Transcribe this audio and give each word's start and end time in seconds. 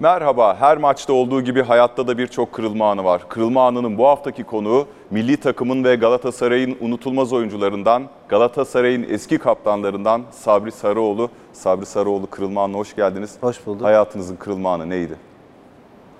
Merhaba, 0.00 0.56
her 0.56 0.76
maçta 0.76 1.12
olduğu 1.12 1.42
gibi 1.42 1.62
hayatta 1.62 2.08
da 2.08 2.18
birçok 2.18 2.52
kırılma 2.52 2.90
anı 2.90 3.04
var. 3.04 3.28
Kırılma 3.28 3.66
anının 3.66 3.98
bu 3.98 4.06
haftaki 4.06 4.44
konuğu 4.44 4.86
milli 5.10 5.36
takımın 5.36 5.84
ve 5.84 5.96
Galatasaray'ın 5.96 6.76
unutulmaz 6.80 7.32
oyuncularından, 7.32 8.02
Galatasaray'ın 8.28 9.06
eski 9.08 9.38
kaptanlarından 9.38 10.22
Sabri 10.30 10.72
Sarıoğlu. 10.72 11.30
Sabri 11.52 11.86
Sarıoğlu 11.86 12.26
kırılma 12.26 12.64
anına 12.64 12.76
hoş 12.76 12.96
geldiniz. 12.96 13.36
Hoş 13.40 13.66
bulduk. 13.66 13.84
Hayatınızın 13.84 14.36
kırılma 14.36 14.74
anı 14.74 14.90
neydi? 14.90 15.16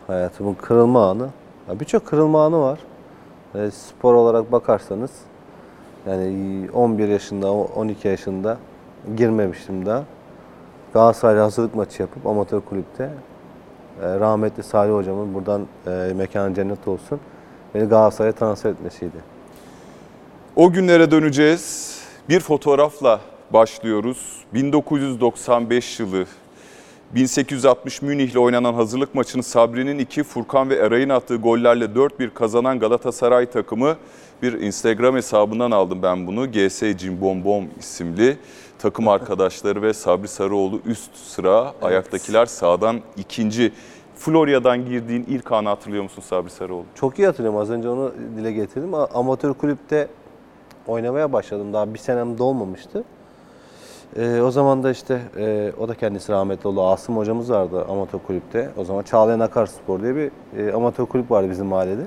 Hayatımın 0.06 0.54
kırılma 0.54 1.10
anı. 1.10 1.28
Birçok 1.80 2.06
kırılma 2.06 2.44
anı 2.44 2.60
var. 2.60 2.78
E, 3.54 3.70
spor 3.70 4.14
olarak 4.14 4.52
bakarsanız 4.52 5.10
yani 6.06 6.68
11 6.72 7.08
yaşında, 7.08 7.52
12 7.52 8.08
yaşında 8.08 8.58
girmemiştim 9.16 9.86
daha. 9.86 10.04
Galatasaray 10.94 11.40
hazırlık 11.40 11.74
maçı 11.74 12.02
yapıp 12.02 12.26
amatör 12.26 12.60
kulüpte 12.60 13.10
rahmetli 14.02 14.62
Salih 14.62 14.94
hocamın 14.94 15.34
buradan 15.34 15.66
e, 15.86 16.12
mekanı 16.14 16.54
cennet 16.54 16.88
olsun 16.88 17.20
beni 17.74 17.84
Galatasaray'a 17.84 18.32
transfer 18.32 18.70
etmesiydi. 18.70 19.16
O 20.56 20.72
günlere 20.72 21.10
döneceğiz. 21.10 21.96
Bir 22.28 22.40
fotoğrafla 22.40 23.20
başlıyoruz. 23.50 24.44
1995 24.54 26.00
yılı 26.00 26.26
1860 27.14 28.02
Münih'le 28.02 28.36
oynanan 28.36 28.74
hazırlık 28.74 29.14
maçını 29.14 29.42
Sabri'nin 29.42 29.98
iki, 29.98 30.22
Furkan 30.22 30.70
ve 30.70 30.74
Eray'ın 30.74 31.08
attığı 31.08 31.36
gollerle 31.36 31.84
4-1 31.84 32.30
kazanan 32.30 32.78
Galatasaray 32.78 33.46
takımı 33.46 33.96
bir 34.42 34.52
Instagram 34.52 35.16
hesabından 35.16 35.70
aldım 35.70 35.98
ben 36.02 36.26
bunu. 36.26 36.52
GS 36.52 36.82
Cimbombom 36.96 37.64
isimli 37.78 38.36
takım 38.78 39.08
arkadaşları 39.08 39.82
ve 39.82 39.92
Sabri 39.94 40.28
Sarıoğlu 40.28 40.80
üst 40.86 41.16
sıra, 41.16 41.72
ayaktakiler 41.82 42.46
sağdan 42.46 43.00
ikinci. 43.16 43.72
Florya'dan 44.16 44.84
girdiğin 44.84 45.24
ilk 45.28 45.52
anı 45.52 45.68
hatırlıyor 45.68 46.02
musun 46.02 46.22
Sabri 46.22 46.50
Sarıoğlu? 46.50 46.84
Çok 46.94 47.18
iyi 47.18 47.26
hatırlıyorum. 47.26 47.60
Az 47.60 47.70
önce 47.70 47.88
onu 47.88 48.12
dile 48.36 48.52
getirdim. 48.52 48.94
Amatör 48.94 49.54
kulüpte 49.54 50.08
oynamaya 50.86 51.32
başladım. 51.32 51.72
Daha 51.72 51.94
bir 51.94 51.98
senem 51.98 52.38
dolmamıştı. 52.38 53.04
Ee, 54.16 54.40
o 54.40 54.50
zaman 54.50 54.82
da 54.82 54.90
işte 54.90 55.20
e, 55.36 55.72
o 55.80 55.88
da 55.88 55.94
kendisi 55.94 56.32
rahmetli 56.32 56.68
oldu. 56.68 56.86
Asım 56.86 57.16
hocamız 57.16 57.50
vardı 57.50 57.84
amatör 57.88 58.18
kulüpte. 58.18 58.70
O 58.76 58.84
zaman 58.84 59.02
Çağlayan 59.02 59.40
Akarspor 59.40 60.02
diye 60.02 60.16
bir 60.16 60.30
e, 60.58 60.72
amatör 60.72 61.06
kulüp 61.06 61.30
vardı 61.30 61.50
bizim 61.50 61.66
mahallede. 61.66 62.02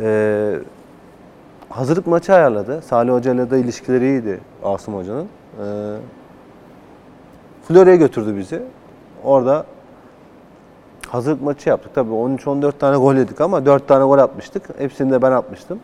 Ee, 0.00 0.54
hazırlık 1.68 2.06
maçı 2.06 2.34
ayarladı. 2.34 2.82
Salih 2.82 3.12
Hoca 3.12 3.34
ile 3.34 3.50
de 3.50 3.60
ilişkileri 3.60 4.04
iyiydi 4.04 4.40
Asım 4.64 4.94
Hoca'nın. 4.94 5.28
Ee, 5.60 5.62
Florya'ya 7.68 7.96
götürdü 7.96 8.36
bizi. 8.36 8.62
Orada 9.24 9.66
hazırlık 11.08 11.42
maçı 11.42 11.68
yaptık. 11.68 11.94
Tabii 11.94 12.10
13-14 12.10 12.72
tane 12.78 12.96
gol 12.96 13.14
yedik 13.14 13.40
ama 13.40 13.66
4 13.66 13.88
tane 13.88 14.04
gol 14.04 14.18
atmıştık. 14.18 14.62
Hepsini 14.78 15.12
de 15.12 15.22
ben 15.22 15.32
atmıştım. 15.32 15.78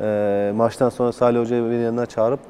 Ee, 0.00 0.52
maçtan 0.56 0.88
sonra 0.88 1.12
Salih 1.12 1.40
Hoca'yı 1.40 1.64
beni 1.64 1.82
yanına 1.82 2.06
çağırıp 2.06 2.40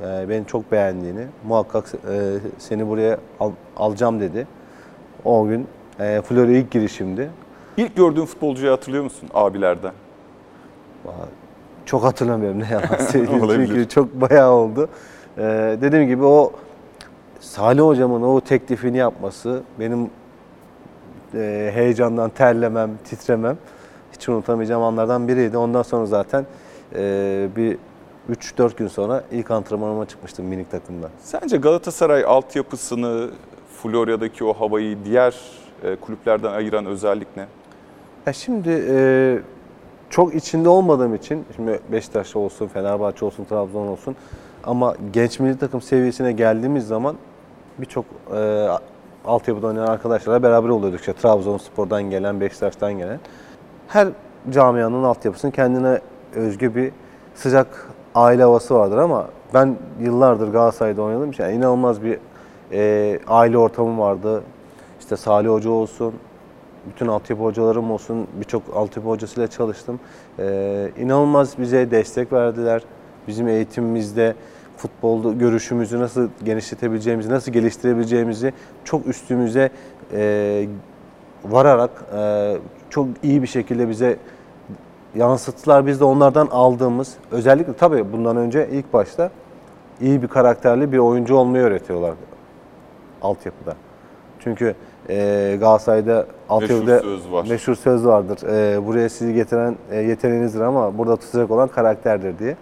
e, 0.00 0.28
beni 0.28 0.46
çok 0.46 0.72
beğendiğini, 0.72 1.26
muhakkak 1.48 1.84
e, 2.10 2.32
seni 2.58 2.88
buraya 2.88 3.18
al- 3.40 3.52
alacağım 3.76 4.20
dedi. 4.20 4.46
O 5.24 5.46
gün 5.46 5.66
e, 6.00 6.22
Florya 6.22 6.58
ilk 6.58 6.70
girişimdi. 6.70 7.30
İlk 7.76 7.96
gördüğün 7.96 8.24
futbolcuyu 8.24 8.72
hatırlıyor 8.72 9.04
musun 9.04 9.28
abilerden? 9.34 9.92
Çok 11.86 12.04
hatırlamıyorum 12.04 12.60
ne 12.60 12.68
yalan 12.70 13.04
söyleyeyim 13.10 13.66
çünkü 13.66 13.88
çok 13.88 14.14
bayağı 14.14 14.50
oldu. 14.52 14.88
Ee, 15.38 15.76
dediğim 15.80 16.08
gibi 16.08 16.24
o 16.24 16.52
Salih 17.40 17.82
hocamın 17.82 18.22
o 18.22 18.40
teklifini 18.40 18.96
yapması 18.96 19.62
benim 19.80 20.10
e, 21.34 21.70
heyecandan 21.74 22.30
terlemem, 22.30 22.90
titremem 23.04 23.58
hiç 24.12 24.28
unutamayacağım 24.28 24.82
anlardan 24.82 25.28
biriydi. 25.28 25.56
Ondan 25.56 25.82
sonra 25.82 26.06
zaten 26.06 26.46
e, 26.94 27.48
bir 27.56 27.78
3-4 28.30 28.76
gün 28.76 28.88
sonra 28.88 29.24
ilk 29.32 29.50
antrenmanıma 29.50 30.06
çıkmıştım 30.06 30.46
minik 30.46 30.70
takımda. 30.70 31.10
Sence 31.20 31.56
Galatasaray 31.56 32.24
altyapısını, 32.24 33.30
Florya'daki 33.82 34.44
o 34.44 34.52
havayı 34.52 34.98
diğer 35.04 35.40
e, 35.82 35.96
kulüplerden 35.96 36.52
ayıran 36.52 36.86
özellik 36.86 37.36
ne? 37.36 37.46
Ya 38.26 38.32
şimdi 38.32 38.84
e, 38.88 39.38
çok 40.10 40.34
içinde 40.34 40.68
olmadığım 40.68 41.14
için, 41.14 41.44
şimdi 41.56 41.80
Beşiktaş 41.92 42.36
olsun, 42.36 42.66
Fenerbahçe 42.66 43.24
olsun, 43.24 43.44
Trabzon 43.44 43.86
olsun 43.86 44.16
ama 44.66 44.94
genç 45.12 45.40
milli 45.40 45.58
takım 45.58 45.82
seviyesine 45.82 46.32
geldiğimiz 46.32 46.86
zaman 46.86 47.16
birçok 47.78 48.04
e, 48.36 48.68
altyapıda 49.24 49.66
oynayan 49.66 49.86
arkadaşlarla 49.86 50.42
beraber 50.42 50.68
oluyorduk. 50.68 51.00
İşte 51.00 51.12
Trabzonspor'dan 51.12 52.02
gelen, 52.02 52.40
Beşiktaş'tan 52.40 52.92
gelen. 52.92 53.20
Her 53.88 54.08
camianın 54.50 55.04
altyapısının 55.04 55.52
kendine 55.52 56.00
özgü 56.34 56.74
bir 56.74 56.92
sıcak 57.34 57.88
aile 58.14 58.42
havası 58.42 58.74
vardır 58.74 58.98
ama 58.98 59.28
ben 59.54 59.76
yıllardır 60.00 60.48
Galatasaray'da 60.48 61.02
oynadım. 61.02 61.30
Yani 61.38 61.54
inanılmaz 61.54 62.02
bir 62.02 62.18
e, 62.72 63.18
aile 63.28 63.58
ortamım 63.58 63.98
vardı. 63.98 64.42
İşte 65.00 65.16
Salih 65.16 65.48
Hoca 65.48 65.70
olsun, 65.70 66.14
bütün 66.88 67.08
altyapı 67.08 67.42
hocalarım 67.42 67.90
olsun, 67.90 68.26
birçok 68.40 68.62
altyapı 68.74 69.08
hocasıyla 69.08 69.46
çalıştım. 69.46 70.00
Ee, 70.38 70.90
inanılmaz 70.98 71.58
bize 71.58 71.90
destek 71.90 72.32
verdiler. 72.32 72.82
Bizim 73.28 73.48
eğitimimizde 73.48 74.34
futbolda 74.76 75.32
görüşümüzü 75.32 76.00
nasıl 76.00 76.28
genişletebileceğimizi, 76.44 77.30
nasıl 77.30 77.52
geliştirebileceğimizi 77.52 78.52
çok 78.84 79.06
üstümüze 79.06 79.70
e, 80.12 80.66
vararak 81.44 81.90
e, 82.16 82.56
çok 82.90 83.08
iyi 83.22 83.42
bir 83.42 83.46
şekilde 83.46 83.88
bize 83.88 84.16
yansıttılar. 85.14 85.86
Biz 85.86 86.00
de 86.00 86.04
onlardan 86.04 86.46
aldığımız, 86.46 87.14
özellikle 87.30 87.72
tabii 87.72 88.12
bundan 88.12 88.36
önce 88.36 88.68
ilk 88.72 88.92
başta 88.92 89.30
iyi 90.00 90.22
bir 90.22 90.28
karakterli 90.28 90.92
bir 90.92 90.98
oyuncu 90.98 91.36
olmayı 91.36 91.64
öğretiyorlar 91.64 92.14
altyapıda. 93.22 93.74
Çünkü 94.40 94.74
e, 95.08 95.56
Galatasaray'da 95.60 96.26
altyapıda 96.48 97.00
söz 97.00 97.32
var. 97.32 97.46
meşhur 97.48 97.74
söz 97.74 98.06
vardır. 98.06 98.48
E, 98.48 98.86
buraya 98.86 99.08
sizi 99.08 99.34
getiren 99.34 99.76
e, 99.90 99.96
yeteneğinizdir 99.96 100.60
ama 100.60 100.98
burada 100.98 101.16
tutacak 101.16 101.50
olan 101.50 101.68
karakterdir 101.68 102.38
diye. 102.38 102.56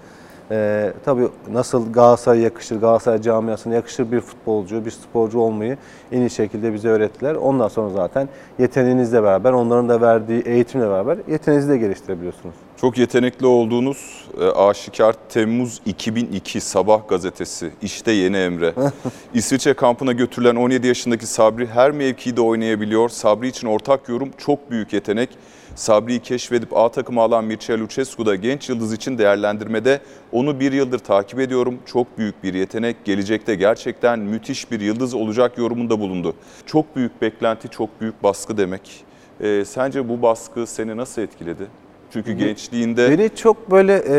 E, 0.53 0.93
tabii 1.05 1.29
nasıl 1.53 1.93
Galatasaray'a 1.93 2.43
yakışır, 2.43 2.81
Galatasaray 2.81 3.23
camiasına 3.23 3.75
yakışır 3.75 4.13
bir 4.13 4.21
futbolcu, 4.21 4.85
bir 4.85 4.91
sporcu 4.91 5.39
olmayı 5.39 5.79
en 6.13 6.21
iyi 6.21 6.31
şekilde 6.31 6.75
bize 6.75 6.89
öğrettiler. 6.89 7.35
Ondan 7.35 7.69
sonra 7.69 7.91
zaten 7.91 8.29
yeteneğinizle 8.59 9.23
beraber, 9.23 9.53
onların 9.53 9.89
da 9.89 10.01
verdiği 10.01 10.43
eğitimle 10.43 10.89
beraber 10.89 11.19
yeteneğinizi 11.29 11.71
de 11.71 11.79
geliştirebiliyorsunuz. 11.79 12.55
Çok 12.77 12.99
yetenekli 12.99 13.47
olduğunuz 13.47 14.29
e, 14.41 14.45
aşikar 14.45 15.15
Temmuz 15.29 15.81
2002 15.87 16.61
Sabah 16.61 17.09
gazetesi. 17.09 17.71
İşte 17.83 18.13
yeni 18.13 18.37
Emre. 18.37 18.75
İsviçre 19.35 19.75
kampına 19.75 20.13
götürülen 20.13 20.57
17 20.57 20.87
yaşındaki 20.87 21.27
Sabri 21.27 21.67
her 21.67 21.91
mevkide 21.91 22.41
oynayabiliyor. 22.41 23.09
Sabri 23.09 23.49
için 23.49 23.67
ortak 23.67 24.09
yorum 24.09 24.31
çok 24.39 24.71
büyük 24.71 24.93
yetenek. 24.93 25.29
Sabri'yi 25.75 26.21
keşfedip 26.21 26.77
A 26.77 26.89
takımı 26.89 27.21
alan 27.21 27.45
Mircea 27.45 27.79
Lucescu 27.79 28.27
da 28.27 28.35
genç 28.35 28.69
yıldız 28.69 28.93
için 28.93 29.19
değerlendirmede 29.19 30.01
onu 30.33 30.61
bir 30.61 30.73
yıldır 30.73 30.99
takip 30.99 31.41
ediyorum. 31.41 31.79
Çok 31.87 32.19
büyük 32.19 32.43
bir 32.43 32.55
yetenek. 32.55 33.05
Gelecekte 33.05 33.55
gerçekten 33.55 34.19
müthiş 34.19 34.71
bir 34.71 34.81
yıldız 34.81 35.15
olacak 35.15 35.59
yorumunda 35.59 36.01
bulundu. 36.01 36.35
Çok 36.67 36.97
büyük 36.97 37.23
beklenti, 37.23 37.69
çok 37.69 38.01
büyük 38.01 38.23
baskı 38.23 38.57
demek. 38.57 39.05
E, 39.41 39.65
sence 39.65 40.09
bu 40.09 40.23
baskı 40.23 40.67
seni 40.67 40.97
nasıl 40.97 41.23
etkiledi? 41.23 41.67
Çünkü 42.13 42.33
gençliğinde... 42.33 43.11
Beni 43.11 43.31
çok 43.35 43.71
böyle 43.71 44.03
e, 44.09 44.17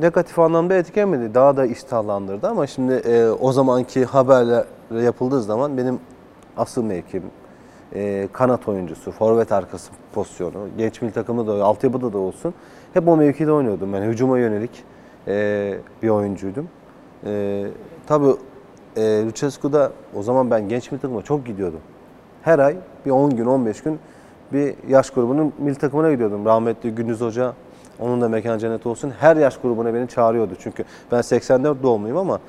negatif 0.00 0.38
anlamda 0.38 0.74
etkilemedi. 0.74 1.34
Daha 1.34 1.56
da 1.56 1.66
iştahlandırdı 1.66 2.48
ama 2.48 2.66
şimdi 2.66 2.92
e, 2.92 3.26
o 3.26 3.52
zamanki 3.52 4.04
haberler 4.04 4.64
yapıldığı 5.02 5.42
zaman 5.42 5.78
benim 5.78 6.00
asıl 6.56 6.82
mevkim 6.82 7.22
e, 7.94 8.28
kanat 8.32 8.68
oyuncusu, 8.68 9.12
forvet 9.12 9.52
arkası 9.52 9.92
pozisyonu, 10.14 10.68
genç 10.78 11.02
milli 11.02 11.12
takımda 11.12 11.46
da, 11.46 11.64
altyapıda 11.64 12.12
da 12.12 12.18
olsun. 12.18 12.54
Hep 12.94 13.08
o 13.08 13.16
mevkide 13.16 13.52
oynuyordum. 13.52 13.94
Yani 13.94 14.06
hücuma 14.06 14.38
yönelik 14.38 14.84
e, 15.28 15.74
bir 16.02 16.08
oyuncuydum. 16.08 16.68
E, 17.26 17.64
tabii 18.06 18.34
e, 18.96 19.24
Lucescu'da 19.26 19.92
o 20.16 20.22
zaman 20.22 20.50
ben 20.50 20.68
genç 20.68 20.92
milli 20.92 21.00
takıma 21.00 21.22
çok 21.22 21.46
gidiyordum. 21.46 21.80
Her 22.42 22.58
ay 22.58 22.76
bir 23.06 23.10
10 23.10 23.36
gün, 23.36 23.46
15 23.46 23.82
gün 23.82 23.98
bir 24.52 24.74
yaş 24.88 25.10
grubunun 25.10 25.52
milli 25.58 25.74
takımına 25.74 26.12
gidiyordum. 26.12 26.44
Rahmetli 26.44 26.94
Gündüz 26.94 27.20
Hoca, 27.20 27.52
onun 28.00 28.20
da 28.20 28.28
mekan 28.28 28.58
cennet 28.58 28.86
olsun. 28.86 29.12
Her 29.20 29.36
yaş 29.36 29.56
grubuna 29.56 29.94
beni 29.94 30.08
çağırıyordu. 30.08 30.54
Çünkü 30.58 30.84
ben 31.12 31.20
84 31.20 31.82
doğumluyum 31.82 32.16
ama 32.16 32.40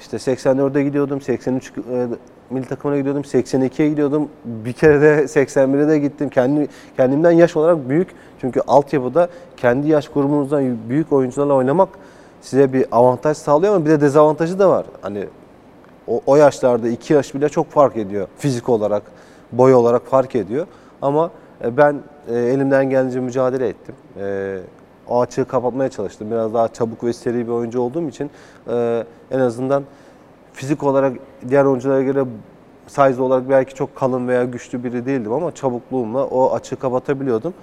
işte 0.00 0.16
84'e 0.16 0.82
gidiyordum, 0.82 1.20
83 1.20 1.72
e, 1.92 2.06
milli 2.50 2.66
takımına 2.66 2.98
gidiyordum, 2.98 3.22
82'ye 3.22 3.88
gidiyordum. 3.88 4.28
Bir 4.44 4.72
kere 4.72 5.00
de 5.00 5.22
81'e 5.22 5.88
de 5.88 5.98
gittim. 5.98 6.28
Kendi, 6.28 6.68
kendimden 6.96 7.30
yaş 7.30 7.56
olarak 7.56 7.88
büyük. 7.88 8.08
Çünkü 8.40 8.60
altyapıda 8.66 9.28
kendi 9.56 9.88
yaş 9.88 10.08
grubunuzdan 10.08 10.78
büyük 10.88 11.12
oyuncularla 11.12 11.54
oynamak 11.54 11.88
size 12.40 12.72
bir 12.72 12.86
avantaj 12.92 13.36
sağlıyor 13.36 13.74
ama 13.74 13.84
bir 13.84 13.90
de 13.90 14.00
dezavantajı 14.00 14.58
da 14.58 14.70
var. 14.70 14.86
Hani 15.02 15.24
o, 16.06 16.20
o 16.26 16.36
yaşlarda 16.36 16.88
iki 16.88 17.12
yaş 17.12 17.34
bile 17.34 17.48
çok 17.48 17.70
fark 17.70 17.96
ediyor 17.96 18.28
fizik 18.38 18.68
olarak. 18.68 19.02
boy 19.52 19.74
olarak 19.74 20.06
fark 20.06 20.34
ediyor. 20.34 20.66
Ama 21.02 21.30
e, 21.64 21.76
ben 21.76 21.96
e, 22.28 22.34
elimden 22.34 22.90
gelince 22.90 23.20
mücadele 23.20 23.68
ettim. 23.68 23.94
E, 24.20 24.58
o 25.08 25.20
açığı 25.20 25.44
kapatmaya 25.44 25.88
çalıştım. 25.88 26.30
Biraz 26.30 26.54
daha 26.54 26.68
çabuk 26.68 27.04
ve 27.04 27.12
seri 27.12 27.46
bir 27.46 27.52
oyuncu 27.52 27.80
olduğum 27.80 28.08
için 28.08 28.30
en 29.30 29.38
azından 29.38 29.84
fizik 30.58 30.82
olarak 30.82 31.12
diğer 31.48 31.64
oyunculara 31.64 32.02
göre 32.02 32.24
size 32.86 33.22
olarak 33.22 33.50
belki 33.50 33.74
çok 33.74 33.96
kalın 33.96 34.28
veya 34.28 34.44
güçlü 34.44 34.84
biri 34.84 35.06
değildim 35.06 35.32
ama 35.32 35.54
çabukluğumla 35.54 36.24
o 36.26 36.54
açığı 36.54 36.76
kapatabiliyordum. 36.76 37.54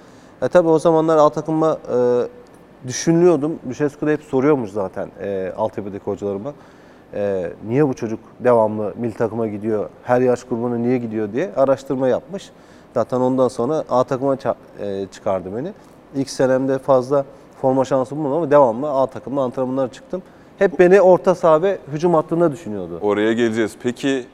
E 0.42 0.48
tabii 0.48 0.68
o 0.68 0.78
zamanlar 0.78 1.16
A 1.16 1.30
takıma 1.30 1.78
e, 1.92 2.88
düşünüyordum. 2.88 3.58
Düşescu 3.68 4.06
da 4.06 4.10
hep 4.10 4.22
soruyormuş 4.22 4.70
zaten 4.70 5.08
e, 5.20 5.52
altyapıdaki 5.56 6.04
hocalarıma. 6.04 6.52
E, 7.14 7.52
niye 7.68 7.88
bu 7.88 7.94
çocuk 7.94 8.20
devamlı 8.40 8.94
milli 8.96 9.14
takıma 9.14 9.46
gidiyor, 9.46 9.88
her 10.04 10.20
yaş 10.20 10.44
grubuna 10.44 10.76
niye 10.76 10.98
gidiyor 10.98 11.32
diye 11.32 11.50
araştırma 11.56 12.08
yapmış. 12.08 12.50
Zaten 12.94 13.20
ondan 13.20 13.48
sonra 13.48 13.84
A 13.90 14.04
takıma 14.04 14.36
e, 14.80 15.06
çıkardı 15.12 15.56
beni. 15.56 15.72
İlk 16.14 16.30
senemde 16.30 16.78
fazla 16.78 17.24
forma 17.62 17.84
şansı 17.84 18.16
bulmadım 18.16 18.36
ama 18.36 18.50
devamlı 18.50 18.90
A 18.90 19.06
takımda 19.06 19.40
antrenmanlara 19.40 19.92
çıktım. 19.92 20.22
Hep 20.58 20.78
beni 20.78 21.00
orta 21.00 21.34
saha 21.34 21.62
ve 21.62 21.78
hücum 21.92 22.14
hattında 22.14 22.52
düşünüyordu. 22.52 22.98
Oraya 23.02 23.32
geleceğiz. 23.32 23.76
Peki 23.82 24.24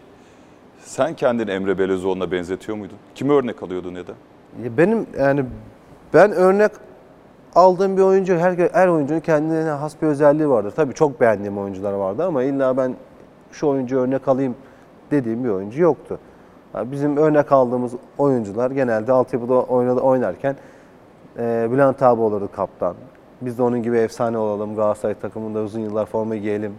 sen 0.78 1.14
kendini 1.14 1.50
Emre 1.50 1.78
Belezoğlu'na 1.78 2.32
benzetiyor 2.32 2.78
muydun? 2.78 2.96
Kimi 3.14 3.32
örnek 3.32 3.62
alıyordun 3.62 3.94
ya 3.94 4.06
da? 4.06 4.12
Ya 4.64 4.76
Benim 4.76 5.06
yani 5.19 5.44
ben 6.14 6.32
örnek 6.32 6.70
aldığım 7.54 7.96
bir 7.96 8.02
oyuncu 8.02 8.36
her 8.36 8.52
her 8.72 8.88
oyuncunun 8.88 9.20
kendine 9.20 9.70
has 9.70 10.02
bir 10.02 10.06
özelliği 10.06 10.48
vardır. 10.48 10.72
Tabii 10.76 10.94
çok 10.94 11.20
beğendiğim 11.20 11.58
oyuncular 11.58 11.92
vardı 11.92 12.24
ama 12.24 12.42
illa 12.42 12.76
ben 12.76 12.94
şu 13.52 13.66
oyuncu 13.66 13.98
örnek 13.98 14.28
alayım 14.28 14.54
dediğim 15.10 15.44
bir 15.44 15.48
oyuncu 15.48 15.82
yoktu. 15.82 16.19
Bizim 16.74 17.16
örnek 17.16 17.52
aldığımız 17.52 17.92
oyuncular 18.19 18.70
genelde 18.70 19.12
altyapıda 19.12 19.62
oynadı, 19.62 20.00
oynarken 20.00 20.56
e, 21.38 21.69
Bülent 21.72 22.02
abi 22.02 22.20
olurdu 22.20 22.48
kaptan. 22.56 22.94
Biz 23.42 23.58
de 23.58 23.62
onun 23.62 23.82
gibi 23.82 23.96
efsane 23.96 24.38
olalım, 24.38 24.76
Galatasaray 24.76 25.14
takımında 25.14 25.60
uzun 25.60 25.80
yıllar 25.80 26.06
forma 26.06 26.36
giyelim, 26.36 26.72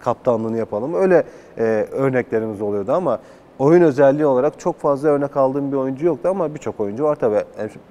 kaptanlığını 0.00 0.58
yapalım. 0.58 0.94
Öyle 0.94 1.24
e, 1.58 1.62
örneklerimiz 1.92 2.60
oluyordu 2.62 2.92
ama 2.92 3.18
oyun 3.58 3.82
özelliği 3.82 4.26
olarak 4.26 4.58
çok 4.60 4.78
fazla 4.78 5.08
örnek 5.08 5.36
aldığım 5.36 5.72
bir 5.72 5.76
oyuncu 5.76 6.06
yoktu 6.06 6.28
ama 6.28 6.54
birçok 6.54 6.80
oyuncu 6.80 7.04
var 7.04 7.16
tabii. 7.16 7.44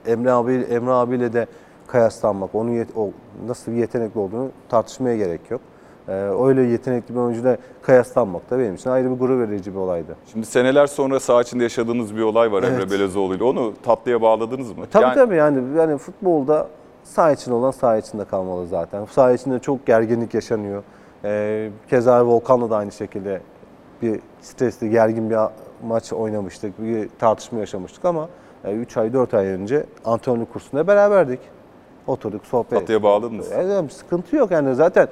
Emre 0.08 0.32
abi 0.32 0.54
Emre 0.54 0.92
abiyle 0.92 1.34
de 1.34 1.48
kıyaslanmak, 1.88 2.56
onun 2.56 2.72
yet- 2.72 2.96
o 2.98 3.10
nasıl 3.48 3.72
bir 3.72 3.78
yetenekli 3.78 4.20
olduğunu 4.20 4.50
tartışmaya 4.70 5.18
gerek 5.18 5.42
yok. 5.52 5.62
E, 6.08 6.12
öyle 6.48 6.62
yetenekli 6.62 7.16
bir 7.16 7.20
oyuncuyla 7.20 7.58
kıyaslanmak 7.82 8.50
da 8.52 8.60
benim 8.60 8.76
için 8.76 8.90
ayrı 8.90 9.12
bir 9.12 9.20
gurur 9.20 9.40
verici 9.40 9.74
bir 9.74 9.80
olaydı. 9.80 10.16
Şimdi 10.32 10.46
seneler 10.46 10.88
sonra 10.88 11.20
saha 11.20 11.42
içinde 11.42 11.64
yaşadığınız 11.64 12.16
bir 12.16 12.22
olay 12.22 12.52
var 12.52 12.64
Emre 12.64 12.76
Evet. 12.82 12.92
Belezoğlu 12.92 13.36
ile. 13.36 13.44
Onu 13.44 13.74
tatlıya 13.84 14.22
bağladınız 14.22 14.78
mı? 14.78 14.86
Tabii 14.92 15.04
Yani 15.04 15.16
tabii 15.16 15.36
yani 15.36 15.78
yani 15.78 15.98
futbolda 15.98 16.68
saha 17.10 17.32
için 17.32 17.52
olan 17.52 17.72
saha 17.72 17.98
içinde 17.98 18.26
kalmalı 18.26 18.68
zaten. 18.68 19.06
Saha 19.06 19.32
içinde 19.32 19.60
çok 19.60 19.86
gerginlik 19.86 20.34
yaşanıyor. 20.34 20.84
Ee, 21.24 21.70
keza 21.90 22.26
Volkan'la 22.26 22.70
da 22.70 22.78
aynı 22.78 22.92
şekilde 22.92 23.42
bir 24.02 24.20
stresli, 24.42 24.90
gergin 24.90 25.30
bir 25.30 25.38
maç 25.88 26.14
oynamıştık. 26.14 26.84
Bir 26.84 27.10
tartışma 27.20 27.60
yaşamıştık 27.60 28.06
ama 28.06 28.30
3 28.74 28.98
ay, 28.98 29.14
4 29.14 29.34
ay 29.34 29.48
önce 29.48 29.86
antrenörlük 30.06 30.54
kursunda 30.54 30.88
beraberdik. 30.88 31.40
Oturduk, 32.08 32.46
sohbet 32.46 32.80
Tatlıya 32.80 33.04
bağladınız. 33.04 33.52
Evet, 33.52 33.94
sıkıntı 33.94 34.36
yok 34.36 34.52
yani 34.52 34.76
zaten 34.76 35.08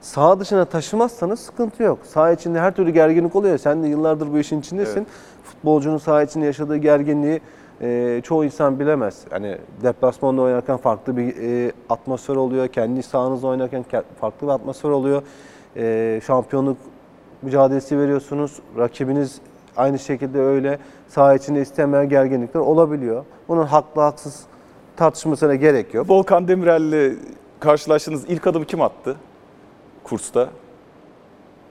saha 0.00 0.40
dışına 0.40 0.64
taşımazsanız 0.64 1.40
sıkıntı 1.40 1.82
yok. 1.82 1.98
Saha 2.04 2.32
içinde 2.32 2.60
her 2.60 2.74
türlü 2.74 2.90
gerginlik 2.90 3.36
oluyor. 3.36 3.58
Sen 3.58 3.82
de 3.82 3.88
yıllardır 3.88 4.32
bu 4.32 4.38
işin 4.38 4.60
içindesin. 4.60 4.98
Evet. 4.98 5.08
Futbolcunun 5.44 5.98
saha 5.98 6.22
içinde 6.22 6.46
yaşadığı 6.46 6.76
gerginliği 6.76 7.40
e, 7.82 8.20
çoğu 8.24 8.44
insan 8.44 8.80
bilemez. 8.80 9.24
Hani 9.30 9.58
deplasmanda 9.82 10.42
oynarken 10.42 10.76
farklı 10.76 11.16
bir 11.16 11.34
e, 11.66 11.72
atmosfer 11.88 12.36
oluyor. 12.36 12.68
Kendi 12.68 13.02
sahanızda 13.02 13.46
oynarken 13.46 13.84
ke- 13.92 14.02
farklı 14.20 14.46
bir 14.46 14.52
atmosfer 14.52 14.90
oluyor. 14.90 15.22
E, 15.76 16.20
şampiyonluk 16.26 16.76
mücadelesi 17.42 17.98
veriyorsunuz. 17.98 18.58
Rakibiniz 18.78 19.40
aynı 19.76 19.98
şekilde 19.98 20.40
öyle. 20.40 20.78
Saha 21.08 21.34
içinde 21.34 21.60
istemeyen 21.60 22.08
gerginlikler 22.08 22.60
olabiliyor. 22.60 23.24
Bunun 23.48 23.62
haklı 23.66 24.02
haksız 24.02 24.40
tartışmasına 24.96 25.54
gerek 25.54 25.94
yok. 25.94 26.10
Volkan 26.10 26.48
Demirel'le 26.48 27.16
karşılaştığınız 27.60 28.24
ilk 28.28 28.46
adımı 28.46 28.64
kim 28.64 28.82
attı? 28.82 29.16
Kursta. 30.04 30.48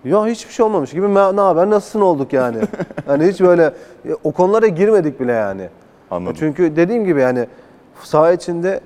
Ya 0.05 0.25
hiçbir 0.27 0.53
şey 0.53 0.65
olmamış 0.65 0.91
gibi 0.91 1.05
"Me- 1.05 1.35
ne 1.35 1.41
haber 1.41 1.69
nasılsın 1.69 2.01
olduk 2.01 2.33
yani. 2.33 2.57
hani 3.05 3.27
hiç 3.27 3.41
böyle 3.41 3.63
e, 4.05 4.09
o 4.23 4.31
konulara 4.31 4.67
girmedik 4.67 5.19
bile 5.19 5.31
yani. 5.31 5.69
Anladım. 6.11 6.35
Çünkü 6.39 6.75
dediğim 6.75 7.05
gibi 7.05 7.21
yani 7.21 7.47
saha 8.03 8.31
içinde 8.31 8.81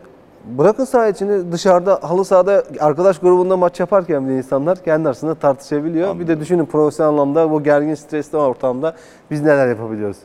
bırakın 0.45 0.85
saha 0.85 1.07
içinde 1.07 1.51
dışarıda 1.51 1.99
halı 2.01 2.25
sahada 2.25 2.63
arkadaş 2.79 3.19
grubunda 3.19 3.57
maç 3.57 3.79
yaparken 3.79 4.27
bile 4.27 4.37
insanlar 4.37 4.83
kendi 4.83 5.07
arasında 5.07 5.35
tartışabiliyor. 5.35 6.07
Bir 6.07 6.11
Anladım. 6.11 6.27
de 6.27 6.39
düşünün 6.39 6.65
profesyonel 6.65 7.11
anlamda 7.11 7.51
bu 7.51 7.63
gergin 7.63 7.95
stresli 7.95 8.37
ortamda 8.37 8.95
biz 9.31 9.41
neler 9.41 9.67
yapabiliyoruz. 9.67 10.17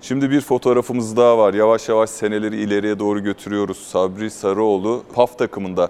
Şimdi 0.00 0.30
bir 0.30 0.40
fotoğrafımız 0.40 1.16
daha 1.16 1.38
var. 1.38 1.54
Yavaş 1.54 1.88
yavaş 1.88 2.10
seneleri 2.10 2.56
ileriye 2.56 2.98
doğru 2.98 3.22
götürüyoruz. 3.22 3.78
Sabri 3.78 4.30
Sarıoğlu 4.30 5.02
PAF 5.14 5.38
takımında. 5.38 5.88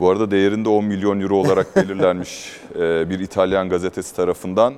Bu 0.00 0.10
arada 0.10 0.30
değerinde 0.30 0.68
10 0.68 0.84
milyon 0.84 1.20
euro 1.20 1.36
olarak 1.36 1.76
belirlenmiş 1.76 2.60
bir 2.78 3.18
İtalyan 3.20 3.68
gazetesi 3.68 4.16
tarafından. 4.16 4.74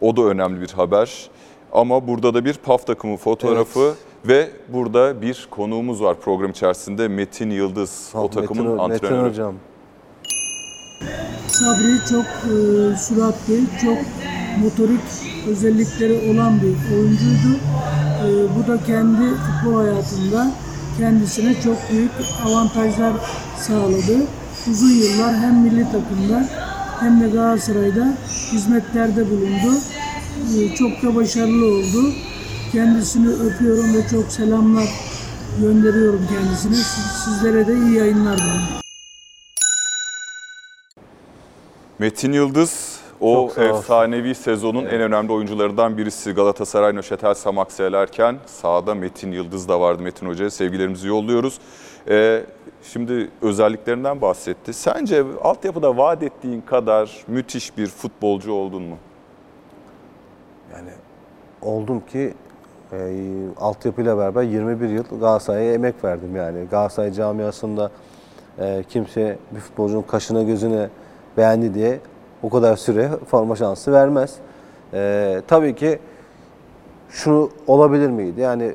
O 0.00 0.16
da 0.16 0.22
önemli 0.22 0.60
bir 0.60 0.70
haber. 0.70 1.30
Ama 1.72 2.06
burada 2.08 2.34
da 2.34 2.44
bir 2.44 2.54
PAF 2.54 2.86
takımı 2.86 3.16
fotoğrafı 3.16 3.94
ve 4.24 4.50
burada 4.68 5.22
bir 5.22 5.48
konuğumuz 5.50 6.02
var 6.02 6.16
program 6.20 6.50
içerisinde 6.50 7.08
Metin 7.08 7.50
Yıldız, 7.50 8.10
o 8.14 8.30
takımın 8.30 8.66
Metin, 8.66 8.78
antrenörü. 8.78 9.14
Metin 9.14 9.30
hocam. 9.30 9.54
Sabri 11.46 11.98
çok 12.10 12.24
e, 12.24 12.96
süratli, 12.96 13.60
çok 13.82 13.98
motorik 14.62 15.00
özellikleri 15.48 16.32
olan 16.32 16.60
bir 16.60 16.96
oyuncuydu. 16.96 17.58
E, 18.24 18.28
bu 18.56 18.72
da 18.72 18.84
kendi 18.84 19.34
futbol 19.34 19.80
hayatında 19.80 20.50
kendisine 20.98 21.54
çok 21.60 21.76
büyük 21.90 22.10
avantajlar 22.46 23.12
sağladı. 23.56 24.26
Uzun 24.70 24.90
yıllar 24.90 25.36
hem 25.36 25.62
milli 25.62 25.84
takımda 25.84 26.48
hem 27.00 27.20
de 27.20 27.28
Galatasaray'da 27.28 28.14
hizmetlerde 28.52 29.30
bulundu. 29.30 29.80
E, 30.60 30.74
çok 30.74 31.02
da 31.02 31.16
başarılı 31.16 31.66
oldu. 31.66 32.12
Kendisini 32.72 33.28
öpüyorum 33.28 33.94
ve 33.94 34.08
çok 34.10 34.32
selamlar 34.32 34.88
gönderiyorum 35.60 36.20
kendisine. 36.34 36.74
Siz- 36.74 37.24
Sizlere 37.24 37.66
de 37.66 37.74
iyi 37.74 37.94
yayınlar 37.96 38.36
diliyorum. 38.38 38.60
Metin 41.98 42.32
Yıldız 42.32 42.98
o 43.20 43.50
efsanevi 43.56 44.34
sezonun 44.34 44.84
en 44.84 45.00
önemli 45.00 45.32
oyuncularından 45.32 45.98
birisi. 45.98 46.32
Galatasaray 46.32 46.94
Nöşetel 46.96 47.34
Samakselerken 47.34 48.36
sahada 48.46 48.94
Metin 48.94 49.32
Yıldız 49.32 49.68
da 49.68 49.80
vardı 49.80 50.02
Metin 50.02 50.26
Hoca'ya. 50.26 50.50
Sevgilerimizi 50.50 51.08
yolluyoruz. 51.08 51.58
Ee, 52.08 52.44
şimdi 52.92 53.30
özelliklerinden 53.42 54.20
bahsetti. 54.20 54.72
Sence 54.72 55.24
altyapıda 55.42 55.96
vaat 55.96 56.22
ettiğin 56.22 56.60
kadar 56.60 57.10
müthiş 57.28 57.76
bir 57.76 57.86
futbolcu 57.86 58.52
oldun 58.52 58.82
mu? 58.82 58.96
Yani 60.72 60.90
oldum 61.62 62.00
ki 62.06 62.34
e, 62.92 62.96
altyapıyla 63.60 64.18
beraber 64.18 64.42
21 64.42 64.88
yıl 64.88 65.04
Galatasaray'a 65.20 65.72
emek 65.72 66.04
verdim 66.04 66.36
yani. 66.36 66.64
Galatasaray 66.70 67.12
camiasında 67.12 67.90
e, 68.58 68.84
kimse 68.88 69.38
bir 69.50 69.60
futbolcunun 69.60 70.02
kaşına 70.02 70.42
gözüne 70.42 70.88
beğendi 71.36 71.74
diye 71.74 72.00
o 72.42 72.50
kadar 72.50 72.76
süre 72.76 73.10
forma 73.26 73.56
şansı 73.56 73.92
vermez. 73.92 74.34
E, 74.94 75.42
tabii 75.48 75.74
ki 75.74 75.98
şunu 77.10 77.50
olabilir 77.66 78.10
miydi? 78.10 78.40
Yani 78.40 78.74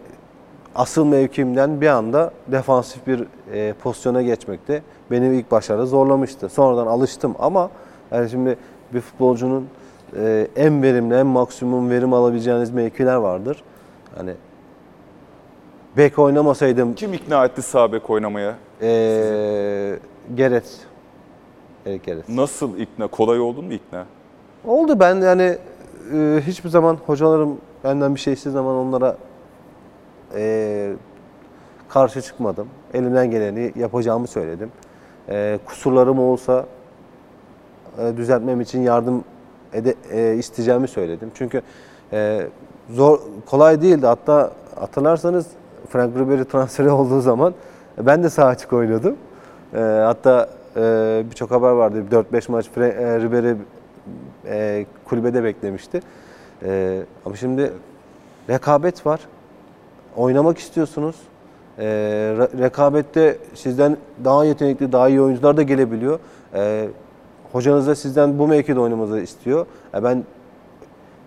asıl 0.75 1.05
mevkimden 1.05 1.81
bir 1.81 1.87
anda 1.87 2.31
defansif 2.47 3.07
bir 3.07 3.27
e, 3.53 3.73
pozisyona 3.73 4.21
geçmekte 4.21 4.81
benim 5.11 5.33
ilk 5.33 5.51
başlarda 5.51 5.85
zorlamıştı. 5.85 6.49
Sonradan 6.49 6.87
alıştım 6.87 7.35
ama 7.39 7.69
yani 8.11 8.29
şimdi 8.29 8.57
bir 8.93 9.01
futbolcunun 9.01 9.67
e, 10.17 10.47
en 10.55 10.83
verimli, 10.83 11.15
en 11.15 11.25
maksimum 11.27 11.89
verim 11.89 12.13
alabileceğiniz 12.13 12.71
mevkiler 12.71 13.15
vardır. 13.15 13.63
Hani 14.15 14.33
bek 15.97 16.19
oynamasaydım 16.19 16.93
Kim 16.95 17.13
ikna 17.13 17.45
etti 17.45 17.61
sağ 17.61 17.91
bek 17.91 18.09
oynamaya? 18.09 18.55
e, 18.81 19.99
Geret 20.35 20.79
Erik 21.85 22.03
Geret. 22.03 22.29
Nasıl 22.29 22.77
ikna? 22.77 23.07
Kolay 23.07 23.39
oldun 23.39 23.65
mu 23.65 23.73
ikna? 23.73 24.05
Oldu 24.65 24.99
ben 24.99 25.15
yani 25.15 25.57
e, 26.13 26.39
hiçbir 26.47 26.69
zaman 26.69 26.97
hocalarım 27.05 27.57
benden 27.83 28.15
bir 28.15 28.19
şey 28.19 28.33
istediği 28.33 28.53
zaman 28.53 28.75
onlara 28.75 29.17
e, 30.35 30.93
karşı 31.89 32.21
çıkmadım. 32.21 32.67
Elimden 32.93 33.31
geleni 33.31 33.71
yapacağımı 33.75 34.27
söyledim. 34.27 34.71
E, 35.29 35.59
kusurlarım 35.65 36.19
olsa 36.19 36.65
e, 37.99 38.17
düzeltmem 38.17 38.61
için 38.61 38.81
yardım 38.81 39.23
ede, 39.73 39.95
e, 40.11 40.35
isteyeceğimi 40.35 40.87
söyledim. 40.87 41.31
Çünkü 41.33 41.61
e, 42.13 42.47
zor 42.89 43.19
kolay 43.45 43.81
değildi. 43.81 44.05
Hatta 44.05 44.51
hatırlarsanız 44.79 45.47
Frank 45.89 46.15
Ribery 46.17 46.43
transferi 46.43 46.91
olduğu 46.91 47.21
zaman 47.21 47.53
ben 47.97 48.23
de 48.23 48.29
sağ 48.29 48.45
açık 48.45 48.73
oynuyordum. 48.73 49.15
Ee, 49.73 49.79
hatta 49.79 50.49
e, 50.75 51.23
birçok 51.31 51.51
haber 51.51 51.69
vardı. 51.69 52.03
4-5 52.11 52.51
maç 52.51 52.65
Fra- 52.75 52.93
e, 52.93 53.19
Ribery 53.19 53.55
e, 54.45 54.85
kulübede 55.05 55.43
beklemişti. 55.43 56.01
E, 56.65 57.01
ama 57.25 57.35
şimdi 57.35 57.73
rekabet 58.49 59.05
var. 59.05 59.19
Oynamak 60.15 60.57
istiyorsunuz. 60.57 61.15
E, 61.79 61.83
re- 62.39 62.59
rekabette 62.59 63.37
sizden 63.53 63.97
daha 64.23 64.45
yetenekli, 64.45 64.91
daha 64.91 65.09
iyi 65.09 65.21
oyuncular 65.21 65.57
da 65.57 65.63
gelebiliyor. 65.63 66.19
E, 66.53 66.87
hocanız 67.53 67.87
da 67.87 67.95
sizden 67.95 68.39
bu 68.39 68.47
mevkide 68.47 68.79
oynamanızı 68.79 69.19
istiyor. 69.19 69.65
E, 69.95 70.03
ben 70.03 70.23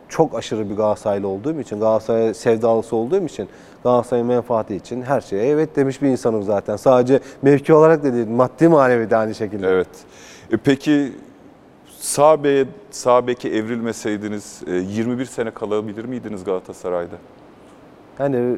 çok 0.09 0.35
aşırı 0.35 0.71
bir 0.71 0.77
Galatasaraylı 0.77 1.29
olduğum 1.29 1.61
için, 1.61 1.81
Galatasaray 1.81 2.35
sevdalısı 2.35 2.97
olduğum 2.97 3.25
için, 3.25 3.49
Galatasaray'ın 3.83 4.27
menfaati 4.27 4.77
için 4.77 5.03
her 5.03 5.21
şeye 5.21 5.47
evet 5.47 5.77
demiş 5.77 6.03
bir 6.03 6.09
insanım 6.09 6.43
zaten. 6.43 6.77
Sadece 6.77 7.21
mevki 7.43 7.75
olarak 7.75 8.05
da 8.05 8.13
değil, 8.13 8.29
maddi 8.29 8.69
manevi 8.69 9.11
de 9.11 9.17
aynı 9.17 9.35
şekilde. 9.35 9.69
Evet. 9.69 9.89
E 10.53 10.57
peki 10.57 11.13
sağ, 11.99 12.45
beye, 12.45 12.67
sağ 12.91 13.27
beke 13.27 13.49
evrilmeseydiniz 13.49 14.63
e, 14.67 14.75
21 14.75 15.25
sene 15.25 15.51
kalabilir 15.51 16.05
miydiniz 16.05 16.45
Galatasaray'da? 16.45 17.17
Yani 18.19 18.57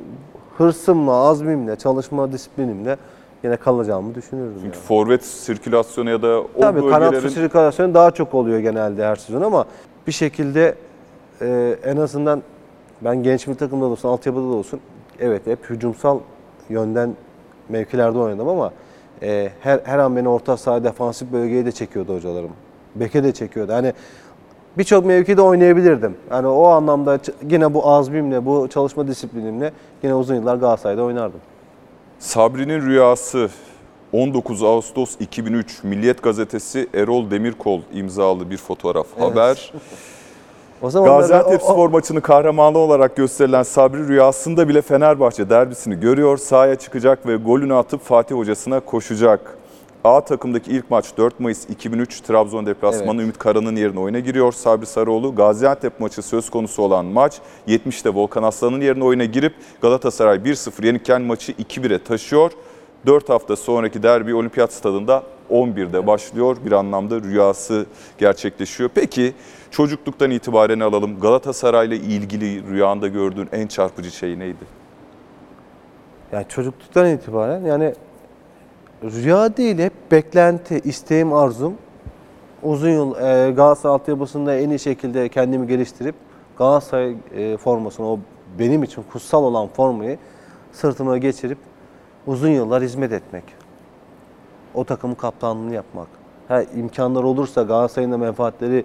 hırsımla, 0.59 1.13
azmimle, 1.13 1.77
çalışma 1.77 2.33
disiplinimle 2.33 2.97
yine 3.45 3.57
kalacağımı 3.57 4.15
düşünürdüm. 4.15 4.53
Yani. 4.53 4.63
Çünkü 4.63 4.79
forvet 4.79 5.25
sirkülasyonu 5.25 6.11
ya 6.11 6.23
da 6.23 6.41
o 6.41 6.49
Tabii 6.61 6.81
kanat 6.81 7.13
bölgelerin... 7.13 7.29
sirkülasyonu 7.29 7.95
daha 7.95 8.11
çok 8.11 8.35
oluyor 8.35 8.59
genelde 8.59 9.05
her 9.05 9.17
sezon 9.17 9.43
ama 9.43 9.65
bir 10.07 10.13
şekilde 10.13 10.75
e, 11.41 11.77
en 11.85 11.97
azından 11.97 12.43
ben 13.01 13.23
genç 13.23 13.49
bir 13.49 13.55
takımda 13.55 13.85
da 13.85 13.89
olsun, 13.89 14.09
altyapıda 14.09 14.43
da 14.43 14.55
olsun 14.55 14.81
evet 15.21 15.47
hep 15.47 15.71
hücumsal 15.71 16.19
yönden 16.69 17.17
mevkilerde 17.69 18.19
oynadım 18.19 18.49
ama 18.49 18.73
e, 19.23 19.51
her, 19.61 19.81
her 19.85 19.99
an 19.99 20.17
beni 20.17 20.29
orta 20.29 20.57
saha 20.57 20.85
defansif 20.85 21.33
bölgeye 21.33 21.67
de 21.67 21.73
çekiyordu 21.73 22.15
hocalarım. 22.15 22.51
Beke 22.95 23.25
de 23.25 23.33
çekiyordu. 23.33 23.73
Hani 23.73 23.93
birçok 24.79 25.07
mevkide 25.07 25.43
oynayabilirdim. 25.43 26.17
Yani 26.31 26.47
o 26.47 26.67
anlamda 26.67 27.19
yine 27.51 27.75
bu 27.75 27.89
azmimle, 27.89 28.47
bu 28.47 28.69
çalışma 28.69 29.09
disiplinimle 29.09 29.73
yine 30.03 30.15
uzun 30.15 30.35
yıllar 30.35 30.57
Galatasaray'da 30.57 31.03
oynardım. 31.03 31.41
Sabri'nin 32.19 32.83
rüyası 32.83 33.49
19 34.13 34.63
Ağustos 34.63 35.17
2003 35.21 35.85
Milliyet 35.85 36.23
Gazetesi 36.23 36.89
Erol 36.95 37.31
Demirkol 37.31 37.81
imzalı 37.93 38.51
bir 38.51 38.57
fotoğraf 38.57 39.07
haber. 39.21 39.73
O 40.83 40.91
zaman 40.91 41.09
Gaziantep 41.09 41.63
spor 41.63 41.89
maçını 41.89 42.21
kahramanı 42.21 42.79
olarak 42.79 43.17
gösterilen 43.17 43.63
Sabri 43.63 44.09
rüyasında 44.09 44.69
bile 44.69 44.83
Fenerbahçe 44.83 45.51
derbisini 45.51 46.01
görüyor. 46.01 46.37
Sahaya 46.37 46.75
çıkacak 46.77 47.27
ve 47.27 47.37
golünü 47.37 47.75
atıp 47.75 48.05
Fatih 48.05 48.37
hocasına 48.37 48.81
koşacak. 48.81 49.58
A 50.09 50.21
takımdaki 50.21 50.71
ilk 50.71 50.91
maç 50.91 51.17
4 51.17 51.41
Mayıs 51.41 51.71
2003 51.71 52.21
Trabzon 52.21 52.67
deplasmanı 52.67 53.15
Evet. 53.15 53.21
Ümit 53.21 53.39
Karan'ın 53.39 53.77
yerine 53.77 54.01
oyuna 54.01 54.19
giriyor. 54.19 54.53
Sabri 54.53 54.87
Sarıoğlu 54.87 55.35
Gaziantep 55.35 56.01
maçı 56.01 56.23
söz 56.23 56.51
konusu 56.51 56.83
olan 56.83 57.07
maç 57.07 57.39
70'te 57.69 58.11
Volkan 58.11 58.43
Aslan'ın 58.43 58.81
yerine 58.81 59.05
oyuna 59.05 59.25
girip 59.25 59.55
Galatasaray 59.83 60.37
1-0 60.37 60.87
yenikken 60.87 61.23
maçı 61.23 61.53
2-1'e 61.53 61.99
taşıyor. 61.99 62.53
4 63.07 63.29
hafta 63.29 63.57
sonraki 63.57 64.03
derbi 64.03 64.35
Olimpiyat 64.35 64.73
Stadında 64.73 65.23
11'de 65.51 66.07
başlıyor. 66.07 66.57
Bir 66.65 66.73
anlamda 66.73 67.21
rüyası 67.21 67.87
gerçekleşiyor. 68.19 68.91
Peki 68.95 69.35
çocukluktan 69.71 70.31
itibaren 70.31 70.81
alalım. 70.81 71.21
Galatasaray'la 71.21 71.97
ilgili 71.97 72.67
rüyanda 72.71 73.09
gördüğün 73.09 73.49
en 73.53 73.67
çarpıcı 73.67 74.11
şey 74.11 74.39
neydi? 74.39 74.65
Yani 76.33 76.47
çocukluktan 76.49 77.07
itibaren 77.07 77.65
yani 77.65 77.95
rüya 79.03 79.57
değil 79.57 79.79
hep 79.79 79.93
beklenti, 80.13 80.81
isteğim, 80.85 81.33
arzum. 81.33 81.75
Uzun 82.63 82.89
yıl 82.89 83.17
e, 83.17 83.51
Galatasaray 83.51 83.95
altyapısında 83.95 84.55
en 84.55 84.71
iyi 84.71 84.79
şekilde 84.79 85.29
kendimi 85.29 85.67
geliştirip 85.67 86.15
Galatasaray 86.59 87.17
e, 87.35 87.57
formasını 87.57 88.13
o 88.13 88.19
benim 88.59 88.83
için 88.83 89.05
kutsal 89.13 89.45
olan 89.45 89.69
formayı 89.69 90.19
sırtıma 90.73 91.19
geçirip 91.19 91.59
uzun 92.27 92.49
yıllar 92.49 92.83
hizmet 92.83 93.13
etmek. 93.13 93.45
O 94.75 94.85
takımın 94.85 95.15
kaptanlığını 95.15 95.75
yapmak. 95.75 96.09
Ha, 96.49 96.63
imkanlar 96.63 97.23
olursa 97.23 97.63
Galatasaray'ın 97.63 98.13
da 98.13 98.19
menfaatleri 98.19 98.85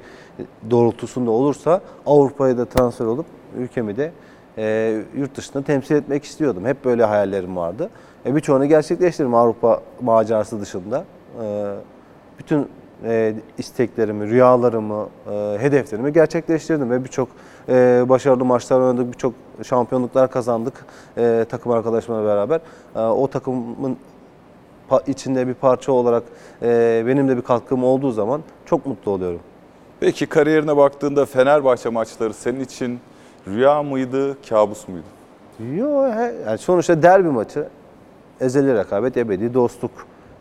doğrultusunda 0.70 1.32
olursa 1.32 1.82
Avrupa'ya 2.06 2.58
da 2.58 2.66
transfer 2.66 3.06
olup 3.06 3.26
ülkemi 3.58 3.98
de 3.98 4.12
e, 4.58 4.98
yurt 5.16 5.38
dışında 5.38 5.64
temsil 5.64 5.96
etmek 5.96 6.24
istiyordum. 6.24 6.66
Hep 6.66 6.86
böyle 6.86 7.04
hayallerim 7.04 7.56
vardı. 7.56 7.90
E, 8.26 8.36
birçoğunu 8.36 8.66
gerçekleştirdim 8.66 9.36
Avrupa 9.36 9.82
macerası 10.02 10.62
dışında. 10.62 11.04
E, 11.44 11.74
bütün 12.40 12.68
e, 13.04 13.34
isteklerimi, 13.58 14.28
rüyalarımı, 14.30 15.08
e, 15.32 15.58
hedeflerimi 15.60 16.14
gerçekleştirdim 16.14 16.92
ve 16.92 17.04
birçok 17.04 17.28
e, 17.70 18.06
başarılı 18.10 18.46
maçlar 18.46 18.80
oynadık, 18.80 19.08
birçok 19.14 19.34
şampiyonluklar 19.64 20.32
kazandık 20.32 20.86
e, 21.18 21.46
takım 21.50 21.72
arkadaşımla 21.72 22.26
beraber. 22.26 22.60
E, 22.96 23.00
o 23.00 23.28
takımın 23.28 23.98
içinde 25.08 25.48
bir 25.48 25.54
parça 25.54 25.92
olarak 25.92 26.24
e, 26.62 27.04
benim 27.08 27.28
de 27.30 27.38
bir 27.38 27.42
katkım 27.42 27.84
olduğu 27.84 28.12
zaman 28.12 28.42
çok 28.66 28.86
mutlu 28.86 29.12
oluyorum. 29.12 29.40
Peki 30.00 30.26
kariyerine 30.26 30.78
baktığında 30.78 31.26
Fenerbahçe 31.26 31.90
maçları 31.90 32.34
senin 32.34 32.60
için 32.60 33.00
rüya 33.48 33.84
mıydı, 33.84 34.38
kabus 34.50 34.88
muydu? 34.88 35.04
Yo, 35.76 36.08
he- 36.12 36.36
yani 36.48 36.58
sonuçta 36.58 37.02
derbi 37.04 37.30
maçı, 37.30 37.68
ezeli 38.42 38.76
rekabet, 38.76 39.18
ebedi 39.18 39.54
dostluk. 39.54 39.92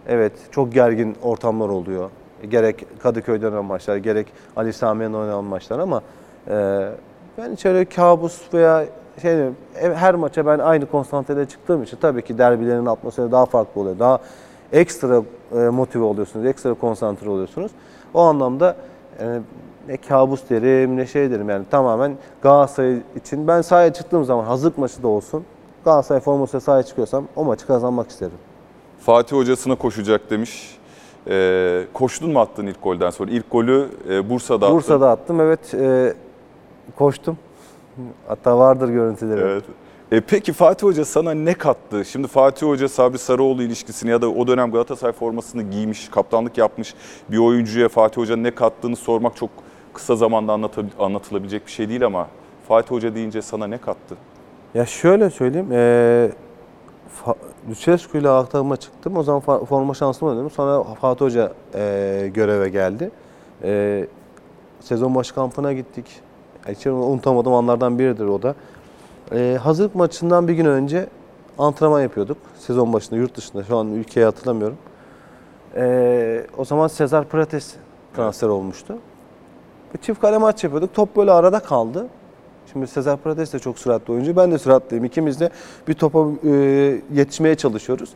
Evet, 0.08 0.32
çok 0.50 0.72
gergin 0.72 1.16
ortamlar 1.22 1.68
oluyor. 1.68 2.11
Gerek 2.50 2.87
Kadıköy'de 3.02 3.46
oynanan 3.46 3.64
maçlar, 3.64 3.96
gerek 3.96 4.26
Ali 4.56 4.72
Sami'nin 4.72 5.14
oynanan 5.14 5.44
maçlar 5.44 5.78
ama 5.78 6.02
e, 6.49 6.88
ben 7.38 7.52
hiç 7.52 7.66
öyle 7.66 7.84
kabus 7.84 8.54
veya 8.54 8.84
şey 9.22 9.40
e, 9.40 9.52
her 9.94 10.14
maça 10.14 10.46
ben 10.46 10.58
aynı 10.58 10.87
konsantrede 10.87 11.46
çıktığım 11.46 11.82
için 11.82 11.99
tabii 12.00 12.22
ki 12.22 12.38
derbilerin 12.38 12.87
atmosferi 12.87 13.32
daha 13.32 13.46
farklı 13.46 13.80
oluyor. 13.80 13.99
Daha 13.99 14.18
ekstra 14.72 15.22
e, 15.54 15.58
motive 15.58 16.04
oluyorsunuz, 16.04 16.46
ekstra 16.46 16.75
konsantre 16.75 17.30
oluyorsunuz. 17.30 17.72
O 18.14 18.20
anlamda 18.20 18.76
e, 19.20 19.40
ne 19.88 19.96
kabus 19.96 20.50
derim 20.50 20.96
ne 20.96 21.06
şey 21.06 21.30
derim 21.30 21.49
yani 21.49 21.64
tamamen 21.70 22.16
Galatasaray 22.42 22.96
için 23.16 23.49
ben 23.49 23.62
sahaya 23.62 23.92
çıktığım 23.92 24.25
zaman 24.25 24.44
hazırlık 24.44 24.78
maçı 24.78 25.02
da 25.02 25.08
olsun 25.08 25.44
Galatasaray 25.84 26.20
formasıyla 26.20 26.60
sahaya 26.60 26.82
çıkıyorsam 26.82 27.24
o 27.36 27.44
maçı 27.44 27.66
kazanmak 27.66 28.10
isterim. 28.10 28.38
Fatih 29.00 29.36
hocasına 29.36 29.74
koşacak 29.74 30.30
demiş. 30.30 30.78
Ee, 31.28 31.84
koştun 31.92 32.32
mu 32.32 32.40
attın 32.40 32.66
ilk 32.66 32.82
golden 32.82 33.10
sonra? 33.10 33.30
İlk 33.30 33.50
golü 33.50 33.88
e, 34.10 34.30
Bursa'da 34.30 34.66
attın. 34.66 34.76
Bursa'da 34.76 35.10
attım 35.10 35.40
evet 35.40 35.74
e, 35.74 36.14
koştum. 36.96 37.38
Hatta 38.28 38.58
vardır 38.58 38.88
görüntüleri. 38.88 39.40
Evet. 39.40 39.64
E 40.12 40.20
peki 40.20 40.52
Fatih 40.52 40.86
Hoca 40.86 41.04
sana 41.04 41.34
ne 41.34 41.54
kattı? 41.54 42.04
Şimdi 42.04 42.28
Fatih 42.28 42.66
Hoca 42.66 42.88
Sabri 42.88 43.18
Sarıoğlu 43.18 43.62
ilişkisini 43.62 44.10
ya 44.10 44.22
da 44.22 44.30
o 44.30 44.46
dönem 44.46 44.72
Galatasaray 44.72 45.12
formasını 45.12 45.62
giymiş, 45.62 46.08
kaptanlık 46.08 46.58
yapmış 46.58 46.94
bir 47.30 47.38
oyuncuya 47.38 47.88
Fatih 47.88 48.16
Hoca 48.20 48.36
ne 48.36 48.54
kattığını 48.54 48.96
sormak 48.96 49.36
çok 49.36 49.50
kısa 49.94 50.16
zamanda 50.16 50.52
anlatılabilecek 50.98 51.66
bir 51.66 51.70
şey 51.70 51.88
değil 51.88 52.06
ama 52.06 52.28
Fatih 52.68 52.90
Hoca 52.90 53.14
deyince 53.14 53.42
sana 53.42 53.66
ne 53.66 53.78
kattı? 53.78 54.16
Ya 54.74 54.86
şöyle 54.86 55.30
söyleyeyim. 55.30 55.72
E, 55.72 56.30
Lucescu 57.70 58.18
ile 58.18 58.28
aktarıma 58.28 58.76
çıktım. 58.76 59.16
O 59.16 59.22
zaman 59.22 59.40
forma 59.40 59.94
şansım 59.94 60.28
oynadım. 60.28 60.50
Sonra 60.50 60.94
Fatih 60.94 61.24
Hoca 61.24 61.52
e, 61.74 62.30
göreve 62.34 62.68
geldi. 62.68 63.10
E, 63.62 64.06
sezon 64.80 65.14
başı 65.14 65.34
kampına 65.34 65.72
gittik. 65.72 66.06
Hiç 66.68 66.86
unutamadığım 66.86 67.54
anlardan 67.54 67.98
biridir 67.98 68.24
o 68.24 68.42
da. 68.42 68.54
E, 69.32 69.58
hazırlık 69.62 69.94
maçından 69.94 70.48
bir 70.48 70.54
gün 70.54 70.66
önce 70.66 71.06
antrenman 71.58 72.02
yapıyorduk. 72.02 72.36
Sezon 72.58 72.92
başında 72.92 73.16
yurt 73.16 73.36
dışında. 73.36 73.64
Şu 73.64 73.76
an 73.76 73.92
ülkeyi 73.92 74.26
hatırlamıyorum. 74.26 74.76
E, 75.76 76.46
o 76.58 76.64
zaman 76.64 76.88
Sezar 76.88 77.24
Prates 77.24 77.74
transfer 78.16 78.48
olmuştu. 78.48 78.98
Çift 80.02 80.20
kale 80.20 80.38
maç 80.38 80.64
yapıyorduk. 80.64 80.94
Top 80.94 81.16
böyle 81.16 81.32
arada 81.32 81.60
kaldı. 81.60 82.08
Şimdi 82.72 82.86
Sezar 82.86 83.16
Prates 83.16 83.52
de 83.52 83.58
çok 83.58 83.78
süratli 83.78 84.12
oyuncu. 84.12 84.36
Ben 84.36 84.52
de 84.52 84.58
süratliyim. 84.58 85.04
İkimiz 85.04 85.40
de 85.40 85.50
bir 85.88 85.94
topa 85.94 86.26
e, 86.44 86.50
yetişmeye 87.12 87.54
çalışıyoruz. 87.54 88.12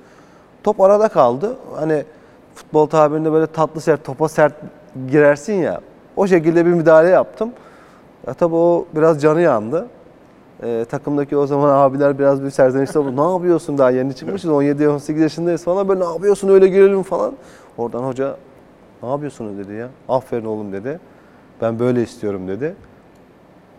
Top 0.64 0.80
arada 0.80 1.08
kaldı. 1.08 1.56
Hani 1.76 2.04
futbol 2.54 2.86
tabirinde 2.86 3.32
böyle 3.32 3.46
tatlı 3.46 3.80
sert, 3.80 4.04
topa 4.04 4.28
sert 4.28 4.54
girersin 5.10 5.54
ya. 5.54 5.80
O 6.16 6.26
şekilde 6.26 6.66
bir 6.66 6.70
müdahale 6.70 7.08
yaptım. 7.08 7.50
Ya 8.26 8.34
tabii 8.34 8.54
o 8.54 8.86
biraz 8.96 9.22
canı 9.22 9.40
yandı. 9.40 9.86
E, 10.62 10.84
takımdaki 10.90 11.36
o 11.36 11.46
zaman 11.46 11.70
abiler 11.70 12.18
biraz 12.18 12.44
bir 12.44 12.50
serzenişte 12.50 12.98
oldu. 12.98 13.16
ne 13.28 13.32
yapıyorsun 13.32 13.78
daha 13.78 13.90
yeni 13.90 14.14
çıkmışız 14.14 14.50
17-18 14.50 15.18
yaşındayız 15.18 15.64
falan. 15.64 15.88
Böyle 15.88 16.00
ne 16.00 16.04
yapıyorsun 16.04 16.48
öyle 16.48 16.68
girelim 16.68 17.02
falan. 17.02 17.34
Oradan 17.78 18.02
hoca 18.02 18.36
ne 19.02 19.08
yapıyorsunuz 19.08 19.58
dedi 19.58 19.74
ya. 19.74 19.88
Aferin 20.08 20.44
oğlum 20.44 20.72
dedi. 20.72 21.00
Ben 21.62 21.78
böyle 21.78 22.02
istiyorum 22.02 22.48
dedi. 22.48 22.74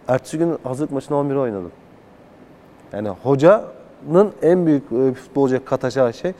Ertesi 0.08 0.38
gün 0.38 0.58
hazırlık 0.64 0.92
maçında 0.92 1.18
11 1.18 1.36
oynadım. 1.36 1.72
Yani 2.94 3.10
hocanın 3.10 4.32
en 4.42 4.66
büyük 4.66 4.84
e, 4.92 5.14
futbolcuya 5.14 5.66
katacağı 5.66 6.14
şey 6.14 6.34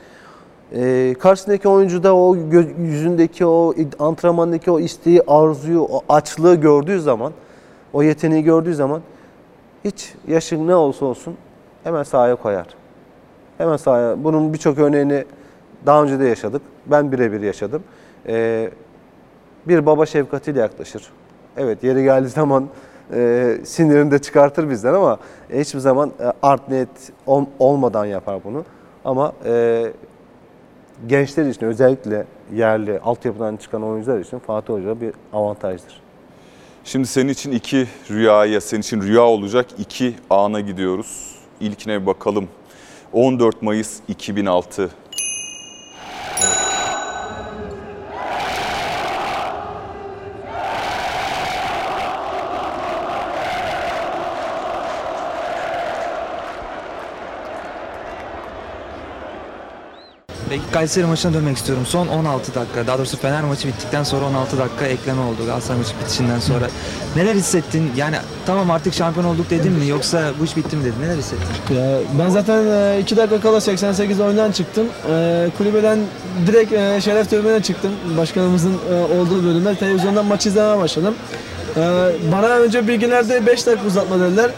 e, 0.72 1.14
karşısındaki 1.18 1.68
oyuncuda 1.68 2.16
o 2.16 2.36
gö- 2.36 2.80
yüzündeki 2.80 3.46
o 3.46 3.74
antrenmandaki 3.98 4.70
o 4.70 4.80
isteği, 4.80 5.22
arzuyu, 5.26 5.82
o 5.82 6.02
açlığı 6.08 6.54
gördüğü 6.54 7.00
zaman, 7.00 7.32
o 7.92 8.02
yeteneği 8.02 8.44
gördüğü 8.44 8.74
zaman 8.74 9.00
hiç 9.84 10.14
yaşın 10.28 10.66
ne 10.66 10.74
olsa 10.74 11.06
olsun 11.06 11.36
hemen 11.84 12.02
sahaya 12.02 12.36
koyar. 12.36 12.66
Hemen 13.58 13.76
sahaya. 13.76 14.24
Bunun 14.24 14.52
birçok 14.52 14.78
örneğini 14.78 15.24
daha 15.86 16.02
önce 16.02 16.20
de 16.20 16.24
yaşadık. 16.24 16.62
Ben 16.86 17.12
birebir 17.12 17.40
yaşadım. 17.40 17.82
E, 18.28 18.70
bir 19.68 19.86
baba 19.86 20.06
şefkatiyle 20.06 20.60
yaklaşır. 20.60 21.10
Evet 21.56 21.84
yeri 21.84 22.02
geldiği 22.02 22.28
zaman 22.28 22.68
e, 23.14 23.56
sinirini 23.64 24.10
de 24.10 24.18
çıkartır 24.18 24.70
bizden 24.70 24.94
ama 24.94 25.18
hiçbir 25.54 25.78
zaman 25.80 26.12
e, 26.20 26.32
art 26.42 26.68
niyet 26.68 26.88
ol- 27.26 27.46
olmadan 27.58 28.04
yapar 28.04 28.40
bunu. 28.44 28.64
Ama 29.04 29.32
e, 29.44 29.84
gençler 31.06 31.46
için 31.46 31.66
özellikle 31.66 32.24
yerli 32.54 32.98
altyapıdan 33.00 33.56
çıkan 33.56 33.82
oyuncular 33.82 34.18
için 34.20 34.38
Fatih 34.38 34.74
Hoca 34.74 35.00
bir 35.00 35.12
avantajdır. 35.32 36.00
Şimdi 36.84 37.06
senin 37.06 37.28
için 37.28 37.52
iki 37.52 37.86
rüyaya, 38.10 38.60
senin 38.60 38.80
için 38.80 39.00
rüya 39.02 39.22
olacak 39.22 39.66
iki 39.78 40.14
ana 40.30 40.60
gidiyoruz. 40.60 41.34
İlkine 41.60 42.06
bakalım. 42.06 42.48
14 43.12 43.62
Mayıs 43.62 44.00
2006. 44.08 44.90
Kayseri 60.78 61.06
maçına 61.06 61.34
dönmek 61.34 61.56
istiyorum. 61.56 61.86
Son 61.86 62.08
16 62.08 62.54
dakika, 62.54 62.86
daha 62.86 62.98
doğrusu 62.98 63.16
Fener 63.16 63.42
maçı 63.42 63.68
bittikten 63.68 64.02
sonra 64.02 64.24
16 64.24 64.58
dakika 64.58 64.86
ekleme 64.86 65.22
oldu 65.22 65.36
Galatasaray 65.46 65.78
maçı 65.78 65.94
bitişinden 66.04 66.40
sonra. 66.40 66.68
Neler 67.16 67.34
hissettin? 67.34 67.92
Yani 67.96 68.16
tamam 68.46 68.70
artık 68.70 68.94
şampiyon 68.94 69.26
olduk 69.26 69.50
dedin 69.50 69.72
mi 69.72 69.86
yoksa 69.86 70.32
bu 70.40 70.44
iş 70.44 70.56
bitti 70.56 70.76
mi 70.76 70.84
dedin? 70.84 71.02
Neler 71.02 71.16
hissettin? 71.16 71.74
Ya 71.74 71.98
ben 72.18 72.28
zaten 72.28 72.98
2 72.98 73.16
dakika 73.16 73.40
kala 73.40 73.60
88 73.60 74.20
oyundan 74.20 74.52
çıktım. 74.52 74.86
E, 75.10 75.46
kulübeden 75.58 75.98
direkt 76.46 76.72
e, 76.72 77.00
şeref 77.00 77.30
tribüne 77.30 77.62
çıktım. 77.62 77.92
Başkanımızın 78.18 78.74
e, 78.92 78.94
olduğu 78.94 79.44
bölümde 79.44 79.74
televizyondan 79.74 80.26
maçı 80.26 80.48
izlemeye 80.48 80.78
başladım. 80.78 81.14
E, 81.76 81.80
bana 82.32 82.48
önce 82.48 82.88
bilgilerde 82.88 83.46
5 83.46 83.66
dakika 83.66 83.86
uzatma 83.86 84.20
dediler. 84.20 84.50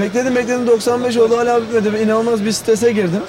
Bekledim 0.00 0.34
bekledim 0.34 0.66
95 0.66 1.16
oldu 1.16 1.36
hala 1.36 1.62
bitmedi. 1.62 1.88
İnanılmaz 2.02 2.44
bir 2.44 2.52
strese 2.52 2.92
girdim. 2.92 3.22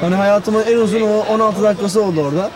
Hani 0.00 0.14
hayatımın 0.14 0.62
en 0.62 0.76
uzun 0.76 1.00
o 1.00 1.24
16 1.34 1.62
dakikası 1.62 2.02
oldu 2.04 2.20
orada. 2.20 2.50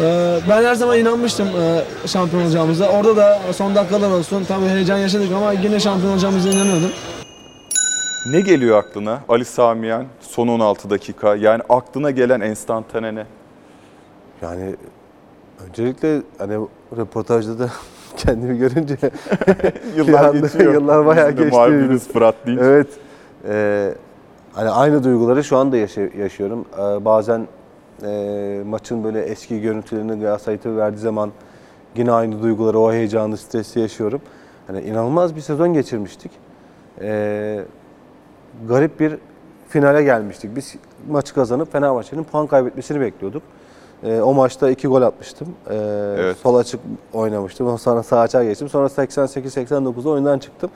E, 0.00 0.38
ben 0.48 0.64
her 0.64 0.74
zaman 0.74 0.98
inanmıştım 0.98 1.48
e, 1.48 1.84
şampiyon 2.08 2.42
olacağımıza. 2.44 2.88
Orada 2.88 3.16
da 3.16 3.40
son 3.52 3.74
dakikalar 3.74 4.10
olsun 4.10 4.44
tabii 4.44 4.66
heyecan 4.68 4.98
yaşadık 4.98 5.32
ama 5.36 5.52
yine 5.52 5.80
şampiyon 5.80 6.12
olacağımıza 6.12 6.48
inanıyordum. 6.48 6.90
Ne 8.26 8.40
geliyor 8.40 8.78
aklına? 8.78 9.20
Ali 9.28 9.44
Samiyen 9.44 10.06
son 10.20 10.48
16 10.48 10.90
dakika. 10.90 11.36
Yani 11.36 11.62
aklına 11.68 12.10
gelen 12.10 12.40
enstantane 12.40 13.14
ne? 13.14 13.26
Yani 14.42 14.74
öncelikle 15.68 16.22
hani 16.38 16.54
röportajda 16.96 17.58
da 17.58 17.70
kendimi 18.16 18.58
görünce 18.58 18.96
Yıllar 19.96 20.24
anda- 20.24 20.38
geçiyor. 20.38 20.74
yıllar 20.74 21.06
bayağı 21.06 21.28
Bizim 21.28 21.44
geçti. 21.44 21.56
muhabirimiz 21.58 22.08
Fırat 22.08 22.34
Dinç. 22.46 22.58
Evet. 22.62 22.86
Ee, 23.48 23.94
hani 24.52 24.70
aynı 24.70 25.04
duyguları 25.04 25.44
şu 25.44 25.56
anda 25.56 25.76
yaşıyorum. 26.18 26.64
Ee, 26.78 27.04
bazen 27.04 27.46
e, 28.02 28.60
maçın 28.66 29.04
böyle 29.04 29.20
eski 29.22 29.60
görüntülerini 29.60 30.20
Galatasaray 30.20 30.58
TV 30.58 30.76
verdiği 30.76 30.98
zaman 30.98 31.30
yine 31.96 32.12
aynı 32.12 32.42
duyguları, 32.42 32.78
o 32.78 32.92
heyecanı, 32.92 33.36
stresi 33.36 33.80
yaşıyorum. 33.80 34.20
Hani 34.66 34.80
inanılmaz 34.80 35.36
bir 35.36 35.40
sezon 35.40 35.72
geçirmiştik. 35.74 36.30
Ee, 37.00 37.64
garip 38.68 39.00
bir 39.00 39.16
finale 39.68 40.02
gelmiştik. 40.02 40.56
Biz 40.56 40.74
maçı 41.10 41.34
kazanıp 41.34 41.72
Fenerbahçe'nin 41.72 42.24
puan 42.24 42.46
kaybetmesini 42.46 43.00
bekliyorduk. 43.00 43.42
Ee, 44.04 44.20
o 44.20 44.34
maçta 44.34 44.70
iki 44.70 44.88
gol 44.88 45.02
atmıştım. 45.02 45.48
Ee, 45.70 45.74
Evet. 46.18 46.36
Sol 46.36 46.54
açık 46.54 46.80
oynamıştım. 47.12 47.78
Sonra 47.78 48.02
sağ 48.02 48.20
açığa 48.20 48.44
geçtim. 48.44 48.68
Sonra 48.68 48.86
88-89'da 48.86 50.10
oyundan 50.10 50.38
çıktım. 50.38 50.70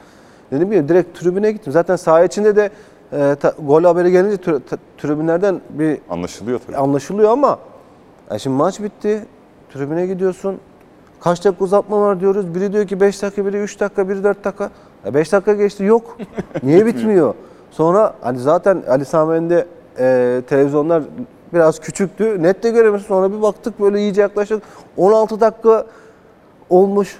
Dedim 0.51 0.71
ki 0.71 0.89
direkt 0.89 1.19
tribüne 1.21 1.53
gittim. 1.53 1.73
Zaten 1.73 1.97
saha 1.97 2.25
içinde 2.25 2.57
de 2.57 2.71
e, 3.13 3.37
ta- 3.41 3.55
gol 3.67 3.85
haberi 3.85 4.11
gelince 4.11 4.37
ta- 4.37 4.77
tribünlerden 4.99 5.61
bir 5.71 5.99
Anlaşılıyor 6.11 6.61
tabii. 6.67 6.77
anlaşılıyor 6.77 7.31
ama 7.31 7.59
e 8.31 8.39
şimdi 8.39 8.57
maç 8.57 8.81
bitti. 8.81 9.27
Tribüne 9.75 10.07
gidiyorsun. 10.07 10.59
Kaç 11.21 11.45
dakika 11.45 11.65
uzatma 11.65 12.01
var 12.01 12.21
diyoruz. 12.21 12.55
Biri 12.55 12.73
diyor 12.73 12.87
ki 12.87 13.01
5 13.01 13.23
dakika, 13.23 13.47
biri 13.47 13.61
3 13.63 13.81
dakika, 13.81 14.09
biri 14.09 14.25
4 14.25 14.45
dakika. 14.45 14.71
5 15.15 15.33
dakika 15.33 15.53
geçti 15.55 15.85
yok. 15.85 16.17
Niye 16.63 16.87
bitmiyor? 16.87 17.35
Sonra 17.71 18.15
hani 18.21 18.39
zaten 18.39 18.83
Ali 18.89 19.05
Sami'nde 19.05 19.67
e, 19.99 20.43
televizyonlar 20.49 21.03
biraz 21.53 21.81
küçüktü. 21.81 22.43
Net 22.43 22.63
de 22.63 22.71
göremiyorsun. 22.71 23.07
Sonra 23.09 23.33
bir 23.33 23.43
baktık 23.43 23.81
böyle 23.81 23.99
iyice 23.99 24.21
yaklaşık 24.21 24.63
16 24.97 25.41
dakika 25.41 25.87
olmuş. 26.71 27.17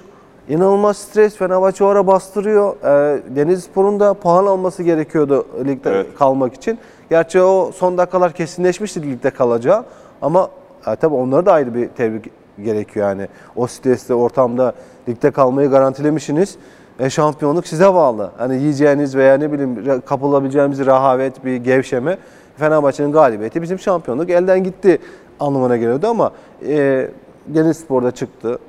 İnanılmaz 0.49 0.97
stres. 0.97 1.35
Fenerbahçe 1.35 1.83
o 1.83 1.87
ara 1.87 2.07
bastırıyor. 2.07 2.75
E, 2.83 3.21
Denizlispor'un 3.35 3.99
da 3.99 4.13
puan 4.13 4.45
alması 4.45 4.83
gerekiyordu 4.83 5.45
ligde 5.65 5.89
Evet. 5.89 6.07
kalmak 6.19 6.53
için. 6.53 6.79
Gerçi 7.09 7.41
o 7.41 7.71
son 7.71 7.97
dakikalar 7.97 8.33
kesinleşmişti 8.33 9.01
ligde 9.01 9.29
kalacağı. 9.29 9.83
Ama 10.21 10.49
e, 10.87 10.95
tabii 10.95 11.15
onlara 11.15 11.45
da 11.45 11.53
ayrı 11.53 11.75
bir 11.75 11.87
tebrik 11.87 12.31
gerekiyor 12.63 13.09
yani. 13.09 13.27
O 13.55 13.67
stresli 13.67 14.13
ortamda 14.13 14.73
ligde 15.09 15.31
kalmayı 15.31 15.69
garantilemişsiniz. 15.69 16.55
E, 16.99 17.09
şampiyonluk 17.09 17.67
size 17.67 17.93
bağlı. 17.93 18.31
Hani 18.37 18.55
yiyeceğiniz 18.57 19.15
veya 19.15 19.37
ne 19.37 19.51
bileyim 19.51 20.01
kapılabileceğimiz 20.05 20.79
rehavet, 20.85 21.45
bir 21.45 21.55
gevşeme. 21.55 22.17
Fenerbahçe'nin 22.57 23.11
galibiyeti 23.11 23.61
bizim 23.61 23.79
şampiyonluk 23.79 24.29
elden 24.29 24.63
gitti 24.63 24.99
anlamına 25.39 25.77
geliyordu 25.77 26.07
ama 26.07 26.31
e, 26.67 27.07
Denizlispor'da 27.47 28.11
çıktı. 28.11 28.59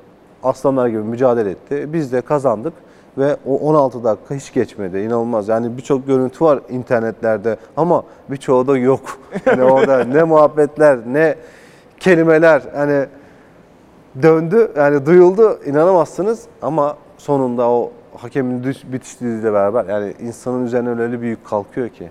Aslanlar 0.43 0.87
gibi 0.87 0.99
mücadele 0.99 1.49
etti. 1.49 1.93
Biz 1.93 2.11
de 2.11 2.21
kazandık 2.21 2.73
ve 3.17 3.37
o 3.45 3.57
16 3.57 4.03
dakika 4.03 4.35
hiç 4.35 4.53
geçmedi. 4.53 4.97
İnanılmaz. 4.99 5.47
Yani 5.47 5.77
birçok 5.77 6.07
görüntü 6.07 6.45
var 6.45 6.59
internetlerde 6.69 7.57
ama 7.77 8.03
birçoğu 8.29 8.67
da 8.67 8.77
yok. 8.77 9.01
Yani 9.45 9.63
orada 9.63 10.03
ne 10.03 10.23
muhabbetler, 10.23 10.99
ne 11.07 11.35
kelimeler 11.99 12.61
hani 12.75 13.05
döndü. 14.21 14.71
Yani 14.77 15.05
duyuldu. 15.05 15.59
inanamazsınız 15.65 16.43
ama 16.61 16.97
sonunda 17.17 17.69
o 17.69 17.91
hakemin 18.17 18.63
düş, 18.63 18.77
bitiş 18.83 19.21
düdüğüyle 19.21 19.53
beraber 19.53 19.85
yani 19.85 20.13
insanın 20.19 20.65
üzerine 20.65 21.01
öyle 21.01 21.21
bir 21.21 21.27
yük 21.27 21.45
kalkıyor 21.45 21.89
ki. 21.89 22.09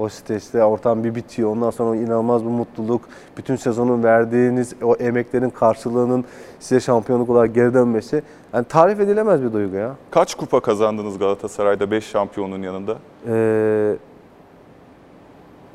O 0.00 0.08
stresli 0.08 0.62
ortam 0.62 1.04
bir 1.04 1.14
bitiyor. 1.14 1.50
Ondan 1.50 1.70
sonra 1.70 1.96
inanılmaz 1.96 2.44
bir 2.44 2.50
mutluluk. 2.50 3.00
Bütün 3.36 3.56
sezonun 3.56 4.04
verdiğiniz 4.04 4.74
o 4.82 4.94
emeklerin 4.94 5.50
karşılığının 5.50 6.24
size 6.60 6.80
şampiyonluk 6.80 7.30
olarak 7.30 7.54
geri 7.54 7.74
dönmesi. 7.74 8.22
Yani 8.54 8.64
tarif 8.64 9.00
edilemez 9.00 9.42
bir 9.42 9.52
duygu 9.52 9.76
ya. 9.76 9.96
Kaç 10.10 10.34
kupa 10.34 10.60
kazandınız 10.60 11.18
Galatasaray'da 11.18 11.90
5 11.90 12.04
şampiyonun 12.04 12.62
yanında? 12.62 12.96
Ee, 13.28 13.96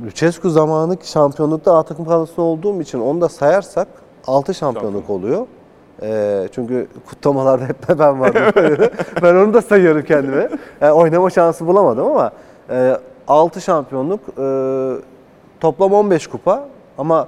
Lucescu 0.05 0.49
zamanı 0.49 0.97
şampiyonlukta 1.03 1.77
A 1.77 1.83
takım 1.83 2.05
kadrosunda 2.05 2.41
olduğum 2.41 2.81
için 2.81 2.99
onu 2.99 3.21
da 3.21 3.29
sayarsak 3.29 3.87
6 4.27 4.53
şampiyonluk 4.53 5.09
oluyor. 5.09 5.47
Ee, 6.01 6.47
çünkü 6.51 6.87
kutlamalarda 7.09 7.65
hep 7.65 7.99
ben 7.99 8.19
vardım. 8.19 8.41
ben 9.21 9.35
onu 9.35 9.53
da 9.53 9.61
sayıyorum 9.61 10.03
kendime. 10.03 10.49
Yani 10.81 10.91
oynama 10.91 11.29
şansı 11.29 11.67
bulamadım 11.67 12.07
ama 12.07 12.31
e, 12.69 12.97
6 13.27 13.61
şampiyonluk, 13.61 14.19
e, 14.39 14.45
toplam 15.59 15.93
15 15.93 16.27
kupa 16.27 16.67
ama 16.97 17.27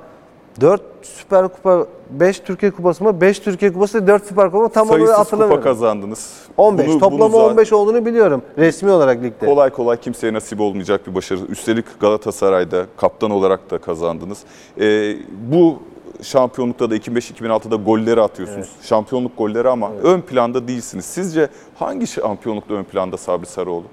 4 0.62 0.82
Süper 1.02 1.48
Kupa, 1.48 1.86
5 2.10 2.40
Türkiye 2.40 2.72
Kupası 2.72 3.04
mı? 3.04 3.22
5 3.22 3.40
Türkiye 3.40 3.74
Kupası, 3.74 4.08
4 4.08 4.26
Süper 4.26 4.52
Kupa 4.52 4.70
tam 4.70 4.88
olarak 4.90 4.98
Sayısız 5.00 5.16
kupa 5.16 5.20
hatırlamıyorum. 5.26 5.64
kazandınız. 5.64 6.34
15, 6.58 6.88
Bunu- 6.88 7.00
toplamı 7.00 7.24
bunu 7.34 7.42
zaten 7.42 7.50
15 7.52 7.74
olduğunu 7.74 8.06
biliyorum 8.06 8.42
resmi 8.58 8.92
olarak 8.92 9.24
ligde. 9.24 9.46
Kolay 9.46 9.70
kolay 9.70 9.98
kimseye 9.98 10.34
nasip 10.34 10.62
olmayacak 10.62 11.08
bir 11.08 11.16
başarı. 11.16 11.40
Üstelik 11.50 12.00
Galatasaray'da 12.00 12.86
kaptan 12.98 13.32
olarak 13.32 13.72
da 13.72 13.78
kazandınız. 13.78 14.40
Ee, 14.80 15.16
bu 15.52 15.80
şampiyonlukta 16.22 16.90
da 16.92 16.96
2005-2006'da 16.96 17.76
golleri 17.76 18.22
atıyorsunuz. 18.22 18.70
Şampiyonluk 18.82 19.38
golleri 19.38 19.70
ama 19.70 19.92
ön 20.04 20.22
planda 20.22 20.68
değilsiniz. 20.68 21.06
Sizce 21.06 21.48
hangi 21.76 22.08
şampiyonlukta 22.08 22.74
ön 22.74 22.84
planda 22.84 23.18
Sabri 23.18 23.46
Sarıoğlu? 23.46 23.84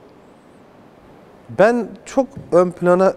Ben 1.58 1.86
çok 2.04 2.26
ön 2.52 2.70
plana 2.70 3.14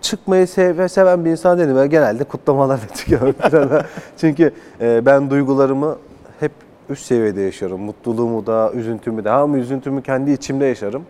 çıkmayı 0.00 0.48
sev- 0.48 0.88
seven 0.88 1.24
bir 1.24 1.30
insan 1.30 1.58
değilim. 1.58 1.76
Ben 1.76 1.90
genelde 1.90 2.24
kutlamalarda 2.24 2.88
çıkıyorum 2.94 3.32
plana. 3.32 3.84
Çünkü 4.16 4.52
e, 4.80 5.06
ben 5.06 5.30
duygularımı 5.30 5.96
hep 6.40 6.52
üst 6.88 7.06
seviyede 7.06 7.40
yaşarım. 7.40 7.80
Mutluluğumu 7.80 8.46
da, 8.46 8.72
üzüntümü 8.74 9.24
de. 9.24 9.30
Ama 9.30 9.58
üzüntümü 9.58 10.02
kendi 10.02 10.30
içimde 10.30 10.64
yaşarım. 10.64 11.02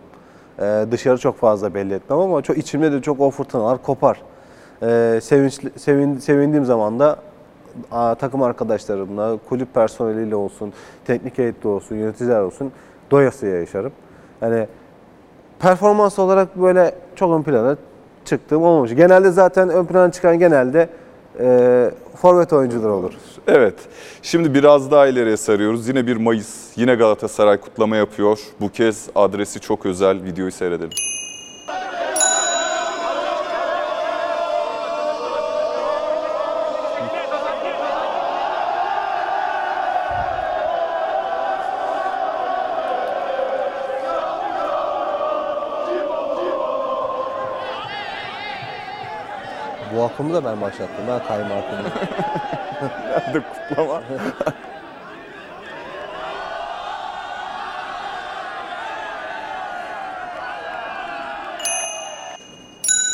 Ee, 0.59 0.85
dışarı 0.91 1.17
çok 1.17 1.37
fazla 1.37 1.73
belli 1.73 1.93
etmem 1.93 2.19
ama 2.19 2.41
çok 2.41 2.57
içimde 2.57 2.91
de 2.91 3.01
çok 3.01 3.19
o 3.19 3.31
fırtınalar 3.31 3.83
kopar. 3.83 4.21
Ee, 4.83 5.19
sevinçli, 5.23 5.79
sevin, 5.79 6.17
sevindiğim 6.17 6.65
zaman 6.65 6.99
da 6.99 7.15
takım 8.15 8.43
arkadaşlarımla, 8.43 9.37
kulüp 9.49 9.73
personeliyle 9.73 10.35
olsun, 10.35 10.73
teknik 11.05 11.37
heyetle 11.37 11.69
olsun, 11.69 11.95
yöneticiler 11.95 12.41
olsun 12.41 12.71
doyasıya 13.11 13.59
yaşarım. 13.59 13.91
Yani 14.41 14.67
performans 15.59 16.19
olarak 16.19 16.61
böyle 16.61 16.95
çok 17.15 17.39
ön 17.39 17.43
plana 17.43 17.77
çıktığım 18.25 18.63
olmamış. 18.63 18.95
Genelde 18.95 19.31
zaten 19.31 19.69
ön 19.69 19.85
plana 19.85 20.11
çıkan 20.11 20.39
genelde 20.39 20.89
e, 21.39 21.91
forvet 22.15 22.53
oyuncular 22.53 22.89
olur. 22.89 23.13
Evet. 23.47 23.75
Şimdi 24.21 24.53
biraz 24.53 24.91
daha 24.91 25.07
ileriye 25.07 25.37
sarıyoruz. 25.37 25.87
Yine 25.87 26.07
1 26.07 26.15
Mayıs. 26.15 26.77
Yine 26.77 26.95
Galatasaray 26.95 27.57
kutlama 27.57 27.95
yapıyor. 27.95 28.39
Bu 28.61 28.69
kez 28.69 29.09
adresi 29.15 29.59
çok 29.59 29.85
özel. 29.85 30.23
Videoyu 30.23 30.51
seyredelim. 30.51 31.08
Akımı 50.19 50.33
da 50.33 50.45
ben 50.45 50.61
başlattım. 50.61 51.05
Ben 51.07 51.27
kayma 51.27 51.55
akımı. 51.55 51.89
Nerede 53.09 53.43
kutlama? 53.69 54.01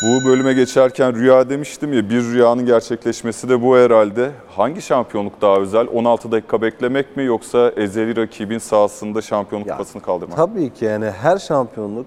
Bu 0.04 0.26
bölüme 0.26 0.54
geçerken 0.54 1.16
rüya 1.16 1.50
demiştim 1.50 1.94
ya 1.94 2.10
bir 2.10 2.24
rüyanın 2.24 2.66
gerçekleşmesi 2.66 3.50
de 3.50 3.62
bu 3.62 3.78
herhalde. 3.78 4.32
Hangi 4.56 4.82
şampiyonluk 4.82 5.42
daha 5.42 5.58
özel? 5.58 5.88
16 5.94 6.32
dakika 6.32 6.62
beklemek 6.62 7.18
mi 7.18 7.24
yoksa 7.24 7.72
ezeli 7.78 8.16
rakibin 8.16 8.58
sahasında 8.58 9.22
şampiyonluk 9.22 9.70
kupasını 9.70 10.02
kaldırmak? 10.02 10.38
Tabii 10.38 10.74
ki 10.74 10.86
yani 10.86 11.12
her 11.12 11.38
şampiyonluk 11.38 12.06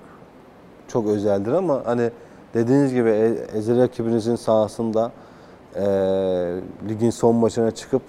çok 0.88 1.06
özeldir 1.06 1.52
ama 1.52 1.82
hani 1.84 2.10
dediğiniz 2.54 2.94
gibi 2.94 3.08
e- 3.08 3.58
ezel 3.58 3.80
rakibinizin 3.80 4.36
sahasında 4.36 5.12
e, 5.74 5.82
ligin 6.88 7.10
son 7.10 7.36
maçına 7.36 7.70
çıkıp 7.70 8.02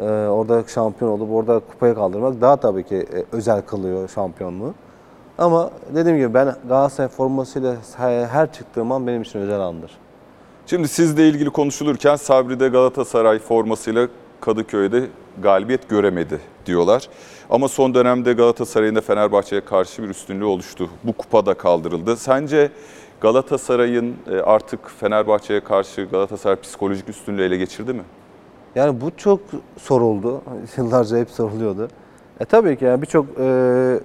e, 0.00 0.02
orada 0.04 0.64
şampiyon 0.68 1.10
olup 1.10 1.32
orada 1.32 1.60
kupayı 1.72 1.94
kaldırmak 1.94 2.40
daha 2.40 2.56
tabii 2.56 2.84
ki 2.84 2.96
e, 2.96 3.36
özel 3.36 3.62
kılıyor 3.62 4.08
şampiyonluğu. 4.08 4.74
Ama 5.38 5.70
dediğim 5.94 6.18
gibi 6.18 6.34
ben 6.34 6.56
Galatasaray 6.68 7.08
formasıyla 7.08 7.76
her 8.32 8.52
çıktığım 8.52 8.92
an 8.92 9.06
benim 9.06 9.22
için 9.22 9.38
özel 9.38 9.60
andır. 9.60 9.98
Şimdi 10.66 10.88
sizle 10.88 11.28
ilgili 11.28 11.50
konuşulurken 11.50 12.16
Sabri 12.16 12.60
de 12.60 12.68
Galatasaray 12.68 13.38
formasıyla 13.38 14.08
Kadıköy'de 14.40 15.06
galibiyet 15.42 15.88
göremedi 15.88 16.40
diyorlar. 16.66 17.08
Ama 17.50 17.68
son 17.68 17.94
dönemde 17.94 18.32
Galatasaray'ın 18.32 18.94
da 18.94 19.00
Fenerbahçe'ye 19.00 19.64
karşı 19.64 20.02
bir 20.02 20.08
üstünlüğü 20.08 20.44
oluştu. 20.44 20.90
Bu 21.04 21.12
kupa 21.12 21.46
da 21.46 21.54
kaldırıldı. 21.54 22.16
Sence 22.16 22.70
Galatasaray'ın 23.20 24.16
e, 24.30 24.40
artık 24.40 24.90
Fenerbahçe'ye 24.90 25.60
karşı 25.64 26.04
Galatasaray 26.04 26.56
psikolojik 26.56 27.08
üstünlüğü 27.08 27.42
ele 27.42 27.56
geçirdi 27.56 27.92
mi? 27.92 28.02
Yani 28.74 29.00
bu 29.00 29.10
çok 29.16 29.40
soruldu. 29.78 30.42
Yıllarca 30.76 31.18
hep 31.18 31.30
soruluyordu. 31.30 31.88
E 32.40 32.44
tabii 32.44 32.76
ki 32.76 32.84
yani 32.84 33.02
birçok 33.02 33.26
e, 33.38 34.00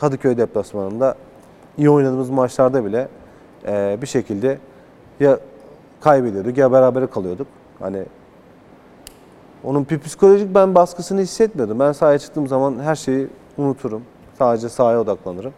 Kadıköy 0.00 0.36
deplasmanında 0.36 1.14
iyi 1.78 1.90
oynadığımız 1.90 2.30
maçlarda 2.30 2.84
bile 2.84 3.08
e, 3.66 3.98
bir 4.02 4.06
şekilde 4.06 4.58
ya 5.20 5.38
kaybediyorduk 6.00 6.58
ya 6.58 6.72
berabere 6.72 7.06
kalıyorduk. 7.06 7.46
Hani 7.78 8.04
onun 9.64 9.86
bir 9.90 9.98
psikolojik 9.98 10.54
ben 10.54 10.74
baskısını 10.74 11.20
hissetmiyordum. 11.20 11.78
Ben 11.78 11.92
sahaya 11.92 12.18
çıktığım 12.18 12.46
zaman 12.46 12.78
her 12.78 12.94
şeyi 12.94 13.28
unuturum. 13.58 14.02
Sadece 14.38 14.68
sahaya 14.68 15.00
odaklanırım. 15.00 15.52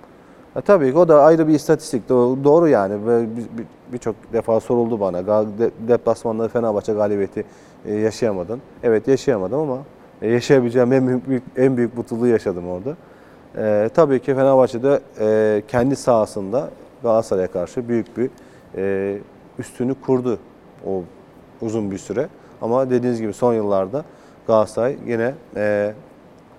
E 0.57 0.61
tabii 0.61 0.93
ki 0.93 0.99
o 0.99 1.09
da 1.09 1.23
ayrı 1.23 1.49
bir 1.49 1.55
istatistik. 1.55 2.09
Do- 2.11 2.45
Doğru 2.45 2.69
yani. 2.69 3.07
Ve 3.07 3.21
bir- 3.37 3.59
bir- 3.59 3.67
Birçok 3.93 4.17
defa 4.33 4.61
soruldu 4.61 5.01
bana. 5.01 5.27
De- 5.59 5.71
Deplasmanda 5.89 6.49
Fenerbahçe 6.49 6.93
galibiyeti 6.93 7.45
e, 7.87 7.95
yaşayamadın. 7.95 8.61
Evet 8.83 9.09
yaşayamadım 9.09 9.61
ama 9.61 9.79
e, 10.23 10.29
yaşayabileceğim 10.31 10.93
en 10.93 11.23
büyük, 11.27 11.43
en 11.57 11.77
büyük 11.77 11.97
mutluluğu 11.97 12.27
yaşadım 12.27 12.65
orada. 12.69 12.97
E, 13.57 13.89
tabii 13.95 14.21
ki 14.21 14.35
Fenerbahçe'de 14.35 15.01
e, 15.21 15.63
kendi 15.69 15.97
sahasında 15.97 16.69
Galatasaray'a 17.03 17.47
karşı 17.53 17.89
büyük 17.89 18.17
bir 18.17 18.31
e, 18.77 19.19
üstünü 19.59 19.95
kurdu 19.95 20.39
o 20.87 21.03
uzun 21.61 21.91
bir 21.91 21.99
süre. 21.99 22.29
Ama 22.63 22.91
dediğiniz 22.91 23.21
gibi 23.21 23.33
son 23.33 23.55
yıllarda 23.55 24.05
Galatasaray 24.47 24.97
yine 25.07 25.35
e, 25.57 25.93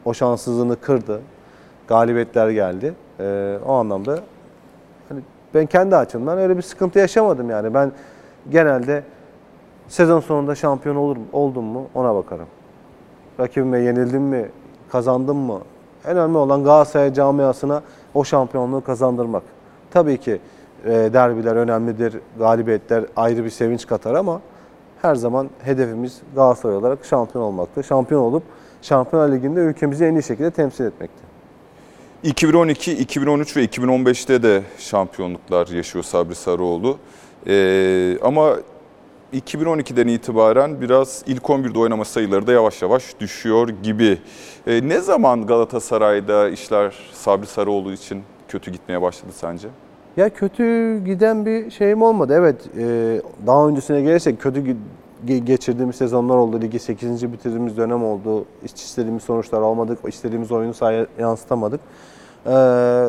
o 0.06 0.14
şanssızlığını 0.14 0.76
kırdı. 0.76 1.22
Galibiyetler 1.88 2.50
geldi. 2.50 2.94
E, 3.24 3.58
o 3.68 3.74
anlamda 3.74 4.20
hani 5.10 5.22
ben 5.54 5.66
kendi 5.66 5.96
açımdan 5.96 6.38
öyle 6.38 6.58
bir 6.58 6.62
sıkıntı 6.62 7.00
yaşamadım 7.00 7.50
yani. 7.50 7.74
Ben 7.74 7.92
genelde 8.52 9.04
sezon 9.88 10.20
sonunda 10.20 10.56
şampiyon 10.56 10.96
olur 10.96 11.18
oldum 11.34 11.64
mu 11.64 11.88
ona 11.96 12.16
bakarım. 12.16 12.48
Rakibime 13.40 13.80
yenildim 13.80 14.22
mi, 14.22 14.50
kazandım 14.92 15.38
mı? 15.38 15.60
Önemli 16.06 16.38
olan 16.38 16.64
Galatasaray 16.64 17.14
camiasına 17.14 17.82
o 18.14 18.24
şampiyonluğu 18.24 18.84
kazandırmak. 18.84 19.44
Tabii 19.92 20.18
ki 20.18 20.40
e, 20.86 20.90
derbiler 20.90 21.56
önemlidir, 21.56 22.20
galibiyetler 22.40 23.06
ayrı 23.16 23.44
bir 23.44 23.50
sevinç 23.50 23.88
katar 23.88 24.14
ama 24.14 24.42
her 25.02 25.16
zaman 25.16 25.50
hedefimiz 25.60 26.22
Galatasaray 26.36 26.76
olarak 26.76 27.06
şampiyon 27.06 27.44
olmaktı. 27.44 27.84
Şampiyon 27.84 28.22
olup 28.22 28.44
Şampiyonlar 28.82 29.32
Ligi'nde 29.32 29.60
ülkemizi 29.60 30.06
en 30.06 30.16
iyi 30.16 30.24
şekilde 30.24 30.52
temsil 30.52 30.86
etmekti. 30.86 31.33
2012, 32.24 32.92
2013 32.92 33.58
ve 33.58 33.66
2015'te 33.66 34.44
de 34.44 34.64
şampiyonluklar 34.78 35.68
yaşıyor 35.68 36.04
Sabri 36.04 36.36
Sarıoğlu. 36.36 36.98
Ee, 37.48 38.18
ama 38.22 38.56
2012'den 39.34 40.08
itibaren 40.08 40.82
biraz 40.82 41.24
ilk 41.28 41.44
11'de 41.44 41.80
oynama 41.80 42.06
sayıları 42.06 42.48
da 42.48 42.52
yavaş 42.52 42.82
yavaş 42.82 43.20
düşüyor 43.20 43.70
gibi. 43.84 44.18
Ee, 44.68 44.88
ne 44.88 45.00
zaman 45.00 45.46
Galatasaray'da 45.46 46.50
işler 46.50 46.96
Sabri 47.14 47.46
Sarıoğlu 47.46 47.94
için 47.94 48.24
kötü 48.48 48.72
gitmeye 48.72 49.02
başladı 49.02 49.32
sence? 49.36 49.68
Ya 50.18 50.30
kötü 50.30 50.98
giden 51.06 51.46
bir 51.46 51.72
şeyim 51.72 52.02
olmadı. 52.02 52.34
Evet 52.38 52.56
e, 52.78 53.22
daha 53.48 53.68
öncesine 53.68 54.02
gelirsek 54.02 54.42
kötü 54.42 54.76
geçirdiğimiz 55.26 55.96
sezonlar 55.96 56.36
oldu. 56.36 56.62
Ligi 56.62 56.80
8. 56.80 57.34
bitirdiğimiz 57.34 57.78
dönem 57.78 58.04
oldu. 58.04 58.46
İstediğimiz 58.64 59.24
sonuçlar 59.24 59.62
almadık. 59.62 60.00
istediğimiz 60.08 60.52
oyunu 60.52 60.74
sahaya 60.74 61.06
yansıtamadık. 61.20 61.80
Ee, 62.48 63.06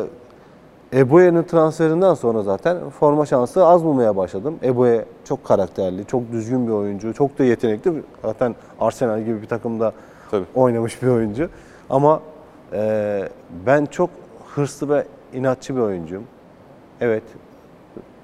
Ebue'nin 0.93 1.43
transferinden 1.43 2.13
sonra 2.13 2.41
zaten 2.41 2.89
forma 2.89 3.25
şansı 3.25 3.65
az 3.65 3.83
bulmaya 3.83 4.17
başladım. 4.17 4.55
Ebue 4.63 5.05
çok 5.25 5.45
karakterli, 5.45 6.05
çok 6.05 6.31
düzgün 6.31 6.67
bir 6.67 6.71
oyuncu, 6.71 7.13
çok 7.13 7.39
da 7.39 7.43
yetenekli. 7.43 8.03
Zaten 8.21 8.55
Arsenal 8.79 9.21
gibi 9.21 9.41
bir 9.41 9.47
takımda 9.47 9.93
Tabii. 10.31 10.45
oynamış 10.55 11.01
bir 11.03 11.07
oyuncu. 11.07 11.49
Ama 11.89 12.21
e, 12.73 13.29
ben 13.65 13.85
çok 13.85 14.09
hırslı 14.55 14.89
ve 14.89 15.05
inatçı 15.33 15.75
bir 15.75 15.81
oyuncuyum. 15.81 16.23
Evet, 17.01 17.23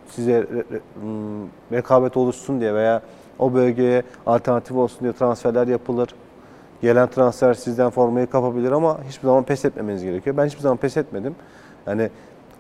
size 0.10 0.32
re- 0.32 0.46
re- 0.46 0.80
hmm, 1.02 1.48
rekabet 1.72 2.18
oluşsun 2.18 2.60
diye 2.60 2.74
veya 2.74 3.02
o 3.40 3.54
bölgeye 3.54 4.04
alternatif 4.26 4.78
olsun 4.78 5.00
diye 5.02 5.14
transferler 5.14 5.68
yapılır. 5.68 6.10
Gelen 6.82 7.08
transfer 7.08 7.54
sizden 7.54 7.90
formayı 7.90 8.28
kapabilir 8.28 8.72
ama 8.72 8.98
hiçbir 9.10 9.28
zaman 9.28 9.44
pes 9.44 9.66
etmemeniz 9.66 10.04
gerekiyor. 10.04 10.38
Ben 10.38 10.46
hiçbir 10.46 10.62
zaman 10.62 10.78
pes 10.78 10.98
etmedim. 10.98 11.36
Yani 11.88 12.10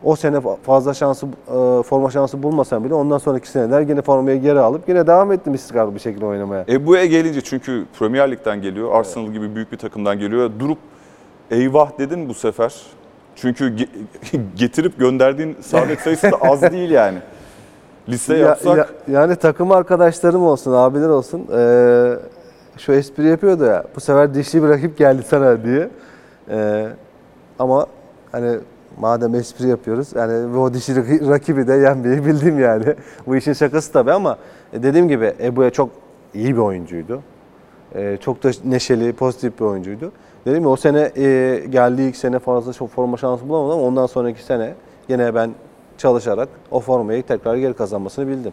o 0.03 0.15
sene 0.15 0.38
fa- 0.38 0.57
fazla 0.63 0.93
şansı, 0.93 1.25
e, 1.25 1.84
forma 1.84 2.12
şansı 2.12 2.43
bulmasam 2.43 2.84
bile 2.84 2.93
ondan 2.93 3.17
sonraki 3.17 3.47
seneler 3.49 3.81
yine 3.81 4.01
formayı 4.01 4.41
geri 4.41 4.60
alıp 4.60 4.89
yine 4.89 5.07
devam 5.07 5.31
ettim 5.31 5.53
istikrarlı 5.53 5.95
bir 5.95 5.99
şekilde 5.99 6.25
oynamaya. 6.25 6.65
Ebu'ya 6.69 7.05
gelince 7.05 7.41
çünkü 7.41 7.86
Premier 7.99 8.31
Lig'den 8.31 8.62
geliyor, 8.62 8.91
Arsenal 8.93 9.27
gibi 9.31 9.55
büyük 9.55 9.71
bir 9.71 9.77
takımdan 9.77 10.19
geliyor. 10.19 10.51
Durup 10.60 10.77
eyvah 11.51 11.99
dedin 11.99 12.29
bu 12.29 12.34
sefer. 12.34 12.75
Çünkü 13.36 13.75
ge- 13.75 13.88
getirip 14.55 14.99
gönderdiğin 14.99 15.57
saadet 15.62 15.99
sayısı 15.99 16.31
da 16.31 16.38
az 16.41 16.62
değil 16.71 16.91
yani. 16.91 17.17
Liste 18.10 18.34
Ya- 18.38 18.47
yapsak 18.47 18.77
ya- 18.77 18.88
yani 19.19 19.36
takım 19.36 19.71
arkadaşlarım 19.71 20.43
olsun, 20.43 20.71
abiler 20.73 21.10
olsun. 21.10 21.47
eee, 21.51 22.17
şu 22.85 22.91
espri 22.93 23.27
yapıyordu 23.27 23.63
ya. 23.63 23.83
Bu 23.95 23.99
sefer 23.99 24.33
dişli 24.33 24.63
bir 24.63 24.67
rakip 24.69 24.97
geldi 24.97 25.23
sana 25.27 25.63
diye. 25.63 25.89
Eee, 26.49 26.87
ama 27.59 27.85
hani 28.31 28.57
madem 28.99 29.35
espri 29.35 29.67
yapıyoruz, 29.67 30.07
yani 30.15 30.57
o 30.57 30.73
dişli 30.73 30.93
rak- 30.93 31.29
rakibi 31.29 31.67
de 31.67 31.73
yenmeyi 31.73 32.25
bildim 32.25 32.59
yani. 32.59 32.85
Bu 33.27 33.35
işin 33.35 33.53
şakası 33.53 33.91
tabii 33.93 34.11
ama 34.11 34.37
e, 34.73 34.83
dediğim 34.83 35.07
gibi 35.07 35.33
Ebu'ya 35.43 35.69
çok 35.69 35.89
iyi 36.33 36.55
bir 36.55 36.61
oyuncuydu. 36.61 37.21
Eee, 37.95 38.17
çok 38.21 38.43
da 38.43 38.51
neşeli, 38.65 39.13
pozitif 39.13 39.59
bir 39.59 39.65
oyuncuydu. 39.65 40.11
Dedim 40.45 40.63
ya 40.63 40.69
o 40.69 40.75
sene 40.75 41.11
e, 41.17 41.59
geldiği 41.69 42.09
ilk 42.09 42.15
sene 42.15 42.39
fazla 42.39 42.73
çok 42.73 42.89
forma 42.89 43.17
şansı 43.17 43.49
bulamadım 43.49 43.79
ama 43.79 43.87
ondan 43.87 44.05
sonraki 44.05 44.43
sene 44.43 44.73
yine 45.09 45.35
ben 45.35 45.51
çalışarak 45.97 46.49
o 46.71 46.79
formayı 46.79 47.23
tekrar 47.23 47.55
geri 47.55 47.73
kazanmasını 47.73 48.27
bildim. 48.27 48.51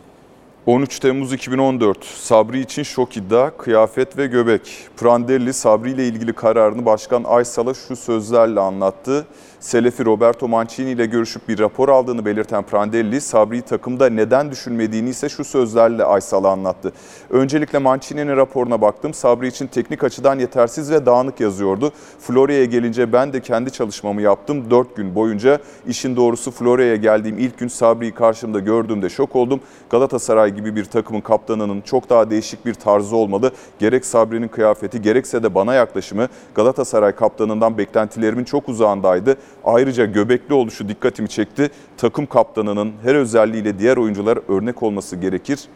13 0.69 0.99
Temmuz 0.99 1.33
2014 1.33 2.05
Sabri 2.05 2.61
için 2.61 2.83
şok 2.83 3.17
iddia, 3.17 3.51
kıyafet 3.51 4.19
ve 4.19 4.27
göbek. 4.27 4.89
Prandelli 4.97 5.53
Sabri 5.53 5.91
ile 5.91 6.07
ilgili 6.07 6.33
kararını 6.33 6.87
Başkan 6.87 7.25
Aysal'a 7.25 7.75
şu 7.75 7.97
sözlerle 7.97 8.61
anlattı. 8.61 9.27
Selefi 9.61 10.05
Roberto 10.05 10.49
Mancini 10.49 10.91
ile 10.91 11.07
görüşüp 11.07 11.49
bir 11.49 11.59
rapor 11.59 11.89
aldığını 11.89 12.25
belirten 12.25 12.63
Prandelli, 12.63 13.21
Sabri'yi 13.21 13.63
takımda 13.63 14.09
neden 14.09 14.51
düşünmediğini 14.51 15.09
ise 15.09 15.29
şu 15.29 15.45
sözlerle 15.45 16.05
Aysal'a 16.05 16.51
anlattı. 16.51 16.93
Öncelikle 17.31 17.79
Mancini'nin 17.79 18.37
raporuna 18.37 18.81
baktım. 18.81 19.15
Sabri 19.15 19.47
için 19.47 19.67
teknik 19.67 20.05
açıdan 20.05 20.39
yetersiz 20.39 20.91
ve 20.91 21.07
dağınık 21.07 21.41
yazıyordu. 21.41 21.93
Florya'ya 22.21 22.65
gelince 22.65 23.13
ben 23.13 23.33
de 23.33 23.41
kendi 23.41 23.71
çalışmamı 23.71 24.23
yaptım 24.23 24.71
4 24.71 24.97
gün 24.97 25.15
boyunca. 25.15 25.59
İşin 25.87 26.17
doğrusu 26.17 26.51
Florya'ya 26.51 26.97
geldiğim 26.97 27.39
ilk 27.39 27.59
gün 27.59 27.69
Sabri'yi 27.69 28.15
karşımda 28.15 28.59
gördüğümde 28.59 29.09
şok 29.09 29.37
oldum. 29.37 29.61
Galatasaray 29.91 30.55
gibi 30.55 30.77
bir 30.77 30.85
takımın 30.85 31.21
kaptanının 31.21 31.81
çok 31.81 32.11
daha 32.11 32.31
değişik 32.31 32.67
bir 32.67 32.75
tarzı 32.75 33.17
olmalı. 33.17 33.53
Gerek 33.79 34.07
Sabri'nin 34.07 34.49
kıyafeti 34.49 35.03
gerekse 35.03 35.43
de 35.43 35.55
bana 35.55 35.75
yaklaşımı 35.75 36.29
Galatasaray 36.55 37.13
kaptanından 37.13 37.79
beklentilerimin 37.79 38.45
çok 38.45 38.69
uzağındaydı. 38.69 39.37
Ayrıca 39.65 40.05
göbekli 40.05 40.55
oluşu 40.55 40.89
dikkatimi 40.89 41.29
çekti. 41.29 41.71
Takım 41.97 42.27
kaptanının 42.27 42.93
her 43.03 43.15
özelliğiyle 43.15 43.79
diğer 43.79 43.97
oyunculara 43.97 44.41
örnek 44.49 44.83
olması 44.83 45.17
gerekir. 45.17 45.69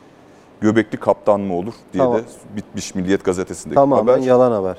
Göbekli 0.61 0.97
kaptan 0.99 1.41
mı 1.41 1.55
olur 1.55 1.75
diye 1.93 2.05
Tamam. 2.05 2.19
de 2.19 2.23
bitmiş 2.57 2.95
Milliyet 2.95 3.25
Gazetesi'ndeki 3.25 3.75
Tamamen 3.75 4.13
haber. 4.13 4.27
yalan 4.27 4.53
haber. 4.53 4.77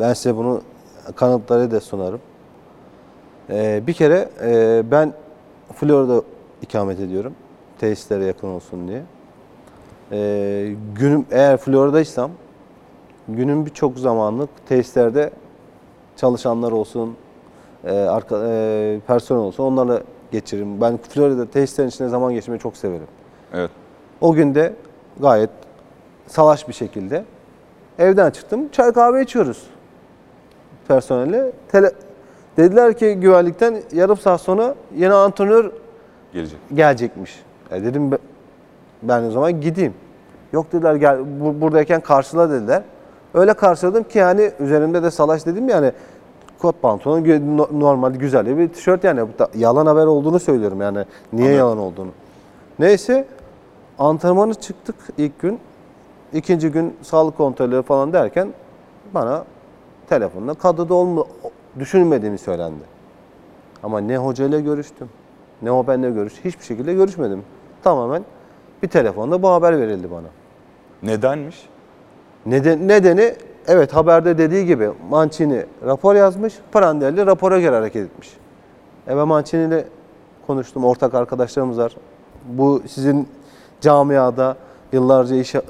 Ben 0.00 0.12
size 0.14 0.36
bunu 0.36 0.62
kanıtları 1.16 1.70
da 1.70 1.80
sunarım. 1.80 2.20
Ee, 3.50 3.82
bir 3.86 3.92
kere 3.92 4.28
e, 4.44 4.82
ben 4.90 5.12
Florida 5.74 6.22
ikamet 6.62 7.00
ediyorum. 7.00 7.34
Tesislere 7.78 8.24
yakın 8.24 8.48
olsun 8.48 8.88
diye. 8.88 9.02
Ee, 10.12 10.74
günüm 10.94 11.26
eğer 11.30 11.56
Florida'ysam 11.56 12.30
günün 13.28 13.66
birçok 13.66 13.98
zamanlık 13.98 14.48
tesislerde 14.68 15.30
çalışanlar 16.16 16.72
olsun, 16.72 17.16
e, 17.86 17.92
arka, 18.00 18.36
e, 18.48 19.00
personel 19.06 19.40
olsun 19.42 19.64
onlarla 19.64 20.00
geçiririm. 20.32 20.80
Ben 20.80 20.96
Florida 20.96 21.46
tesislerin 21.50 21.88
içinde 21.88 22.08
zaman 22.08 22.32
geçirmeyi 22.34 22.60
çok 22.60 22.76
severim. 22.76 23.06
Evet. 23.54 23.70
O 24.20 24.32
gün 24.34 24.54
de 24.54 24.72
gayet 25.20 25.50
salaş 26.26 26.68
bir 26.68 26.72
şekilde 26.72 27.24
evden 27.98 28.30
çıktım. 28.30 28.68
Çay 28.72 28.92
kahve 28.92 29.22
içiyoruz 29.22 29.62
personelle. 30.88 31.52
Tele, 31.72 31.92
dediler 32.56 32.98
ki 32.98 33.14
güvenlikten 33.14 33.76
yarım 33.92 34.16
saat 34.16 34.40
sonra 34.40 34.74
yeni 34.96 35.12
antrenör 35.12 35.70
Gelecek. 36.32 36.58
gelecekmiş. 36.74 37.42
E 37.70 37.84
dedim 37.84 38.12
"Be- 38.12 38.18
ben 39.02 39.22
o 39.22 39.30
zaman 39.30 39.60
gideyim. 39.60 39.94
Yok 40.52 40.72
dediler 40.72 40.94
gel 40.94 41.18
bu, 41.40 41.60
buradayken 41.60 42.00
karşıla 42.00 42.50
dediler. 42.50 42.82
Öyle 43.34 43.54
karşıladım 43.54 44.04
ki 44.04 44.18
yani 44.18 44.50
üzerimde 44.60 45.02
de 45.02 45.10
salaş 45.10 45.46
dedim 45.46 45.68
yani 45.68 45.92
kot 46.58 46.82
pantolon 46.82 47.24
normal 47.80 48.14
güzel 48.14 48.58
bir 48.58 48.68
tişört 48.68 49.04
yani 49.04 49.28
yalan 49.56 49.86
haber 49.86 50.06
olduğunu 50.06 50.40
söylüyorum 50.40 50.80
yani 50.80 51.04
niye 51.32 51.46
Anladım. 51.46 51.58
yalan 51.58 51.78
olduğunu. 51.78 52.10
Neyse 52.78 53.26
antrenmanı 53.98 54.54
çıktık 54.54 54.96
ilk 55.18 55.40
gün. 55.40 55.58
İkinci 56.32 56.68
gün 56.68 56.96
sağlık 57.02 57.36
kontrolleri 57.36 57.82
falan 57.82 58.12
derken 58.12 58.48
bana 59.14 59.44
telefonla 60.08 60.54
kadroda 60.54 60.94
olma 60.94 61.24
düşünmediğimi 61.78 62.38
söylendi. 62.38 62.84
Ama 63.82 64.00
ne 64.00 64.18
hocayla 64.18 64.60
görüştüm, 64.60 65.08
ne 65.62 65.70
o 65.70 65.86
benimle 65.86 66.10
görüştü. 66.10 66.44
Hiçbir 66.44 66.64
şekilde 66.64 66.94
görüşmedim. 66.94 67.42
Tamamen 67.82 68.24
bir 68.82 68.88
telefonda 68.88 69.42
bu 69.42 69.48
haber 69.48 69.80
verildi 69.80 70.10
bana. 70.10 70.26
Nedenmiş? 71.02 71.68
Neden, 72.46 72.88
nedeni 72.88 73.34
evet 73.68 73.94
haberde 73.94 74.38
dediği 74.38 74.66
gibi 74.66 74.90
Mancini 75.10 75.66
rapor 75.86 76.14
yazmış, 76.14 76.54
Prandelli 76.72 77.26
rapora 77.26 77.60
göre 77.60 77.76
hareket 77.76 78.06
etmiş. 78.06 78.36
E 79.08 79.16
ben 79.16 79.28
Mancini 79.28 79.68
ile 79.68 79.84
konuştum, 80.46 80.84
ortak 80.84 81.14
arkadaşlarımız 81.14 81.78
var. 81.78 81.96
Bu 82.48 82.82
sizin 82.86 83.28
camiada 83.80 84.56
yıllarca 84.92 85.36
iş, 85.36 85.54
e, 85.54 85.60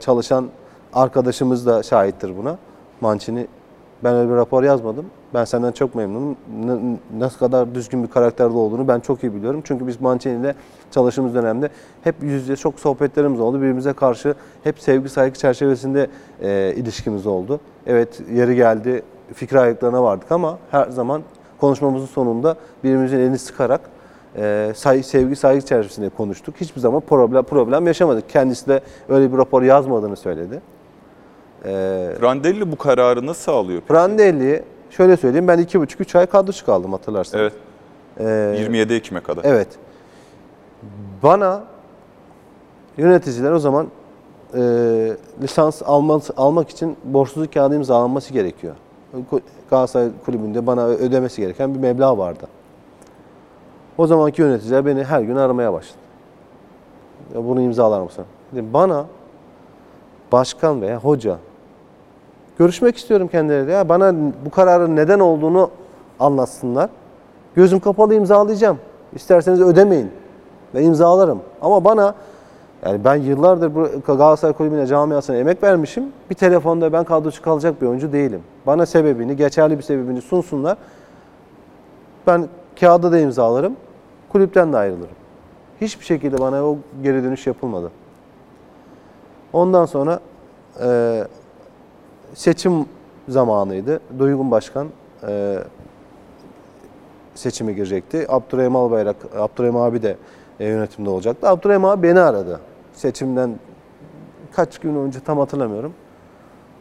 çalışan 0.00 0.48
arkadaşımız 0.92 1.66
da 1.66 1.82
şahittir 1.82 2.36
buna. 2.36 2.58
Mancini 3.00 3.46
ben 4.04 4.14
öyle 4.14 4.30
bir 4.30 4.36
rapor 4.36 4.62
yazmadım. 4.62 5.06
Ben 5.34 5.44
senden 5.44 5.72
çok 5.72 5.94
memnunum. 5.94 6.36
N- 6.64 6.98
nasıl 7.18 7.38
kadar 7.38 7.74
düzgün 7.74 8.02
bir 8.02 8.08
karakterde 8.08 8.52
olduğunu 8.56 8.88
ben 8.88 9.00
çok 9.00 9.24
iyi 9.24 9.34
biliyorum. 9.34 9.60
Çünkü 9.64 9.86
biz 9.86 10.00
Mancini 10.00 10.40
ile 10.40 10.54
çalıştığımız 10.90 11.34
dönemde 11.34 11.68
hep 12.04 12.14
yüz 12.22 12.42
yüze 12.42 12.56
çok 12.56 12.80
sohbetlerimiz 12.80 13.40
oldu. 13.40 13.56
Birbirimize 13.56 13.92
karşı 13.92 14.34
hep 14.64 14.78
sevgi 14.80 15.08
saygı 15.08 15.38
çerçevesinde 15.38 16.06
e, 16.42 16.74
ilişkimiz 16.76 17.26
oldu. 17.26 17.60
Evet 17.86 18.20
yeri 18.32 18.56
geldi 18.56 19.02
fikir 19.34 19.56
ayrılıklarına 19.56 20.02
vardık 20.02 20.32
ama 20.32 20.58
her 20.70 20.88
zaman 20.88 21.22
konuşmamızın 21.60 22.06
sonunda 22.06 22.56
birbirimizin 22.84 23.18
elini 23.18 23.38
sıkarak 23.38 23.80
e, 24.36 24.72
say, 24.74 25.02
sevgi 25.02 25.36
saygı 25.36 25.60
çerçevesinde 25.66 26.08
konuştuk. 26.08 26.54
Hiçbir 26.60 26.80
zaman 26.80 27.00
problem 27.00 27.42
problem 27.42 27.86
yaşamadık. 27.86 28.28
Kendisi 28.28 28.68
de 28.68 28.80
öyle 29.08 29.32
bir 29.32 29.38
rapor 29.38 29.62
yazmadığını 29.62 30.16
söyledi. 30.16 30.60
E, 31.64 31.70
Prandelli 32.20 32.72
bu 32.72 32.76
kararı 32.76 33.26
nasıl 33.26 33.52
alıyor? 33.52 33.80
peki? 33.80 33.88
Prandelli 33.92 34.62
şöyle 34.90 35.16
söyleyeyim 35.16 35.48
ben 35.48 35.58
iki 35.58 35.80
buçuk 35.80 36.00
üç 36.00 36.16
ay 36.16 36.26
kadro 36.26 36.66
kaldım 36.66 36.92
hatırlarsın. 36.92 37.38
Evet. 37.38 37.52
Ee, 38.18 38.54
27 38.58 38.94
Ekim'e 38.94 39.20
kadar. 39.20 39.44
Evet. 39.44 39.68
Bana 41.22 41.64
yöneticiler 42.96 43.52
o 43.52 43.58
zaman 43.58 43.86
e, 44.54 44.60
lisans 45.42 45.82
alması, 45.82 46.32
almak 46.36 46.70
için 46.70 46.96
borçsuzluk 47.04 47.54
kağıdı 47.54 47.76
imzalanması 47.76 48.32
gerekiyor. 48.32 48.74
Galatasaray 49.70 50.08
Kulübü'nde 50.24 50.66
bana 50.66 50.86
ödemesi 50.86 51.40
gereken 51.40 51.74
bir 51.74 51.78
meblağ 51.78 52.18
vardı. 52.18 52.46
O 53.98 54.06
zamanki 54.06 54.42
yöneticiler 54.42 54.86
beni 54.86 55.04
her 55.04 55.20
gün 55.20 55.36
aramaya 55.36 55.72
başladı. 55.72 55.98
Ya 57.34 57.44
bunu 57.44 57.60
imzalar 57.60 58.00
mısın? 58.00 58.24
Dedim, 58.52 58.68
bana 58.74 59.06
başkan 60.32 60.82
veya 60.82 60.98
hoca 60.98 61.36
görüşmek 62.60 62.96
istiyorum 62.96 63.28
kendileriyle. 63.28 63.72
Ya 63.72 63.88
bana 63.88 64.14
bu 64.44 64.50
kararın 64.50 64.96
neden 64.96 65.18
olduğunu 65.18 65.70
anlatsınlar. 66.20 66.90
Gözüm 67.54 67.80
kapalı 67.80 68.14
imzalayacağım. 68.14 68.78
İsterseniz 69.14 69.60
ödemeyin. 69.60 70.10
Ben 70.74 70.82
imzalarım. 70.82 71.40
Ama 71.62 71.84
bana 71.84 72.14
yani 72.84 73.04
ben 73.04 73.14
yıllardır 73.14 73.74
bu 73.74 73.88
Galatasaray 74.06 74.54
Kulübü'ne 74.54 74.86
camiasına 74.86 75.36
emek 75.36 75.62
vermişim. 75.62 76.04
Bir 76.30 76.34
telefonda 76.34 76.92
ben 76.92 77.04
kadrocu 77.04 77.42
kalacak 77.42 77.82
bir 77.82 77.86
oyuncu 77.86 78.12
değilim. 78.12 78.42
Bana 78.66 78.86
sebebini, 78.86 79.36
geçerli 79.36 79.78
bir 79.78 79.82
sebebini 79.82 80.22
sunsunlar. 80.22 80.76
Ben 82.26 82.48
kağıda 82.80 83.12
da 83.12 83.18
imzalarım. 83.18 83.76
Kulüpten 84.32 84.72
de 84.72 84.76
ayrılırım. 84.76 85.16
Hiçbir 85.80 86.04
şekilde 86.04 86.38
bana 86.38 86.64
o 86.64 86.78
geri 87.02 87.24
dönüş 87.24 87.46
yapılmadı. 87.46 87.90
Ondan 89.52 89.84
sonra 89.86 90.20
seçim 92.34 92.86
zamanıydı. 93.28 94.00
Duygun 94.18 94.50
Başkan 94.50 94.88
e, 95.28 95.58
seçime 97.34 97.72
girecekti. 97.72 98.26
Abdurrahim 98.28 98.76
Albayrak, 98.76 99.16
Abdurrahim 99.36 99.76
abi 99.76 100.02
de 100.02 100.16
e, 100.60 100.66
yönetimde 100.66 101.10
olacaktı. 101.10 101.48
Abdurrahim 101.48 101.84
abi 101.84 102.02
beni 102.02 102.20
aradı. 102.20 102.60
Seçimden 102.92 103.58
kaç 104.52 104.78
gün 104.78 104.94
önce 104.94 105.20
tam 105.20 105.38
hatırlamıyorum. 105.38 105.92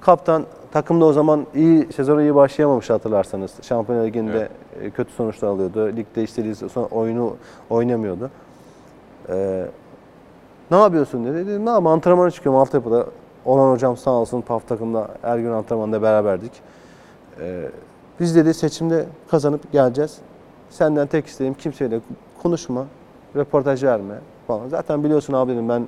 Kaptan 0.02 0.46
takımda 0.72 1.06
o 1.06 1.14
zaman 1.14 1.46
iyi 1.56 1.88
sezona 1.94 2.22
iyi 2.22 2.36
başlayamamış 2.36 2.90
hatırlarsanız. 2.90 3.52
Şampiyonlar 3.62 4.06
Ligi'nde 4.06 4.50
e, 4.82 4.90
kötü 4.90 5.14
sonuçlar 5.14 5.48
alıyordu. 5.48 5.88
Ligde 5.88 6.24
istediği 6.24 6.56
oyunu 6.92 7.36
oynamıyordu. 7.70 8.30
Ee, 9.30 9.66
ne 10.72 10.78
yapıyorsun 10.78 11.26
dedi. 11.26 11.48
Dedim 11.48 11.66
ne 11.66 11.70
yapayım 11.70 11.88
antrenmana 11.88 12.32
çıkıyorum 12.32 12.62
altyapıda. 12.62 13.06
Olan 13.50 13.72
hocam 13.72 13.98
sağ 13.98 14.12
olsun 14.12 14.42
PAF 14.42 14.68
takımda 14.68 15.08
her 15.22 15.40
gün 15.40 15.52
antrenmanda 15.52 16.02
beraberdik. 16.02 16.52
Ee, 17.40 17.70
biz 18.20 18.36
dedi 18.36 18.54
seçimde 18.54 19.06
kazanıp 19.32 19.72
geleceğiz. 19.72 20.18
Senden 20.70 21.08
tek 21.08 21.28
isteğim 21.28 21.54
kimseyle 21.54 22.00
konuşma, 22.42 22.86
röportaj 23.36 23.84
verme 23.84 24.16
falan. 24.48 24.68
Zaten 24.68 25.04
biliyorsun 25.04 25.34
abi 25.34 25.70
ben 25.70 25.88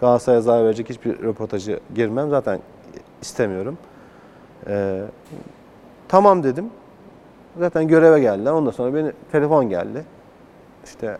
Galatasaray'a 0.00 0.40
zarar 0.40 0.64
verecek 0.64 0.90
hiçbir 0.90 1.22
röportajı 1.22 1.80
girmem. 1.94 2.30
Zaten 2.30 2.60
istemiyorum. 3.22 3.78
Ee, 4.66 5.02
tamam 6.08 6.42
dedim. 6.42 6.70
Zaten 7.58 7.88
göreve 7.88 8.20
geldiler. 8.20 8.52
Ondan 8.52 8.70
sonra 8.70 8.94
beni 8.94 9.12
telefon 9.32 9.68
geldi. 9.68 10.04
İşte 10.84 11.18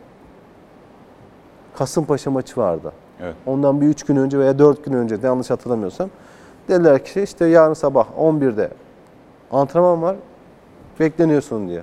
Kasımpaşa 1.74 2.30
maçı 2.30 2.60
vardı. 2.60 2.92
Evet. 3.20 3.34
Ondan 3.46 3.80
bir 3.80 3.86
üç 3.86 4.02
gün 4.02 4.16
önce 4.16 4.38
veya 4.38 4.58
dört 4.58 4.84
gün 4.84 4.92
önce 4.92 5.18
yanlış 5.22 5.50
hatırlamıyorsam. 5.50 6.10
Dediler 6.68 7.04
ki 7.04 7.22
işte 7.22 7.46
yarın 7.46 7.74
sabah 7.74 8.06
11'de 8.18 8.70
Antrenman 9.52 10.02
var. 10.02 10.16
Bekleniyorsun 11.00 11.68
diye. 11.68 11.82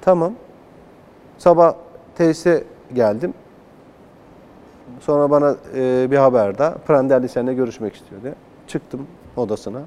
Tamam. 0.00 0.32
Sabah 1.38 1.74
tesise 2.14 2.64
geldim. 2.94 3.34
Sonra 5.00 5.30
bana 5.30 5.56
e, 5.74 6.10
bir 6.10 6.16
haber 6.16 6.58
daha. 6.58 6.74
Prandelli 6.74 7.28
seninle 7.28 7.54
görüşmek 7.54 7.94
istiyor 7.94 8.22
diye. 8.22 8.34
Çıktım 8.66 9.06
odasına. 9.36 9.80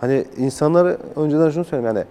Hani 0.00 0.24
insanları 0.36 0.98
önceden 1.16 1.50
şunu 1.50 1.64
söyleyeyim 1.64 1.96
yani 1.96 2.06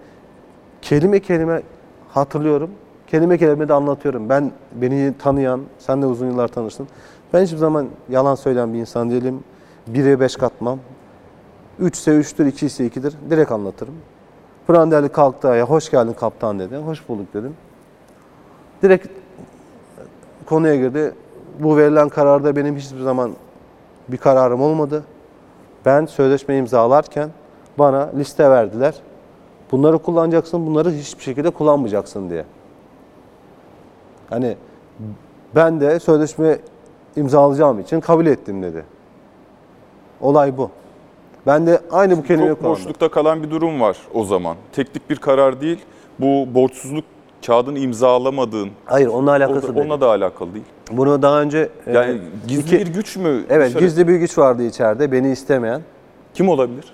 kelime 0.82 1.20
kelime 1.20 1.62
hatırlıyorum. 2.08 2.70
Kelime 3.06 3.38
kelime 3.38 3.68
de 3.68 3.72
anlatıyorum. 3.72 4.28
Ben 4.28 4.52
beni 4.74 5.14
tanıyan, 5.18 5.60
sen 5.78 6.02
de 6.02 6.06
uzun 6.06 6.26
yıllar 6.26 6.48
tanıştın. 6.48 6.88
Ben 7.32 7.42
hiçbir 7.42 7.56
zaman 7.56 7.86
yalan 8.08 8.34
söyleyen 8.34 8.74
bir 8.74 8.78
insan 8.78 9.10
değilim. 9.10 9.44
1'e 9.92 10.20
5 10.20 10.36
katmam. 10.36 10.78
3 11.78 11.96
ise 11.96 12.10
3'tür, 12.10 12.48
2 12.48 12.66
ise 12.66 12.86
2'dir. 12.86 13.14
Direkt 13.30 13.52
anlatırım. 13.52 13.94
Prandelli 14.66 15.08
kalktı 15.08 15.48
ayağa, 15.48 15.64
hoş 15.64 15.90
geldin 15.90 16.12
kaptan 16.12 16.58
dedi. 16.58 16.76
Hoş 16.76 17.08
bulduk 17.08 17.34
dedim. 17.34 17.54
Direkt 18.82 19.08
konuya 20.46 20.76
girdi. 20.76 21.12
Bu 21.60 21.76
verilen 21.76 22.08
kararda 22.08 22.56
benim 22.56 22.76
hiçbir 22.76 23.00
zaman 23.00 23.32
bir 24.08 24.16
kararım 24.16 24.62
olmadı. 24.62 25.04
Ben 25.84 26.06
sözleşme 26.06 26.56
imzalarken 26.56 27.30
bana 27.78 28.10
liste 28.16 28.50
verdiler. 28.50 28.94
Bunları 29.72 29.98
kullanacaksın, 29.98 30.66
bunları 30.66 30.90
hiçbir 30.90 31.22
şekilde 31.22 31.50
kullanmayacaksın 31.50 32.30
diye. 32.30 32.44
Hani 34.30 34.56
ben 35.54 35.80
de 35.80 36.00
sözleşme 36.00 36.58
imzalayacağım 37.16 37.80
için 37.80 38.00
kabul 38.00 38.26
ettim 38.26 38.62
dedi. 38.62 38.84
Olay 40.20 40.56
bu. 40.56 40.70
Ben 41.46 41.66
de 41.66 41.80
aynı 41.90 42.16
bu 42.18 42.22
kelimeyi 42.22 42.54
kullandım. 42.54 42.70
boşlukta 42.70 43.08
kalan 43.10 43.42
bir 43.42 43.50
durum 43.50 43.80
var 43.80 43.96
o 44.14 44.24
zaman. 44.24 44.56
Teknik 44.72 45.10
bir 45.10 45.16
karar 45.16 45.60
değil. 45.60 45.78
Bu 46.20 46.54
borçsuzluk 46.54 47.04
kağıdını 47.46 47.78
imzalamadığın, 47.78 48.70
Hayır 48.84 49.06
onunla 49.06 49.30
alakası 49.30 49.74
değil. 49.74 49.86
onunla 49.86 50.00
da 50.00 50.08
alakalı 50.08 50.54
değil. 50.54 50.64
Bunu 50.92 51.22
daha 51.22 51.40
önce 51.42 51.68
e, 51.86 51.92
Yani 51.92 52.20
gizli 52.48 52.76
iki- 52.76 52.86
bir 52.86 52.94
güç 52.94 53.16
mü? 53.16 53.44
evet 53.50 53.68
dışarı- 53.68 53.84
gizli 53.84 54.08
bir 54.08 54.16
güç 54.16 54.38
vardı 54.38 54.62
içeride 54.62 55.12
beni 55.12 55.30
istemeyen. 55.30 55.82
Kim 56.34 56.48
olabilir? 56.48 56.84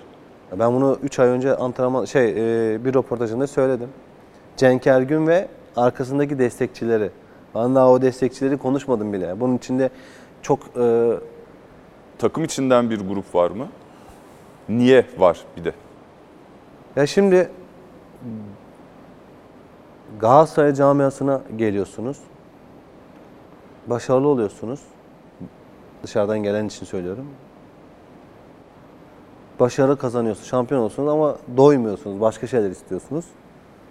Ben 0.59 0.73
bunu 0.75 0.97
3 1.03 1.19
ay 1.19 1.27
önce 1.27 1.55
antrenman 1.55 2.05
şey 2.05 2.29
e, 2.29 2.85
bir 2.85 2.93
röportajında 2.93 3.47
söyledim. 3.47 3.89
Cenk 4.57 4.87
Ergün 4.87 5.27
ve 5.27 5.47
arkasındaki 5.75 6.39
destekçileri. 6.39 7.09
Ben 7.55 7.75
daha 7.75 7.91
o 7.91 8.01
destekçileri 8.01 8.57
konuşmadım 8.57 9.13
bile. 9.13 9.39
Bunun 9.39 9.57
içinde 9.57 9.89
çok 10.41 10.59
e, 10.77 11.13
Takım 12.17 12.43
içinden 12.43 12.89
bir 12.89 13.07
grup 13.07 13.35
var 13.35 13.51
mı? 13.51 13.67
Niye 14.69 15.05
var 15.17 15.39
bir 15.57 15.63
de? 15.65 15.73
ya 16.95 17.07
şimdi 17.07 17.49
Galatasaray 20.19 20.73
camiasına 20.73 21.41
geliyorsunuz. 21.55 22.17
Başarılı 23.87 24.27
oluyorsunuz. 24.27 24.79
Dışarıdan 26.03 26.43
gelen 26.43 26.65
için 26.65 26.85
söylüyorum. 26.85 27.25
Başarı 29.59 29.97
kazanıyorsunuz, 29.97 30.47
şampiyon 30.49 30.81
olsunuz 30.81 31.09
ama 31.09 31.37
doymuyorsunuz, 31.57 32.21
başka 32.21 32.47
şeyler 32.47 32.69
istiyorsunuz. 32.69 33.25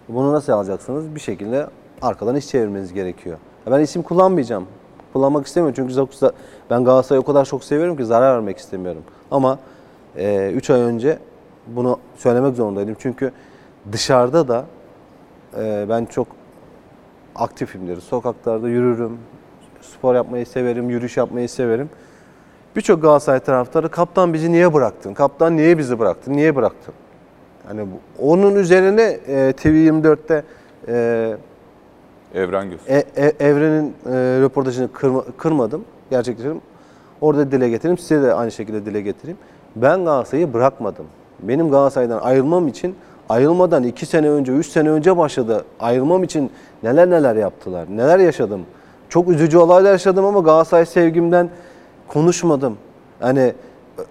Bunu 0.09 0.33
nasıl 0.33 0.53
alacaksınız? 0.53 1.14
Bir 1.14 1.20
şekilde 1.20 1.66
arkadan 2.03 2.37
iş 2.37 2.48
çevirmeniz 2.48 2.92
gerekiyor. 2.92 3.38
Ben 3.70 3.81
isim 3.81 4.03
kullanmayacağım. 4.03 4.66
Kullanmak 5.12 5.46
istemiyorum 5.46 5.75
çünkü 5.77 5.94
çok- 5.94 6.35
ben 6.70 6.85
Galatasaray'ı 6.85 7.22
o 7.22 7.25
kadar 7.25 7.44
çok 7.44 7.64
seviyorum 7.64 7.96
ki 7.96 8.05
zarar 8.05 8.35
vermek 8.35 8.59
istemiyorum. 8.59 9.03
Ama 9.31 9.59
3 10.53 10.70
ay 10.70 10.81
önce 10.81 11.18
bunu 11.66 11.98
söylemek 12.16 12.57
zorundaydım. 12.57 12.96
Çünkü 12.98 13.33
dışarıda 13.92 14.48
da 14.48 14.64
e, 15.59 15.87
ben 15.88 16.05
çok 16.05 16.27
aktifimdir. 17.37 18.01
Sokaklarda 18.01 18.68
yürürüm, 18.68 19.18
spor 19.81 20.14
yapmayı 20.14 20.46
severim, 20.46 20.90
yürüyüş 20.90 21.16
yapmayı 21.16 21.48
severim. 21.48 21.90
Birçok 22.77 23.03
Galatasaray 23.03 23.40
taraftarı 23.40 23.88
kaptan 23.88 24.33
bizi 24.35 24.53
niye 24.53 24.75
bıraktın? 24.75 25.14
Kaptan 25.14 25.57
niye 25.57 25.79
bizi 25.79 25.98
bıraktın? 25.98 26.33
Niye 26.33 26.57
bıraktın? 26.57 26.94
Hani 27.68 27.87
onun 28.18 28.55
üzerine 28.55 29.03
e, 29.03 29.53
TV24'te 29.53 30.42
e, 30.88 31.37
Evren 32.35 32.71
Göz. 32.71 32.81
e, 32.88 33.05
e- 33.16 33.47
Evren'in 33.49 33.95
e, 34.07 34.11
röportajını 34.40 34.88
kırma- 34.92 35.25
kırmadım. 35.38 35.85
Gerçekleştirdim. 36.11 36.61
Orada 37.21 37.53
dile 37.53 37.68
getireyim. 37.68 37.99
Size 37.99 38.23
de 38.23 38.35
aynı 38.35 38.51
şekilde 38.51 38.87
dile 38.87 39.01
getireyim. 39.01 39.38
Ben 39.77 40.05
Galatasaray'ı 40.05 40.53
bırakmadım. 40.53 41.07
Benim 41.42 41.71
Galatasaray'dan 41.71 42.18
ayrılmam 42.18 42.68
için 42.68 42.95
ayrılmadan 43.29 43.83
iki 43.83 44.07
sene 44.07 44.31
önce, 44.31 44.53
üç 44.53 44.66
sene 44.68 44.90
önce 44.90 45.16
başladı. 45.16 45.64
Ayrılmam 45.81 46.23
için 46.25 46.51
neler 46.83 47.11
neler 47.11 47.37
yaptılar. 47.37 47.87
Neler 47.90 48.18
yaşadım. 48.18 48.61
Çok 49.09 49.29
üzücü 49.29 49.59
olaylar 49.59 49.92
yaşadım 49.92 50.25
ama 50.25 50.40
Galatasaray 50.40 50.87
sevgimden 50.87 51.51
konuşmadım. 52.09 52.77
Hani 53.21 53.53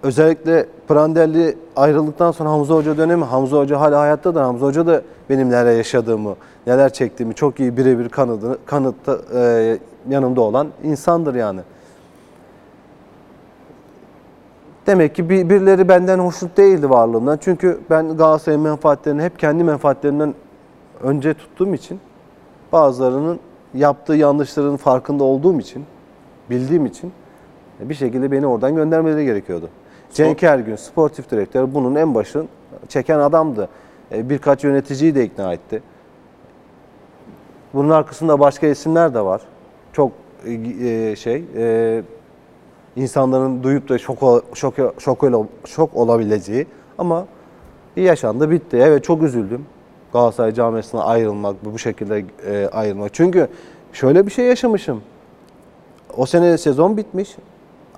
özellikle 0.02 0.66
Prandelli 0.88 1.56
ayrıldıktan 1.76 2.30
sonra 2.30 2.50
Hamza 2.50 2.74
Hoca 2.74 2.96
dönemi, 2.96 3.24
Hamza 3.24 3.56
Hoca 3.56 3.80
hala 3.80 4.00
hayattadır. 4.00 4.40
Hamza 4.40 4.66
Hoca 4.66 4.86
da 4.86 5.02
benim 5.30 5.48
neler 5.50 5.76
yaşadığımı, 5.76 6.36
neler 6.66 6.92
çektiğimi 6.92 7.34
çok 7.34 7.60
iyi 7.60 7.76
birebir 7.76 8.08
kanıtı, 8.08 8.58
kanıtta 8.66 9.18
e, 9.34 9.78
yanımda 10.08 10.40
olan 10.40 10.68
insandır 10.84 11.34
yani. 11.34 11.60
Demek 14.86 15.14
ki 15.14 15.28
bir- 15.28 15.50
birileri 15.50 15.88
benden 15.88 16.18
hoşnut 16.18 16.56
değildi 16.56 16.90
varlığımdan. 16.90 17.38
Çünkü 17.40 17.80
ben 17.90 18.16
Galatasaray'ın 18.16 18.62
menfaatlerini 18.62 19.22
hep 19.22 19.38
kendi 19.38 19.64
menfaatlerimden 19.64 20.34
önce 21.02 21.34
tuttuğum 21.34 21.74
için 21.74 22.00
bazılarının 22.72 23.38
yaptığı 23.74 24.14
yanlışların 24.14 24.76
farkında 24.76 25.24
olduğum 25.24 25.60
için, 25.60 25.84
bildiğim 26.50 26.86
için 26.86 27.12
bir 27.88 27.94
şekilde 27.94 28.32
beni 28.32 28.46
oradan 28.46 28.74
göndermeleri 28.74 29.24
gerekiyordu. 29.24 29.68
Cenk 30.12 30.42
Ergün, 30.42 30.76
sportif 30.76 31.30
direktör 31.30 31.74
bunun 31.74 31.94
en 31.94 32.14
başını 32.14 32.44
çeken 32.88 33.18
adamdı. 33.18 33.68
E, 34.12 34.30
Birkaç 34.30 34.64
yöneticiyi 34.64 35.14
de 35.14 35.24
ikna 35.24 35.52
etti. 35.52 35.82
Bunun 37.74 37.90
arkasında 37.90 38.40
başka 38.40 38.66
isimler 38.66 39.14
de 39.14 39.20
var. 39.20 39.42
Çok 39.92 40.12
e, 40.46 41.16
şey, 41.16 41.44
e, 41.56 42.02
insanların 42.96 43.62
duyup 43.62 43.88
da 43.88 43.98
şok 43.98 44.44
şok 44.54 44.74
şok, 44.98 45.24
şok 45.66 45.96
olabileceği 45.96 46.66
ama 46.98 47.26
yaşandı 47.96 48.50
bitti. 48.50 48.76
Evet 48.76 49.04
çok 49.04 49.22
üzüldüm. 49.22 49.66
Galatasaray 50.12 50.52
camiasına 50.52 51.04
ayrılmak, 51.04 51.64
bu 51.64 51.78
şekilde 51.78 52.24
ayrılmak. 52.72 53.14
Çünkü 53.14 53.48
şöyle 53.92 54.26
bir 54.26 54.30
şey 54.30 54.44
yaşamışım. 54.44 55.02
O 56.16 56.26
sene 56.26 56.58
sezon 56.58 56.96
bitmiş. 56.96 57.36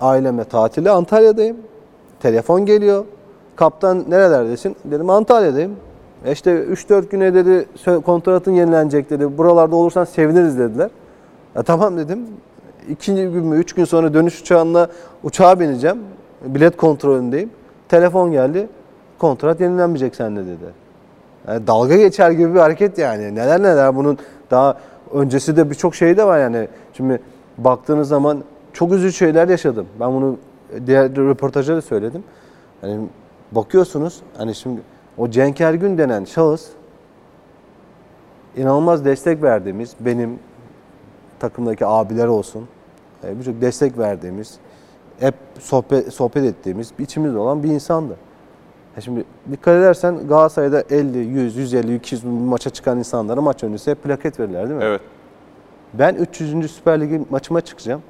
Ailemle 0.01 0.43
tatile 0.43 0.91
Antalya'dayım. 0.91 1.57
Telefon 2.19 2.65
geliyor. 2.65 3.05
Kaptan 3.55 4.05
nerelerdesin? 4.09 4.75
Dedim 4.85 5.09
Antalya'dayım. 5.09 5.75
E 6.25 6.31
işte 6.31 6.51
3-4 6.51 7.09
güne 7.09 7.33
dedi 7.33 7.65
kontratın 8.01 8.51
yenilenecek 8.51 9.09
dedi. 9.09 9.37
Buralarda 9.37 9.75
olursan 9.75 10.03
seviniriz 10.03 10.59
dediler. 10.59 10.89
E 11.55 11.63
tamam 11.63 11.97
dedim. 11.97 12.19
İkinci 12.89 13.21
gün 13.21 13.45
mü, 13.45 13.57
üç 13.57 13.73
gün 13.73 13.85
sonra 13.85 14.13
dönüş 14.13 14.41
uçağına 14.41 14.87
uçağa 15.23 15.59
bineceğim. 15.59 15.97
Bilet 16.45 16.77
kontrolündeyim. 16.77 17.49
Telefon 17.89 18.31
geldi. 18.31 18.67
Kontrat 19.19 19.61
yenilenmeyecek 19.61 20.15
sende 20.15 20.45
dedi. 20.45 20.85
Yani 21.47 21.67
dalga 21.67 21.95
geçer 21.95 22.31
gibi 22.31 22.53
bir 22.53 22.59
hareket 22.59 22.97
yani. 22.97 23.35
Neler 23.35 23.63
neler 23.63 23.95
bunun 23.95 24.17
daha 24.51 24.77
öncesi 25.13 25.57
de 25.57 25.69
birçok 25.69 25.95
şey 25.95 26.17
de 26.17 26.25
var 26.25 26.39
yani. 26.39 26.67
Şimdi 26.93 27.21
baktığınız 27.57 28.07
zaman 28.07 28.43
çok 28.75 28.93
üzücü 28.93 29.17
şeyler 29.17 29.47
yaşadım. 29.47 29.87
Ben 29.99 30.13
bunu 30.13 30.37
diğer 30.85 31.15
röportajda 31.15 31.75
da 31.75 31.81
söyledim. 31.81 32.23
Hani 32.81 32.99
bakıyorsunuz 33.51 34.21
hani 34.37 34.55
şimdi 34.55 34.81
o 35.17 35.29
Cenk 35.29 35.61
Ergün 35.61 35.97
denen 35.97 36.25
şahıs 36.25 36.67
inanılmaz 38.57 39.05
destek 39.05 39.43
verdiğimiz 39.43 39.95
benim 39.99 40.39
takımdaki 41.39 41.85
abiler 41.85 42.27
olsun 42.27 42.67
e, 43.23 43.39
birçok 43.39 43.61
destek 43.61 43.97
verdiğimiz 43.97 44.57
hep 45.19 45.35
sohbet, 45.59 46.13
sohbet 46.13 46.43
ettiğimiz 46.43 46.91
içimizde 46.99 47.37
olan 47.37 47.63
bir 47.63 47.69
insandı. 47.69 48.15
Ya 48.95 49.01
şimdi 49.01 49.23
dikkat 49.51 49.75
edersen 49.75 50.27
Galatasaray'da 50.27 50.83
50, 50.89 51.17
100, 51.17 51.57
150, 51.57 51.95
200 51.95 52.25
bin 52.25 52.31
maça 52.31 52.69
çıkan 52.69 52.97
insanlara 52.97 53.41
maç 53.41 53.63
öncesi 53.63 53.91
hep 53.91 54.03
plaket 54.03 54.39
verirler 54.39 54.69
değil 54.69 54.79
mi? 54.79 54.85
Evet. 54.85 55.01
Ben 55.93 56.15
300. 56.15 56.71
Süper 56.71 57.01
Ligi 57.01 57.21
maçıma 57.29 57.61
çıkacağım. 57.61 58.01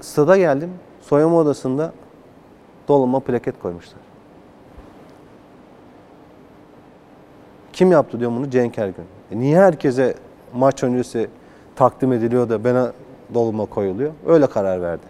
Stada 0.00 0.36
geldim. 0.36 0.70
Soyunma 1.00 1.36
odasında 1.38 1.92
doluma 2.88 3.20
plaket 3.20 3.62
koymuşlar. 3.62 4.00
Kim 7.72 7.92
yaptı 7.92 8.20
diyor 8.20 8.30
bunu? 8.30 8.50
Cenk 8.50 8.78
Ergün. 8.78 9.04
E 9.32 9.38
niye 9.38 9.58
herkese 9.60 10.14
maç 10.54 10.82
öncesi 10.82 11.28
takdim 11.76 12.12
ediliyor 12.12 12.48
da 12.48 12.64
bana 12.64 12.92
doluma 13.34 13.66
koyuluyor? 13.66 14.12
Öyle 14.26 14.46
karar 14.46 14.82
verdi. 14.82 15.06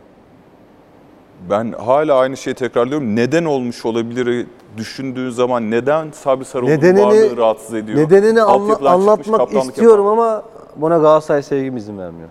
Ben 1.51 1.73
hala 1.73 2.15
aynı 2.19 2.37
şeyi 2.37 2.55
tekrarlıyorum. 2.55 3.17
Neden 3.17 3.45
olmuş 3.45 3.87
olabilir 3.87 4.47
düşündüğün 4.77 5.31
zaman 5.31 5.71
neden 5.71 6.11
Sabri 6.11 6.45
Sarıoğlu'nun 6.45 6.77
Nedenini- 6.77 7.03
varlığı 7.07 7.37
rahatsız 7.37 7.75
ediyor? 7.75 7.99
Nedenini 7.99 8.43
anla- 8.43 8.73
çıkmış, 8.73 8.91
anlatmak 8.91 9.65
istiyorum 9.65 10.05
yapan. 10.07 10.19
ama 10.19 10.43
buna 10.77 10.99
Galatasaray 10.99 11.43
sevgim 11.43 11.77
izin 11.77 11.99
vermiyor. 11.99 12.29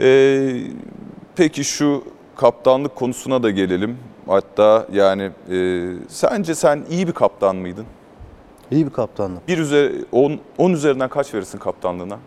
Ee, 0.00 0.56
peki 1.36 1.64
şu 1.64 2.04
kaptanlık 2.36 2.96
konusuna 2.96 3.42
da 3.42 3.50
gelelim. 3.50 3.98
Hatta 4.26 4.86
yani 4.92 5.30
e, 5.50 5.84
sence 6.08 6.54
sen 6.54 6.82
iyi 6.90 7.06
bir 7.06 7.12
kaptan 7.12 7.56
mıydın? 7.56 7.84
İyi 8.70 8.86
bir 8.86 8.90
kaptanlık. 8.92 9.48
Bir 9.48 9.58
üzeri, 9.58 10.04
10 10.58 10.70
üzerinden 10.72 11.08
kaç 11.08 11.34
verirsin 11.34 11.58
kaptanlığına? 11.58 12.18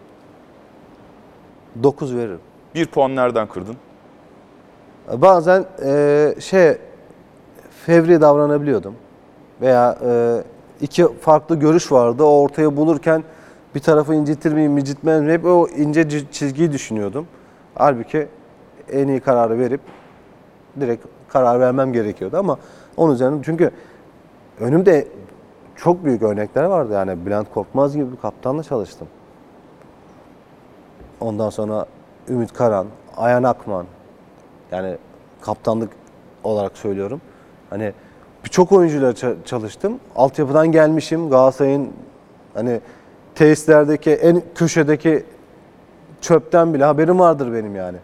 9 1.84 2.16
veririm. 2.16 2.40
Bir 2.76 2.86
puan 2.86 3.16
nereden 3.16 3.48
kırdın? 3.48 3.76
Bazen 5.14 5.66
e, 5.86 6.36
şey 6.40 6.78
fevri 7.86 8.22
davranabiliyordum. 8.22 8.96
Veya 9.62 9.98
e, 10.06 10.44
iki 10.82 11.08
farklı 11.22 11.56
görüş 11.56 11.92
vardı. 11.92 12.24
O 12.24 12.42
ortaya 12.42 12.78
bulurken 12.78 13.24
bir 13.76 13.80
tarafı 13.80 14.14
incitir 14.16 14.54
miyim, 14.54 14.78
incitmez 14.78 15.22
miyim? 15.22 15.34
Hep 15.34 15.46
o 15.46 15.68
ince 15.68 16.02
çi- 16.02 16.32
çizgiyi 16.32 16.72
düşünüyordum. 16.72 17.28
Halbuki 17.80 18.28
en 18.92 19.08
iyi 19.08 19.20
kararı 19.20 19.60
verip 19.60 19.82
direkt 20.80 21.06
karar 21.30 21.60
vermem 21.60 21.94
gerekiyordu 21.94 22.38
ama 22.38 22.58
onun 22.98 23.14
üzerine 23.14 23.40
çünkü 23.44 23.72
önümde 24.60 25.08
çok 25.76 26.06
büyük 26.06 26.22
örnekler 26.22 26.64
vardı 26.64 26.94
yani 26.94 27.26
Bülent 27.26 27.54
Korkmaz 27.54 27.96
gibi 27.96 28.12
bir 28.12 28.18
kaptanla 28.18 28.64
çalıştım. 28.64 29.08
Ondan 31.20 31.50
sonra 31.50 31.86
Ümit 32.30 32.54
Karan, 32.54 32.88
Ayhan 33.18 33.44
Akman, 33.44 33.86
yani 34.72 34.98
kaptanlık 35.42 35.90
olarak 36.44 36.78
söylüyorum. 36.78 37.22
Hani 37.70 37.94
birçok 38.46 38.72
oyuncuyla 38.72 39.12
ça- 39.12 39.44
çalıştım. 39.46 40.00
Altyapıdan 40.16 40.72
gelmişim. 40.72 41.30
Galatasaray'ın 41.30 41.90
hani 42.54 42.82
tesislerdeki 43.36 44.12
en 44.12 44.42
köşedeki 44.56 45.24
çöpten 46.22 46.74
bile 46.74 46.84
haberim 46.86 47.20
vardır 47.20 47.54
benim 47.54 47.76
yani. 47.76 47.98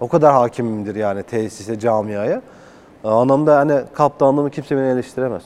O 0.00 0.08
kadar 0.08 0.32
hakimimdir 0.32 0.94
yani 0.94 1.22
tesise, 1.22 1.78
camiaya. 1.78 2.42
O 3.04 3.08
anlamda 3.08 3.56
hani 3.56 3.80
kaptanlığımı 3.94 4.50
kimse 4.50 4.76
beni 4.76 4.86
eleştiremez. 4.86 5.42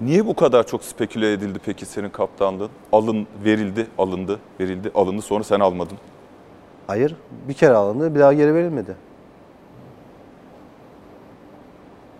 Niye 0.00 0.26
bu 0.26 0.36
kadar 0.36 0.66
çok 0.66 0.84
speküle 0.84 1.32
edildi 1.32 1.58
peki 1.64 1.86
senin 1.86 2.10
kaptanlığın? 2.10 2.70
Alın, 2.92 3.26
verildi, 3.44 3.86
alındı, 3.98 4.40
verildi, 4.60 4.90
alındı 4.94 5.22
sonra 5.22 5.44
sen 5.44 5.60
almadın. 5.60 5.98
Hayır, 6.86 7.16
bir 7.48 7.54
kere 7.54 7.74
alındı, 7.74 8.14
bir 8.14 8.20
daha 8.20 8.32
geri 8.32 8.54
verilmedi. 8.54 8.96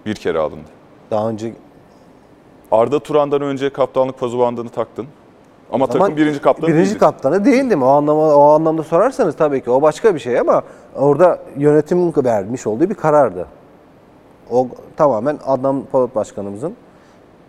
Bir 0.07 0.15
kere 0.15 0.39
alındı. 0.39 0.69
Daha 1.11 1.29
önce 1.29 1.53
Arda 2.73 2.99
Turan'dan 2.99 3.43
önce 3.43 3.71
kaptanlık 3.71 4.19
pazu 4.19 4.39
bandını 4.39 4.69
taktın. 4.69 5.07
Ama 5.73 5.85
Ama 5.85 5.87
takım 5.93 6.17
birinci 6.17 6.41
kaptanı 6.41 6.69
birinci 6.69 6.85
değildin. 6.85 6.99
kaptanı 6.99 7.45
değildim. 7.45 7.83
O 7.83 7.87
anlamda 7.87 8.37
o 8.37 8.43
anlamda 8.49 8.83
sorarsanız 8.83 9.37
tabii 9.37 9.61
ki 9.65 9.71
o 9.71 9.83
başka 9.83 10.15
bir 10.15 10.21
şey 10.21 10.39
ama 10.39 10.63
orada 10.97 11.39
yönetimin 11.57 12.15
vermiş 12.17 12.67
olduğu 12.67 12.91
bir 12.91 12.95
karardı. 12.95 13.47
O 14.51 14.69
tamamen 14.97 15.39
Adnan 15.47 15.85
Polat 15.93 16.15
Başkanımızın 16.15 16.75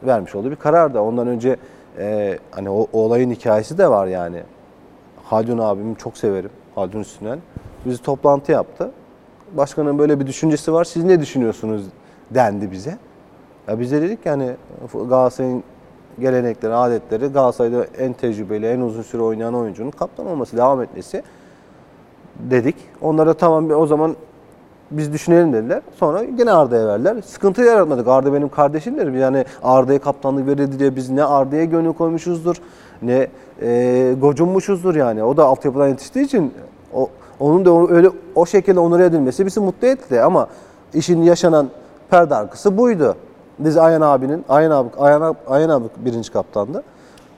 vermiş 0.03 0.35
olduğu 0.35 0.51
bir 0.51 0.55
karardı. 0.55 0.99
Ondan 1.01 1.27
önce 1.27 1.57
e, 1.97 2.37
hani 2.51 2.69
o, 2.69 2.87
o 2.93 2.99
olayın 2.99 3.31
hikayesi 3.31 3.77
de 3.77 3.87
var 3.89 4.07
yani. 4.07 4.43
Haldun 5.23 5.57
abimi 5.57 5.95
çok 5.97 6.17
severim. 6.17 6.49
Haldun 6.75 6.99
Üstünen. 6.99 7.39
Bizi 7.85 8.01
toplantı 8.01 8.51
yaptı. 8.51 8.91
Başkanın 9.53 9.97
böyle 9.99 10.19
bir 10.19 10.27
düşüncesi 10.27 10.73
var. 10.73 10.83
Siz 10.83 11.03
ne 11.03 11.19
düşünüyorsunuz 11.21 11.85
dendi 12.31 12.71
bize. 12.71 12.97
Ya 13.67 13.79
biz 13.79 13.91
de 13.91 14.01
dedik 14.01 14.23
ki 14.23 14.29
hani 14.29 14.51
Galatasaray'ın 14.93 15.63
gelenekleri, 16.19 16.73
adetleri 16.73 17.27
Galatasaray'da 17.27 17.85
en 17.97 18.13
tecrübeli, 18.13 18.67
en 18.67 18.79
uzun 18.79 19.01
süre 19.01 19.21
oynayan 19.21 19.53
oyuncunun 19.53 19.91
kaptan 19.91 20.27
olması, 20.27 20.57
devam 20.57 20.81
etmesi 20.81 21.23
dedik. 22.39 22.75
Onlara 23.01 23.33
tamam 23.33 23.71
o 23.71 23.85
zaman 23.85 24.15
biz 24.91 25.13
düşünelim 25.13 25.53
dediler. 25.53 25.81
Sonra 25.95 26.23
gene 26.23 26.51
Arda'ya 26.51 26.87
verdiler. 26.87 27.21
Sıkıntı 27.25 27.61
yaratmadık. 27.61 28.07
Arda 28.07 28.33
benim 28.33 28.49
kardeşimdir. 28.49 29.13
Yani 29.13 29.45
Arda'ya 29.63 29.99
kaptanlık 29.99 30.47
verildi 30.47 30.79
diye 30.79 30.95
biz 30.95 31.09
ne 31.09 31.23
Arda'ya 31.23 31.63
gönül 31.63 31.93
koymuşuzdur 31.93 32.55
ne 33.01 33.27
e, 33.61 34.15
gocunmuşuzdur 34.21 34.95
yani. 34.95 35.23
O 35.23 35.37
da 35.37 35.45
altyapıdan 35.45 35.87
yetiştiği 35.87 36.25
için 36.25 36.53
o, 36.93 37.09
onun 37.39 37.65
da 37.65 37.93
öyle 37.93 38.09
o 38.35 38.45
şekilde 38.45 38.79
onur 38.79 38.99
edilmesi 38.99 39.45
bizi 39.45 39.59
mutlu 39.59 39.87
etti 39.87 40.21
ama 40.21 40.47
işin 40.93 41.21
yaşanan 41.21 41.69
perde 42.09 42.35
arkası 42.35 42.77
buydu. 42.77 43.15
Biz 43.59 43.77
Ayhan 43.77 44.01
abinin, 44.01 44.45
Ayhan 44.49 44.71
abi, 44.71 44.89
Ayhan, 44.99 45.21
abi- 45.21 45.37
Ayhan 45.47 45.69
abi 45.69 45.85
birinci 45.97 46.31
kaptandı. 46.31 46.83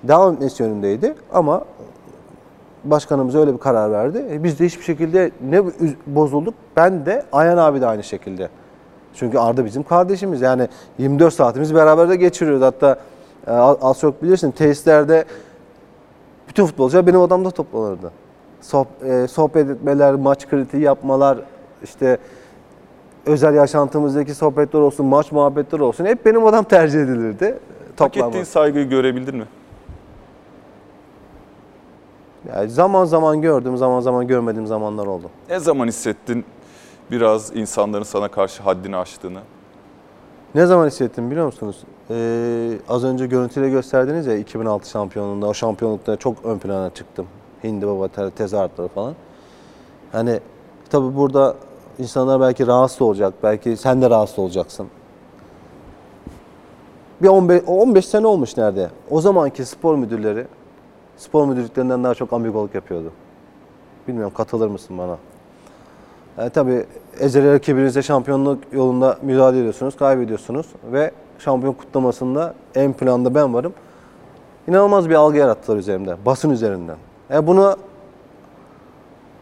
Devam 0.04 0.34
etmesi 0.34 0.64
yönündeydi 0.64 1.16
ama 1.34 1.62
başkanımız 2.84 3.36
öyle 3.36 3.54
bir 3.54 3.58
karar 3.60 3.92
verdi. 3.92 4.26
E 4.32 4.44
biz 4.44 4.60
de 4.60 4.66
hiçbir 4.66 4.84
şekilde 4.84 5.32
ne 5.50 5.64
bozulduk. 6.08 6.54
Ben 6.76 7.06
de 7.06 7.26
Ayhan 7.32 7.58
abi 7.58 7.82
de 7.82 7.88
aynı 7.88 8.04
şekilde. 8.04 8.50
Çünkü 9.14 9.38
Arda 9.38 9.66
bizim 9.66 9.84
kardeşimiz. 9.84 10.42
Yani 10.42 10.68
24 10.98 11.34
saatimizi 11.34 11.76
beraber 11.76 12.10
de 12.10 12.16
geçiriyoruz. 12.16 12.62
Hatta 12.64 12.96
e, 13.48 13.52
az 13.52 14.00
çok 14.00 14.24
bilirsin 14.24 14.52
tesislerde 14.52 15.26
bütün 16.48 16.66
futbolcular 16.66 17.08
benim 17.08 17.20
odamda 17.20 17.52
toplanırdı. 17.52 18.12
E, 19.06 19.28
sohbet 19.28 19.70
etmeler, 19.70 20.16
maç 20.16 20.48
kritiği 20.50 20.84
yapmalar, 20.84 21.38
işte 21.84 22.18
özel 23.26 23.54
yaşantımızdaki 23.56 24.36
sohbetler 24.36 24.80
olsun, 24.80 25.06
maç 25.06 25.32
muhabbetleri 25.32 25.84
olsun 25.84 26.06
hep 26.06 26.26
benim 26.26 26.44
odam 26.44 26.64
tercih 26.64 27.00
edilirdi. 27.02 27.46
Hak 27.46 27.98
Toplanma. 27.98 28.28
ettiğin 28.30 28.44
saygıyı 28.44 28.90
görebildin 28.90 29.36
mi? 29.36 29.46
Yani 32.50 32.70
zaman 32.70 33.06
zaman 33.06 33.42
gördüm, 33.42 33.78
zaman 33.78 34.00
zaman 34.02 34.28
görmediğim 34.28 34.68
zamanlar 34.68 35.08
oldu. 35.08 35.30
Ne 35.50 35.60
zaman 35.60 35.88
hissettin 35.88 36.46
biraz 37.12 37.56
insanların 37.56 38.04
sana 38.04 38.28
karşı 38.28 38.64
haddini 38.64 38.98
aştığını? 38.98 39.40
Ne 40.56 40.66
zaman 40.66 40.88
hissettim 40.88 41.32
biliyor 41.32 41.46
musunuz? 41.46 41.84
Ee, 42.10 42.72
az 42.90 43.04
önce 43.04 43.28
görüntüyle 43.28 43.70
gösterdiniz 43.70 44.28
ya 44.28 44.38
2006 44.38 44.90
şampiyonluğunda, 44.90 45.48
o 45.48 45.54
şampiyonlukta 45.54 46.16
çok 46.16 46.46
ön 46.46 46.60
plana 46.60 46.90
çıktım. 46.90 47.26
Hindi 47.64 47.88
baba 47.88 48.08
te- 48.08 48.30
tezahüratları 48.32 48.88
falan. 48.88 49.14
Hani 50.12 50.40
tabii 50.90 51.16
burada 51.16 51.56
insanlar 52.02 52.42
belki 52.42 52.68
rahatsız 52.68 53.02
olacak, 53.02 53.34
belki 53.44 53.78
sen 53.78 54.02
de 54.02 54.10
rahatsız 54.10 54.40
olacaksın. 54.40 54.88
Bir 57.22 57.28
15, 57.28 57.64
15 57.68 58.06
sene 58.06 58.28
olmuş 58.28 58.58
nerede? 58.58 58.90
O 59.10 59.22
zamanki 59.22 59.66
spor 59.66 59.96
müdürleri, 59.96 60.48
spor 61.18 61.48
müdürlüklerinden 61.48 62.04
daha 62.04 62.16
çok 62.16 62.34
ambigoluk 62.34 62.76
yapıyordu. 62.76 63.12
Bilmiyorum 64.08 64.34
katılır 64.38 64.68
mısın 64.68 64.98
bana? 64.98 65.18
Yani 66.38 66.50
tabii 66.50 66.86
ezeli 67.20 67.54
rakibinizle 67.54 68.02
şampiyonluk 68.02 68.60
yolunda 68.72 69.18
mücadele 69.22 69.60
ediyorsunuz, 69.60 69.96
kaybediyorsunuz 69.98 70.66
ve 70.92 71.12
şampiyon 71.40 71.74
kutlamasında 71.74 72.54
en 72.76 72.94
planda 72.94 73.36
ben 73.36 73.54
varım. 73.54 73.74
İnanılmaz 74.68 75.10
bir 75.10 75.16
algı 75.16 75.38
yarattılar 75.38 75.78
üzerimde, 75.78 76.16
basın 76.26 76.50
üzerinden. 76.50 76.98
Yani 77.30 77.48
bunu 77.48 77.76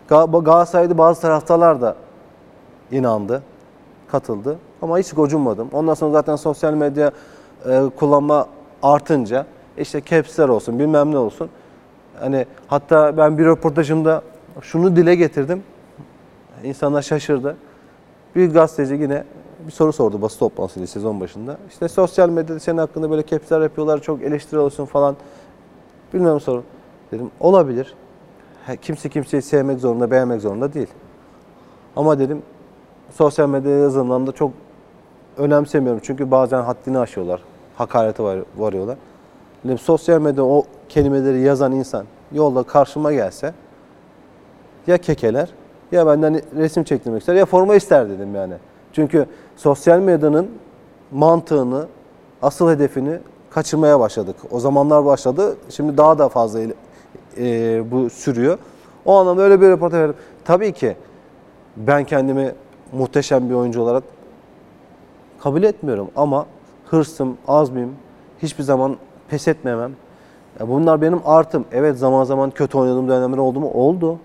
Ga- 0.10 0.44
Galatasaray'da 0.44 0.98
bazı 0.98 1.22
taraftarlar 1.22 1.82
da 1.82 1.96
inandı, 2.92 3.44
katıldı 4.08 4.58
ama 4.82 5.00
hiç 5.00 5.14
gocunmadım. 5.14 5.70
Ondan 5.74 5.94
sonra 5.94 6.12
zaten 6.12 6.36
sosyal 6.36 6.74
medya 6.74 7.12
e, 7.66 7.82
kullanma 8.00 8.48
artınca 8.84 9.46
işte 9.78 10.02
caps'ler 10.06 10.50
olsun 10.50 10.80
bilmem 10.80 11.12
ne 11.12 11.18
olsun. 11.18 11.50
Hani 12.20 12.46
hatta 12.68 13.18
ben 13.18 13.38
bir 13.38 13.46
röportajımda 13.46 14.22
şunu 14.62 14.96
dile 14.96 15.16
getirdim. 15.16 15.64
İnsanlar 16.64 17.02
şaşırdı. 17.02 17.58
Bir 18.36 18.54
gazeteci 18.54 18.94
yine 18.94 19.24
bir 19.68 19.72
soru 19.72 19.94
sordu 19.94 20.22
basın 20.22 20.40
toplantısıydı 20.40 20.88
sezon 20.88 21.20
başında. 21.20 21.58
İşte 21.70 21.88
sosyal 21.88 22.30
medyada 22.30 22.60
senin 22.60 22.78
hakkında 22.78 23.12
böyle 23.12 23.26
caps'ler 23.26 23.62
yapıyorlar, 23.62 24.02
çok 24.02 24.22
eleştiri 24.22 24.58
alıyorsun 24.58 24.86
falan. 24.86 25.16
Bilmem 26.14 26.40
soru. 26.40 26.64
Dedim 27.12 27.32
olabilir. 27.40 27.94
Kimse 28.82 29.10
kimseyi 29.10 29.42
sevmek 29.42 29.80
zorunda, 29.80 30.12
beğenmek 30.12 30.42
zorunda 30.42 30.74
değil. 30.74 30.88
Ama 31.96 32.20
dedim 32.20 32.42
sosyal 33.12 33.50
medya 33.50 33.78
yazılımlarında 33.78 34.32
çok 34.32 34.52
önemsemiyorum. 35.38 36.02
Çünkü 36.04 36.32
bazen 36.32 36.62
haddini 36.62 37.00
aşıyorlar. 37.00 37.42
Hakarete 37.76 38.24
var, 38.24 38.40
varıyorlar. 38.58 38.98
Dedim, 39.64 39.78
sosyal 39.78 40.22
medyada 40.22 40.46
o 40.46 40.64
kelimeleri 40.90 41.42
yazan 41.42 41.72
insan 41.72 42.06
yolda 42.32 42.64
karşıma 42.64 43.14
gelse 43.14 43.54
ya 44.88 44.98
kekeler 44.98 45.50
ya 45.92 46.08
benden 46.08 46.42
resim 46.58 46.84
çektirmek 46.84 47.20
ister 47.20 47.36
ya 47.36 47.46
forma 47.46 47.76
ister 47.76 48.10
dedim 48.10 48.36
yani. 48.36 48.54
Çünkü 48.94 49.26
sosyal 49.56 50.00
medyanın 50.00 50.50
mantığını, 51.12 51.88
asıl 52.42 52.70
hedefini 52.70 53.20
kaçırmaya 53.50 54.00
başladık. 54.00 54.36
O 54.52 54.60
zamanlar 54.60 55.06
başladı. 55.06 55.56
Şimdi 55.70 55.98
daha 55.98 56.20
da 56.20 56.30
fazla 56.30 56.60
e, 57.38 57.92
bu 57.92 58.10
sürüyor. 58.10 58.58
O 59.06 59.16
anlamda 59.16 59.42
öyle 59.42 59.62
bir 59.62 59.68
röportaj 59.68 60.00
verdim. 60.00 60.16
Tabii 60.46 60.74
ki 60.74 60.96
ben 61.78 62.04
kendimi 62.04 62.54
muhteşem 62.94 63.50
bir 63.50 63.54
oyuncu 63.54 63.82
olarak 63.82 64.04
kabul 65.40 65.64
etmiyorum 65.64 66.08
ama 66.16 66.46
hırsım, 66.86 67.38
azmim, 67.48 67.96
hiçbir 68.42 68.64
zaman 68.64 68.98
pes 69.30 69.48
etmemem. 69.48 69.92
Bunlar 70.68 71.02
benim 71.02 71.22
artım. 71.26 71.66
Evet 71.72 71.98
zaman 71.98 72.24
zaman 72.24 72.52
kötü 72.52 72.78
oynadığım 72.78 73.08
dönemler 73.08 73.38
oldu 73.38 73.60
mu? 73.60 73.72
Oldu. 73.74 74.18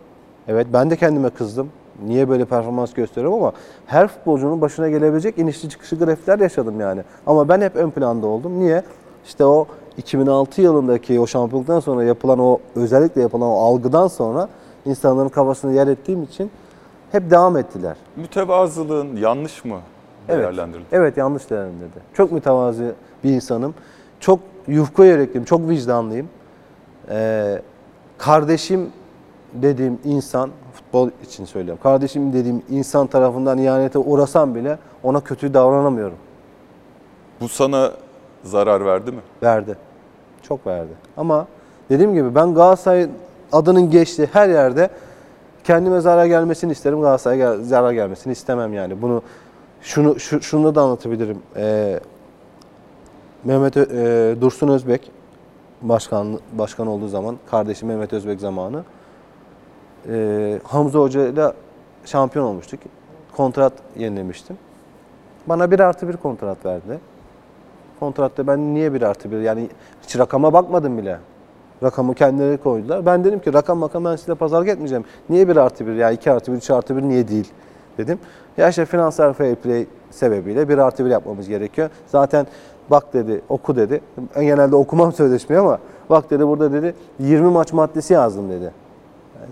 Evet 0.49 0.67
ben 0.73 0.91
de 0.91 0.97
kendime 0.97 1.31
kızdım. 1.31 1.69
Niye 2.07 2.29
böyle 2.29 2.45
performans 2.45 2.95
gösteriyorum 2.95 3.39
ama 3.39 3.53
her 3.87 4.09
futbolcunun 4.09 4.61
başına 4.61 4.89
gelebilecek 4.89 5.39
inişli 5.39 5.69
çıkışlı 5.69 5.99
grafikler 5.99 6.39
yaşadım 6.39 6.81
yani. 6.81 7.03
Ama 7.27 7.49
ben 7.49 7.61
hep 7.61 7.77
ön 7.77 7.91
planda 7.91 8.27
oldum. 8.27 8.59
Niye? 8.59 8.83
İşte 9.27 9.45
o 9.45 9.67
2006 9.97 10.63
yılındaki 10.63 11.21
o 11.21 11.27
şampiyonluktan 11.27 11.81
sonra 11.81 12.05
yapılan 12.05 12.39
o 12.39 12.59
özellikle 12.77 13.21
yapılan 13.21 13.49
o 13.49 13.61
algıdan 13.61 14.09
sonra 14.09 14.49
insanların 14.87 15.29
kafasını 15.29 15.73
yer 15.73 15.87
ettiğim 15.87 16.23
için 16.23 16.51
hep 17.15 17.31
devam 17.31 17.57
ettiler. 17.57 17.97
Mütevazılığın 18.17 19.17
yanlış 19.17 19.65
mı 19.65 19.79
Evet. 20.29 20.39
değerlendirildi? 20.43 20.87
Evet 20.93 21.17
yanlış 21.17 21.51
değerlendirdi. 21.51 21.99
Çok 22.15 22.33
mütevazi 22.33 22.93
bir 23.25 23.31
insanım. 23.31 23.75
Çok 24.21 24.41
yufka 24.69 25.05
yürekliyim, 25.05 25.45
çok 25.45 25.69
vicdanlıyım. 25.69 26.29
Ee, 27.11 27.63
kardeşim 28.19 28.91
dediğim 29.55 29.99
insan, 30.05 30.51
futbol 30.75 31.11
için 31.25 31.45
söylüyorum. 31.45 31.83
Kardeşim 31.83 32.33
dediğim 32.33 32.63
insan 32.71 33.07
tarafından 33.07 33.59
ihanete 33.59 33.99
uğrasam 33.99 34.55
bile 34.55 34.79
ona 35.03 35.21
kötü 35.21 35.55
davranamıyorum. 35.55 36.17
Bu 37.41 37.49
sana 37.49 37.91
zarar 38.45 38.85
verdi 38.87 39.13
mi? 39.13 39.21
Verdi. 39.43 39.77
Çok 40.43 40.67
verdi. 40.67 40.93
Ama 41.17 41.47
dediğim 41.91 42.15
gibi 42.15 42.35
ben 42.35 42.55
Galatasaray 42.55 43.09
adının 43.53 43.91
geçtiği 43.91 44.29
her 44.33 44.49
yerde 44.49 44.91
kendime 45.65 46.01
zarar 46.01 46.27
gelmesini 46.27 46.73
isterim. 46.73 47.01
Galatasaray'a 47.01 47.55
gel- 47.55 47.65
zarar 47.65 47.93
gelmesini 47.93 48.33
istemem 48.33 48.75
yani. 48.75 49.03
Bunu 49.03 49.23
şunu 49.83 50.21
şu, 50.21 50.43
şunu 50.43 50.75
da 50.75 50.83
anlatabilirim. 50.83 51.39
Ee, 51.57 52.01
Mehmet 53.45 53.77
e, 53.77 53.83
Dursun 54.41 54.69
Özbek 54.69 55.11
başkan 55.83 56.39
başkan 56.53 56.87
olduğu 56.87 57.09
zaman 57.09 57.37
kardeşim 57.51 57.89
Mehmet 57.89 58.13
Özbek 58.13 58.41
zamanı 58.41 58.85
ee, 60.09 60.61
Hamza 60.65 60.99
Hoca 60.99 61.29
ile 61.29 61.53
şampiyon 62.05 62.45
olmuştuk. 62.45 62.81
Kontrat 63.37 63.73
yenilemiştim. 63.97 64.59
Bana 65.47 65.71
bir 65.71 65.81
artı 65.81 66.09
bir 66.09 66.17
kontrat 66.17 66.67
verdi. 66.67 67.01
Kontratta 68.01 68.47
ben 68.47 68.75
niye 68.75 68.95
bir 68.95 69.03
artı 69.03 69.31
bir 69.31 69.41
yani 69.41 69.69
hiç 70.03 70.19
rakama 70.19 70.53
bakmadım 70.53 70.99
bile. 70.99 71.19
Rakamı 71.85 72.15
kendileri 72.15 72.57
koydular. 72.57 73.07
Ben 73.07 73.25
dedim 73.25 73.39
ki 73.39 73.53
rakam 73.53 73.79
makam 73.79 74.05
ben 74.05 74.17
size 74.17 74.35
pazarlık 74.35 74.69
etmeyeceğim. 74.69 75.05
Niye 75.31 75.49
bir 75.49 75.57
artı 75.57 75.87
bir 75.87 75.95
ya 75.95 76.11
iki 76.11 76.33
artı 76.33 76.53
bir, 76.53 76.57
üç 76.57 76.71
artı 76.71 76.97
bir 76.97 77.03
niye 77.03 77.29
değil 77.29 77.53
dedim. 77.99 78.19
Ya 78.57 78.69
işte 78.69 78.85
finansal 78.85 79.33
fair 79.33 79.55
play 79.55 79.87
sebebiyle 80.11 80.69
bir 80.69 80.79
artı 80.79 81.05
bir 81.05 81.11
yapmamız 81.11 81.49
gerekiyor. 81.49 81.91
Zaten 82.07 82.47
bak 82.91 83.13
dedi 83.13 83.41
oku 83.49 83.77
dedi. 83.77 84.01
Ben 84.37 84.45
genelde 84.45 84.77
okumam 84.77 85.13
sözleşmeyi 85.13 85.61
ama 85.61 85.79
bak 86.11 86.31
dedi 86.31 86.47
burada 86.47 86.73
dedi 86.73 86.95
20 87.19 87.51
maç 87.51 87.73
maddesi 87.73 88.15
yazdım 88.15 88.51
dedi. 88.51 88.73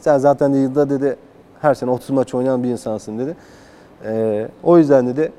Sen 0.01 0.19
zaten 0.19 0.53
yılda 0.53 0.91
dedi 0.91 1.17
her 1.61 1.75
sene 1.75 1.91
30 1.91 2.11
maç 2.11 2.35
oynayan 2.35 2.63
bir 2.63 2.69
insansın 2.69 3.19
dedi. 3.19 3.37
Ee, 4.05 4.49
o 4.63 4.79
yüzden 4.79 5.07
dedi 5.07 5.33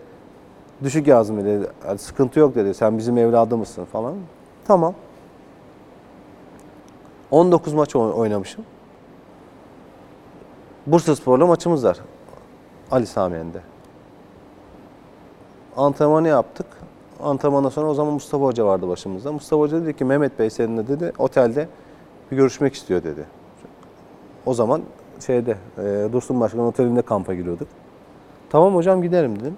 düşük 0.84 1.08
yazdım 1.08 1.46
dedi. 1.46 1.68
Yani 1.88 1.98
sıkıntı 1.98 2.40
yok 2.40 2.56
dedi. 2.56 2.74
Sen 2.74 2.98
bizim 2.98 3.18
evladımızsın 3.18 3.86
falan. 3.86 4.14
Tamam. 4.68 4.94
19 7.34 7.74
maç 7.74 7.96
oy- 7.96 8.12
oynamışım. 8.14 8.66
Bursa 10.88 11.16
Spor'la 11.16 11.48
maçımız 11.48 11.86
var. 11.86 11.98
Ali 12.92 13.08
Samiyen'de. 13.08 13.62
Antrenmanı 15.78 16.28
yaptık. 16.28 16.66
Antrenmandan 17.24 17.70
sonra 17.70 17.88
o 17.88 17.94
zaman 17.94 18.14
Mustafa 18.14 18.46
Hoca 18.46 18.66
vardı 18.66 18.88
başımızda. 18.88 19.32
Mustafa 19.32 19.62
Hoca 19.62 19.82
dedi 19.82 19.96
ki 19.96 20.06
Mehmet 20.06 20.40
Bey 20.40 20.50
seninle 20.50 20.88
dedi 20.88 21.14
otelde 21.18 21.68
bir 22.32 22.38
görüşmek 22.38 22.74
istiyor 22.74 23.04
dedi. 23.04 23.26
O 24.46 24.54
zaman 24.54 24.82
şeyde 25.26 25.58
e, 25.78 26.14
Dursun 26.14 26.40
Başkan 26.40 26.60
otelinde 26.60 27.02
kampa 27.02 27.34
giriyorduk. 27.34 27.68
Tamam 28.50 28.76
hocam 28.76 29.02
giderim 29.02 29.40
dedim. 29.40 29.58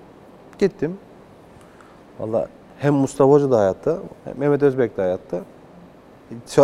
Gittim. 0.59 0.97
Valla 2.19 2.47
hem 2.79 2.93
Mustafa 2.93 3.31
Hoca 3.31 3.51
da 3.51 3.59
hayatta, 3.59 3.97
Mehmet 4.37 4.63
Özbek 4.63 4.97
de 4.97 5.01
hayatta. 5.01 5.41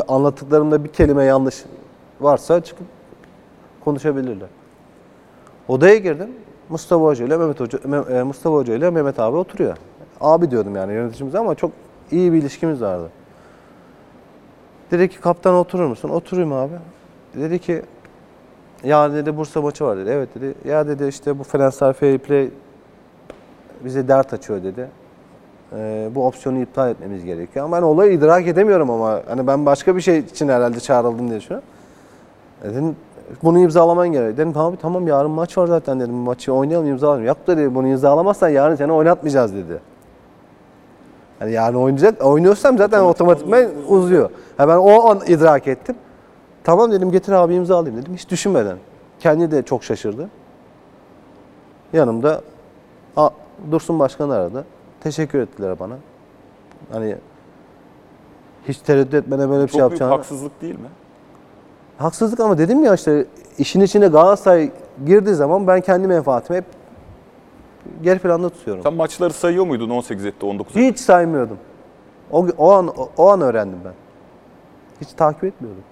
Anlattıklarımda 0.07 0.83
bir 0.83 0.89
kelime 0.89 1.23
yanlış 1.23 1.63
varsa 2.21 2.63
çıkıp 2.63 2.87
konuşabilirler. 3.83 4.47
Odaya 5.67 5.97
girdim. 5.97 6.29
Mustafa 6.69 7.05
Hoca 7.05 7.25
ile 7.25 7.37
Mehmet 7.37 7.59
Hoca, 7.59 7.79
e, 8.09 8.23
Mustafa 8.23 8.55
Hoca 8.55 8.75
ile 8.75 8.89
Mehmet 8.89 9.19
abi 9.19 9.37
oturuyor. 9.37 9.77
Abi 10.21 10.51
diyordum 10.51 10.75
yani 10.75 10.93
yöneticimiz 10.93 11.35
ama 11.35 11.55
çok 11.55 11.71
iyi 12.11 12.33
bir 12.33 12.37
ilişkimiz 12.37 12.81
vardı. 12.81 13.09
Dedi 14.91 15.09
ki 15.09 15.21
kaptan 15.21 15.55
oturur 15.55 15.85
musun? 15.85 16.09
Oturayım 16.09 16.53
abi. 16.53 16.73
Dedi 17.35 17.59
ki 17.59 17.81
ya 18.83 19.13
dedi 19.13 19.37
Bursa 19.37 19.61
maçı 19.61 19.85
var 19.85 19.97
dedi. 19.97 20.09
Evet 20.09 20.29
dedi. 20.35 20.53
Ya 20.65 20.87
dedi 20.87 21.07
işte 21.07 21.39
bu 21.39 21.43
Fenerbahçe 21.43 21.93
Fair 21.93 22.17
Play 22.17 22.49
bize 23.85 24.07
dert 24.07 24.33
açıyor 24.33 24.63
dedi. 24.63 24.87
Ee, 25.75 26.09
bu 26.15 26.27
opsiyonu 26.27 26.59
iptal 26.59 26.89
etmemiz 26.89 27.25
gerekiyor. 27.25 27.65
Ama 27.65 27.77
ben 27.77 27.81
olayı 27.81 28.11
idrak 28.11 28.47
edemiyorum 28.47 28.89
ama 28.89 29.21
hani 29.27 29.47
ben 29.47 29.65
başka 29.65 29.95
bir 29.95 30.01
şey 30.01 30.19
için 30.19 30.49
herhalde 30.49 30.79
çağrıldım 30.79 31.29
diye 31.29 31.39
düşünüyorum. 31.39 31.67
E 32.63 32.69
Dedim 32.69 32.95
bunu 33.43 33.59
imzalaman 33.59 34.11
gerek. 34.11 34.37
Dedim 34.37 34.53
abi 34.55 34.77
tamam 34.77 35.07
yarın 35.07 35.31
maç 35.31 35.57
var 35.57 35.67
zaten 35.67 35.99
dedim. 35.99 36.13
Maçı 36.13 36.53
oynayalım 36.53 36.87
imzalayalım. 36.87 37.25
Yok 37.25 37.37
dedi 37.47 37.75
bunu 37.75 37.87
imzalamazsan 37.87 38.49
yarın 38.49 38.75
seni 38.75 38.91
oynatmayacağız 38.91 39.55
dedi. 39.55 39.79
Hani 41.39 41.51
yarın 41.51 41.75
oynayacak, 41.75 42.25
oynuyorsam 42.25 42.77
zaten 42.77 43.01
otomatikman 43.01 43.65
uzuyor. 43.87 44.29
Ha 44.57 44.67
ben 44.67 44.77
o 44.77 45.09
an 45.09 45.19
idrak 45.27 45.67
ettim. 45.67 45.95
Tamam 46.63 46.91
dedim 46.91 47.11
getir 47.11 47.31
abi 47.31 47.55
imzalayayım 47.55 48.01
dedim. 48.01 48.13
Hiç 48.15 48.29
düşünmeden. 48.29 48.77
Kendi 49.19 49.51
de 49.51 49.63
çok 49.63 49.83
şaşırdı. 49.83 50.29
Yanımda 51.93 52.41
A, 53.17 53.29
Dursun 53.71 53.99
Başkan 53.99 54.29
aradı. 54.29 54.65
Teşekkür 55.03 55.39
ettiler 55.39 55.79
bana. 55.79 55.97
Hani 56.91 57.15
hiç 58.67 58.77
tereddüt 58.77 59.13
etmeden 59.13 59.49
böyle 59.49 59.63
bir 59.63 59.71
şey 59.71 59.79
Çok 59.79 59.91
büyük 59.91 60.01
yapacağını. 60.01 60.11
haksızlık 60.17 60.61
değil 60.61 60.75
mi? 60.75 60.87
Haksızlık 61.97 62.39
ama 62.39 62.57
dedim 62.57 62.83
ya 62.83 62.93
işte 62.93 63.25
işin 63.57 63.81
içine 63.81 64.07
Galatasaray 64.07 64.71
girdiği 65.05 65.35
zaman 65.35 65.67
ben 65.67 65.81
kendi 65.81 66.07
menfaatimi 66.07 66.57
hep 66.57 66.65
geri 68.03 68.19
planda 68.19 68.49
tutuyorum. 68.49 68.83
Sen 68.83 68.93
maçları 68.93 69.33
sayıyor 69.33 69.65
muydun 69.65 69.89
18 69.89 70.25
etti 70.25 70.45
19 70.45 70.77
etti? 70.77 70.87
Hiç 70.87 70.99
saymıyordum. 70.99 71.57
O, 72.31 72.47
o 72.57 72.71
an 72.71 72.87
o, 72.87 73.09
o 73.17 73.29
an 73.29 73.41
öğrendim 73.41 73.79
ben. 73.85 73.93
Hiç 75.01 75.13
takip 75.13 75.43
etmiyordum. 75.43 75.83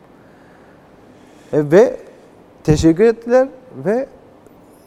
E, 1.54 1.72
ve 1.72 1.98
teşekkür 2.64 3.04
ettiler 3.04 3.48
ve 3.86 4.08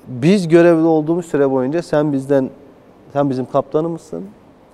biz 0.09 0.49
görevli 0.49 0.85
olduğumuz 0.87 1.27
süre 1.27 1.51
boyunca 1.51 1.83
sen 1.83 2.13
bizden 2.13 2.51
sen 3.13 3.31
bizim 3.31 3.47
kaptanımızsın. 3.47 4.25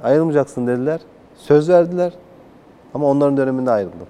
Ayrılmayacaksın 0.02 0.66
dediler. 0.66 1.00
Söz 1.36 1.68
verdiler. 1.68 2.12
Ama 2.94 3.06
onların 3.06 3.36
döneminde 3.36 3.70
ayrıldım. 3.70 4.06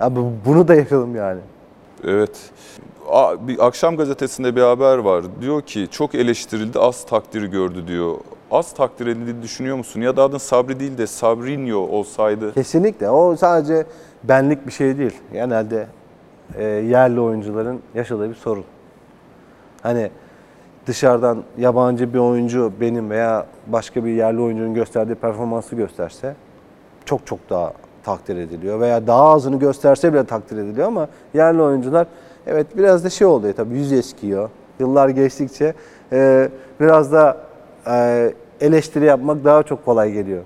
Abi 0.00 0.20
bunu 0.46 0.68
da 0.68 0.74
yapalım 0.74 1.16
yani. 1.16 1.40
Evet. 2.04 2.50
Bir 3.40 3.66
akşam 3.66 3.96
gazetesinde 3.96 4.56
bir 4.56 4.62
haber 4.62 4.98
var. 4.98 5.24
Diyor 5.40 5.62
ki 5.62 5.88
çok 5.90 6.14
eleştirildi, 6.14 6.78
az 6.78 7.06
takdiri 7.06 7.50
gördü 7.50 7.86
diyor. 7.86 8.14
Az 8.50 8.74
takdir 8.74 9.06
edildiğini 9.06 9.42
düşünüyor 9.42 9.76
musun? 9.76 10.00
Ya 10.00 10.16
da 10.16 10.22
adın 10.22 10.38
Sabri 10.38 10.80
değil 10.80 10.98
de 10.98 11.06
Sabrinho 11.06 11.78
olsaydı. 11.78 12.54
Kesinlikle. 12.54 13.10
O 13.10 13.36
sadece 13.36 13.86
benlik 14.24 14.66
bir 14.66 14.72
şey 14.72 14.98
değil. 14.98 15.14
Genelde 15.32 15.86
e, 16.54 16.64
yerli 16.64 17.20
oyuncuların 17.20 17.80
yaşadığı 17.94 18.30
bir 18.30 18.34
sorun. 18.34 18.64
Hani 19.82 20.10
dışarıdan 20.86 21.42
yabancı 21.58 22.14
bir 22.14 22.18
oyuncu 22.18 22.72
benim 22.80 23.10
veya 23.10 23.46
başka 23.66 24.04
bir 24.04 24.10
yerli 24.10 24.40
oyuncunun 24.40 24.74
gösterdiği 24.74 25.14
performansı 25.14 25.76
gösterse 25.76 26.34
çok 27.04 27.26
çok 27.26 27.50
daha 27.50 27.72
takdir 28.04 28.36
ediliyor 28.36 28.80
veya 28.80 29.06
daha 29.06 29.28
azını 29.30 29.58
gösterse 29.58 30.12
bile 30.12 30.24
takdir 30.24 30.58
ediliyor 30.58 30.86
ama 30.86 31.08
yerli 31.34 31.62
oyuncular 31.62 32.06
evet 32.46 32.66
biraz 32.76 33.04
da 33.04 33.10
şey 33.10 33.26
oluyor 33.26 33.54
tabii 33.54 33.74
yüz 33.74 33.92
eskiyor. 33.92 34.50
Yıllar 34.80 35.08
geçtikçe 35.08 35.74
e, 36.12 36.48
biraz 36.80 37.12
da 37.12 37.36
e, 37.86 38.32
eleştiri 38.60 39.04
yapmak 39.04 39.44
daha 39.44 39.62
çok 39.62 39.84
kolay 39.84 40.12
geliyor. 40.12 40.42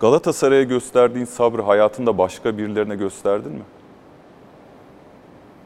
Galatasaray'a 0.00 0.62
gösterdiğin 0.62 1.24
sabrı 1.24 1.62
hayatında 1.62 2.18
başka 2.18 2.58
birilerine 2.58 2.96
gösterdin 2.96 3.52
mi? 3.52 3.62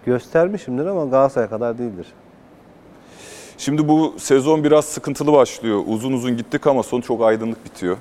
Göstermişimdir 0.07 0.87
ama 0.87 1.05
Galatasaray 1.05 1.49
kadar 1.49 1.79
değildir. 1.79 2.07
Şimdi 3.59 3.89
bu 3.89 4.15
sezon 4.19 4.65
biraz 4.65 4.85
sıkıntılı 4.85 5.33
başlıyor. 5.33 5.83
Uzun 5.87 6.13
uzun 6.13 6.37
gittik 6.37 6.67
ama 6.67 6.83
son 6.83 7.01
çok 7.01 7.23
aydınlık 7.23 7.65
bitiyor. 7.65 7.97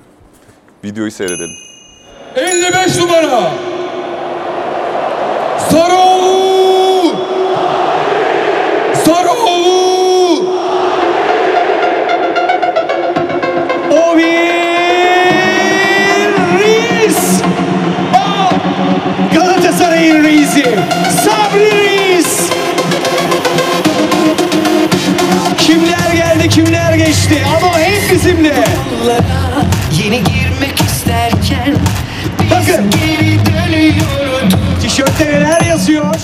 Videoyu 0.84 1.10
seyredelim. 1.10 1.56
55 2.36 2.98
numara 2.98 3.50
Sarıoğlu 5.70 7.16
Sarıoğlu 9.04 10.44
Oviris 16.06 17.42
Galatasaray 19.34 20.22
Reis 20.22 20.56
Reis'i 20.56 20.78
kimler 26.56 26.94
geçti 26.94 27.34
ama 27.56 27.78
hep 27.78 28.12
bizimle. 28.12 28.54
Yeni 30.04 30.16
girmek 30.16 30.80
isterken 30.80 31.74
Bakın. 32.50 32.90
geri 32.90 33.38
dönüyoruz. 33.46 34.54
Tişörtte 34.82 35.26
neler 35.26 35.60
yazıyor? 35.60 36.14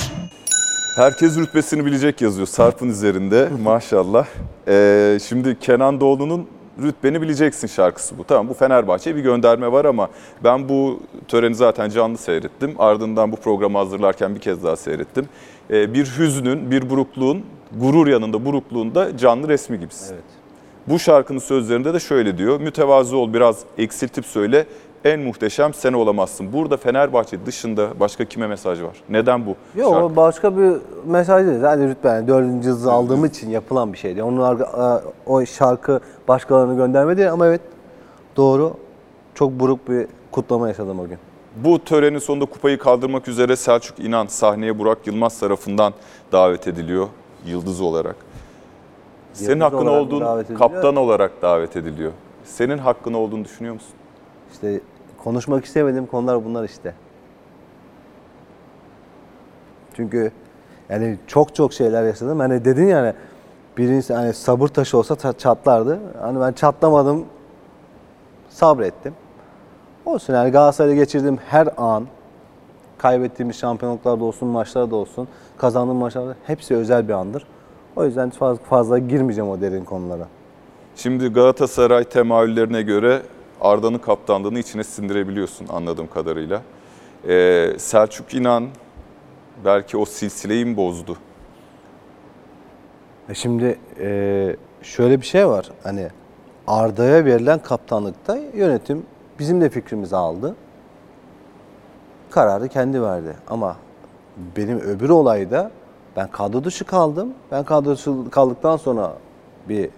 Herkes 0.96 1.36
rütbesini 1.36 1.86
bilecek 1.86 2.20
yazıyor 2.20 2.46
Sarp'ın 2.46 2.88
üzerinde 2.88 3.48
maşallah. 3.62 4.26
Ee, 4.68 5.18
şimdi 5.28 5.58
Kenan 5.58 6.00
Doğulu'nun 6.00 6.46
Rütbeni 6.82 7.22
Bileceksin 7.22 7.68
şarkısı 7.68 8.18
bu. 8.18 8.24
Tamam 8.24 8.48
bu 8.48 8.54
Fenerbahçe'ye 8.54 9.16
bir 9.16 9.22
gönderme 9.22 9.72
var 9.72 9.84
ama 9.84 10.08
ben 10.44 10.68
bu 10.68 11.00
töreni 11.28 11.54
zaten 11.54 11.90
canlı 11.90 12.18
seyrettim. 12.18 12.74
Ardından 12.78 13.32
bu 13.32 13.36
programı 13.36 13.78
hazırlarken 13.78 14.34
bir 14.34 14.40
kez 14.40 14.64
daha 14.64 14.76
seyrettim. 14.76 15.28
Ee, 15.70 15.94
bir 15.94 16.06
hüznün, 16.18 16.70
bir 16.70 16.90
burukluğun 16.90 17.42
gurur 17.80 18.06
yanında 18.06 18.44
burukluğunda 18.44 19.16
canlı 19.16 19.48
resmi 19.48 19.80
gibisin. 19.80 20.14
Evet. 20.14 20.24
Bu 20.88 20.98
şarkının 20.98 21.38
sözlerinde 21.38 21.94
de 21.94 22.00
şöyle 22.00 22.38
diyor. 22.38 22.60
Mütevazı 22.60 23.16
ol 23.16 23.32
biraz 23.32 23.60
eksiltip 23.78 24.26
söyle. 24.26 24.66
En 25.04 25.20
muhteşem 25.20 25.74
sen 25.74 25.92
olamazsın. 25.92 26.52
Burada 26.52 26.76
Fenerbahçe 26.76 27.46
dışında 27.46 28.00
başka 28.00 28.24
kime 28.24 28.46
mesaj 28.46 28.82
var? 28.82 28.96
Neden 29.08 29.46
bu 29.46 29.56
Yok 29.76 29.94
şarkı? 29.94 30.16
başka 30.16 30.56
bir 30.56 30.72
mesaj 31.06 31.46
değil. 31.46 31.62
Yani 31.62 31.88
rütbe 31.88 32.08
yani 32.08 32.28
dördüncü 32.28 32.68
yıldızı 32.68 32.92
aldığım 32.92 33.24
için 33.24 33.50
yapılan 33.50 33.92
bir 33.92 33.98
şeydi. 33.98 34.22
Onun 34.22 34.60
o 35.26 35.46
şarkı 35.46 36.00
başkalarını 36.28 36.76
gönderme 36.76 37.16
değil 37.16 37.32
ama 37.32 37.46
evet 37.46 37.60
doğru. 38.36 38.74
Çok 39.34 39.52
buruk 39.52 39.88
bir 39.88 40.06
kutlama 40.30 40.68
yaşadım 40.68 41.00
o 41.00 41.08
gün. 41.08 41.18
Bu 41.56 41.84
törenin 41.84 42.18
sonunda 42.18 42.44
kupayı 42.44 42.78
kaldırmak 42.78 43.28
üzere 43.28 43.56
Selçuk 43.56 43.98
İnan 43.98 44.26
sahneye 44.26 44.78
Burak 44.78 45.06
Yılmaz 45.06 45.40
tarafından 45.40 45.92
davet 46.32 46.68
ediliyor 46.68 47.06
yıldız 47.46 47.80
olarak. 47.80 48.16
Senin 49.32 49.50
Yıldız 49.50 49.62
hakkın 49.62 49.86
olarak 49.86 50.02
olduğun 50.06 50.54
kaptan 50.54 50.96
olarak 50.96 51.42
davet 51.42 51.76
ediliyor. 51.76 52.12
Senin 52.44 52.78
hakkın 52.78 53.12
olduğunu 53.12 53.44
düşünüyor 53.44 53.74
musun? 53.74 53.94
İşte 54.52 54.80
konuşmak 55.24 55.64
istemediğim 55.64 56.06
konular 56.06 56.44
bunlar 56.44 56.64
işte. 56.64 56.94
Çünkü 59.96 60.32
yani 60.88 61.18
çok 61.26 61.54
çok 61.54 61.72
şeyler 61.72 62.02
yaşadım. 62.02 62.40
Hani 62.40 62.64
dedin 62.64 62.86
yani 62.86 63.12
birincisi 63.78 64.14
hani 64.14 64.32
sabır 64.32 64.68
taşı 64.68 64.98
olsa 64.98 65.32
çatlardı. 65.38 66.00
Hani 66.20 66.40
ben 66.40 66.52
çatlamadım. 66.52 67.24
Sabrettim. 68.48 69.14
Olsun 70.04 70.34
yani 70.34 70.50
Galatasaray'da 70.50 70.94
geçirdiğim 70.94 71.36
her 71.36 71.68
an 71.76 72.06
kaybettiğimiz 73.02 73.56
şampiyonluklarda 73.56 74.24
olsun, 74.24 74.48
maçlarda 74.48 74.96
olsun, 74.96 75.28
kazandığım 75.56 75.96
maçlarda 75.96 76.36
hepsi 76.46 76.76
özel 76.76 77.08
bir 77.08 77.12
andır. 77.12 77.46
O 77.96 78.04
yüzden 78.04 78.30
fazla, 78.30 78.64
fazla 78.64 78.98
girmeyeceğim 78.98 79.50
o 79.50 79.60
derin 79.60 79.84
konulara. 79.84 80.28
Şimdi 80.96 81.28
Galatasaray 81.28 82.04
temayüllerine 82.04 82.82
göre 82.82 83.22
Arda'nın 83.60 83.98
kaptanlığını 83.98 84.58
içine 84.58 84.84
sindirebiliyorsun 84.84 85.66
anladığım 85.68 86.06
kadarıyla. 86.06 86.62
Ee, 87.28 87.72
Selçuk 87.78 88.34
İnan 88.34 88.68
belki 89.64 89.96
o 89.96 90.04
silsileyi 90.04 90.64
mi 90.64 90.76
bozdu? 90.76 91.16
E 93.28 93.34
Şimdi 93.34 93.78
e, 94.00 94.56
şöyle 94.82 95.20
bir 95.20 95.26
şey 95.26 95.48
var. 95.48 95.70
Hani 95.82 96.08
Arda'ya 96.66 97.24
verilen 97.24 97.58
kaptanlıkta 97.58 98.36
yönetim 98.54 99.02
bizim 99.38 99.60
de 99.60 99.70
fikrimizi 99.70 100.16
aldı. 100.16 100.54
Kararı 102.32 102.68
kendi 102.68 103.02
verdi. 103.02 103.36
Ama 103.48 103.76
benim 104.56 104.78
öbür 104.80 105.10
olayda 105.10 105.70
ben 106.16 106.28
kadro 106.28 106.64
dışı 106.64 106.84
kaldım. 106.84 107.28
Ben 107.50 107.64
kadro 107.64 107.90
dışı 107.90 108.30
kaldıktan 108.30 108.76
sonra 108.76 109.12
bir 109.68 109.90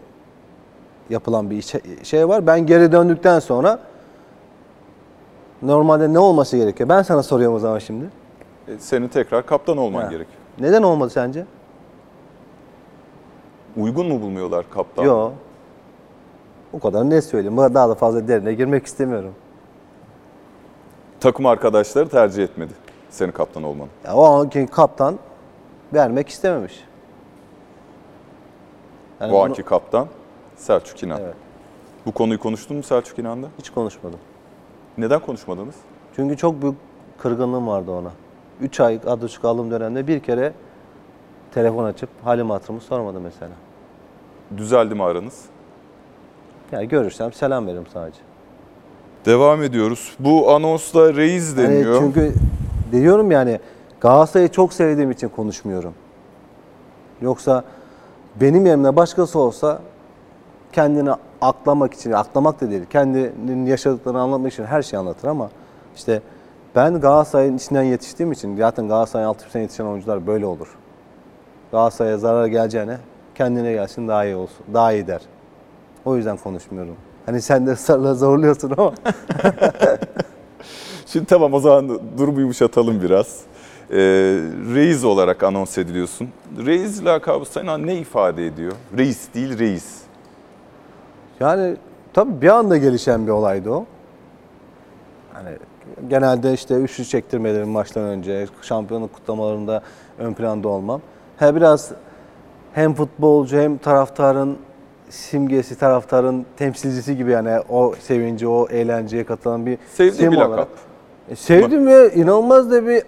yapılan 1.10 1.50
bir 1.50 1.64
şey 2.02 2.28
var. 2.28 2.46
Ben 2.46 2.66
geri 2.66 2.92
döndükten 2.92 3.38
sonra 3.38 3.78
normalde 5.62 6.12
ne 6.12 6.18
olması 6.18 6.56
gerekiyor? 6.56 6.88
Ben 6.88 7.02
sana 7.02 7.22
soruyorum 7.22 7.56
o 7.56 7.58
zaman 7.58 7.78
şimdi. 7.78 8.04
E, 8.68 8.78
senin 8.78 9.08
tekrar 9.08 9.46
kaptan 9.46 9.76
olman 9.76 10.00
Ha. 10.02 10.06
gerekiyor. 10.10 10.38
Neden 10.58 10.82
olmadı 10.82 11.10
sence? 11.10 11.46
Uygun 13.76 14.06
mu 14.06 14.20
bulmuyorlar 14.22 14.70
kaptan? 14.70 15.04
Yok. 15.04 15.32
O 16.72 16.78
kadar 16.78 17.10
ne 17.10 17.22
söyleyeyim. 17.22 17.56
Daha 17.56 17.88
da 17.88 17.94
fazla 17.94 18.28
derine 18.28 18.54
girmek 18.54 18.86
istemiyorum. 18.86 19.34
Takım 21.24 21.46
arkadaşları 21.46 22.08
tercih 22.08 22.42
etmedi 22.44 22.72
senin 23.10 23.32
kaptan 23.32 23.62
olmanı. 23.62 23.88
Ya 24.04 24.14
o 24.14 24.24
anki 24.24 24.66
kaptan 24.66 25.18
vermek 25.94 26.28
istememiş. 26.28 26.84
Yani 29.20 29.32
o 29.32 29.34
bunu- 29.34 29.42
anki 29.42 29.62
kaptan 29.62 30.08
Selçuk 30.56 31.02
İnan. 31.02 31.20
Evet. 31.20 31.34
Bu 32.06 32.12
konuyu 32.12 32.40
konuştun 32.40 32.76
mu 32.76 32.82
Selçuk 32.82 33.18
İnan'da? 33.18 33.46
hiç 33.58 33.70
konuşmadım. 33.70 34.18
Neden 34.98 35.20
konuşmadınız? 35.20 35.74
Çünkü 36.16 36.36
çok 36.36 36.62
büyük 36.62 36.76
kırgınlığım 37.18 37.66
vardı 37.66 37.90
ona. 37.90 38.10
3 38.60 38.80
ay 38.80 39.00
adı 39.06 39.40
kaldığım 39.42 39.70
dönemde 39.70 40.06
bir 40.06 40.20
kere 40.20 40.52
telefon 41.54 41.84
açıp 41.84 42.08
halim 42.24 42.50
hatırımı 42.50 42.80
sormadı 42.80 43.20
mesela. 43.20 43.52
Düzeldi 44.56 44.94
mi 44.94 45.02
aranız? 45.04 45.44
Yani 46.72 46.88
görürsem 46.88 47.32
selam 47.32 47.66
veririm 47.66 47.86
sadece. 47.92 48.20
Devam 49.26 49.62
ediyoruz. 49.62 50.16
Bu 50.18 50.52
anonsla 50.52 51.14
reis 51.14 51.58
Yani 51.58 51.68
deniyor. 51.68 51.98
çünkü 52.00 52.32
diyorum 52.92 53.30
yani 53.30 53.60
Galatasaray'ı 54.00 54.48
çok 54.48 54.72
sevdiğim 54.72 55.10
için 55.10 55.28
konuşmuyorum. 55.28 55.94
Yoksa 57.22 57.64
benim 58.40 58.66
yerimde 58.66 58.96
başkası 58.96 59.38
olsa 59.38 59.78
kendini 60.72 61.10
aklamak 61.40 61.94
için, 61.94 62.12
aklamak 62.12 62.60
da 62.60 62.70
değil, 62.70 62.82
kendinin 62.90 63.66
yaşadıklarını 63.66 64.20
anlatmak 64.20 64.52
için 64.52 64.64
her 64.64 64.82
şeyi 64.82 64.98
anlatır 65.00 65.28
ama 65.28 65.50
işte 65.96 66.22
ben 66.76 67.00
Galatasaray'ın 67.00 67.56
içinden 67.56 67.82
yetiştiğim 67.82 68.32
için 68.32 68.56
zaten 68.56 68.88
Galatasaray'ın 68.88 69.28
altyapısına 69.28 69.62
yetişen 69.62 69.84
oyuncular 69.84 70.26
böyle 70.26 70.46
olur. 70.46 70.68
Galatasaray'a 71.72 72.18
zarar 72.18 72.46
geleceğine 72.46 72.98
kendine 73.34 73.72
gelsin 73.72 74.08
daha 74.08 74.24
iyi 74.24 74.36
olsun, 74.36 74.66
daha 74.74 74.92
iyi 74.92 75.06
der. 75.06 75.20
O 76.04 76.16
yüzden 76.16 76.36
konuşmuyorum. 76.36 76.96
Hani 77.26 77.42
sen 77.42 77.66
de 77.66 77.70
ısrarla 77.70 78.14
zorluyorsun 78.14 78.74
ama 78.78 78.92
Şimdi 81.06 81.26
tamam 81.26 81.54
o 81.54 81.60
zaman 81.60 82.00
durumu 82.18 82.40
yumuşatalım 82.40 83.02
biraz. 83.02 83.40
Ee, 83.90 83.96
reis 84.74 85.04
olarak 85.04 85.42
anons 85.42 85.78
ediliyorsun. 85.78 86.28
Reis 86.66 87.04
lakabı 87.04 87.44
sana 87.44 87.78
ne 87.78 87.96
ifade 87.96 88.46
ediyor? 88.46 88.72
Reis 88.98 89.34
değil 89.34 89.58
reis. 89.58 89.98
Yani 91.40 91.76
tabii 92.12 92.42
bir 92.42 92.48
anda 92.48 92.76
gelişen 92.76 93.26
bir 93.26 93.32
olaydı 93.32 93.70
o. 93.70 93.86
Hani 95.32 95.50
genelde 96.08 96.52
işte 96.52 96.74
üçlü 96.74 97.04
çektirmelerim 97.04 97.68
maçtan 97.68 98.02
önce, 98.02 98.46
şampiyonluk 98.62 99.12
kutlamalarında 99.12 99.82
ön 100.18 100.34
planda 100.34 100.68
olmam. 100.68 101.00
He 101.36 101.54
biraz 101.54 101.92
hem 102.72 102.94
futbolcu 102.94 103.56
hem 103.56 103.78
taraftarın 103.78 104.58
simgesi, 105.14 105.78
taraftarın 105.78 106.46
temsilcisi 106.56 107.16
gibi 107.16 107.30
yani 107.30 107.58
o 107.70 107.94
sevinci, 108.00 108.48
o 108.48 108.68
eğlenceye 108.68 109.24
katılan 109.24 109.66
bir 109.66 109.78
Sevdiğin 109.94 110.12
sim 110.22 110.32
bir 110.32 110.36
olarak. 110.36 110.50
lakap. 110.52 110.68
E, 111.30 111.36
sevdim 111.36 111.86
ve 111.86 112.14
inanılmaz 112.14 112.70
da 112.70 112.86
bir 112.86 113.02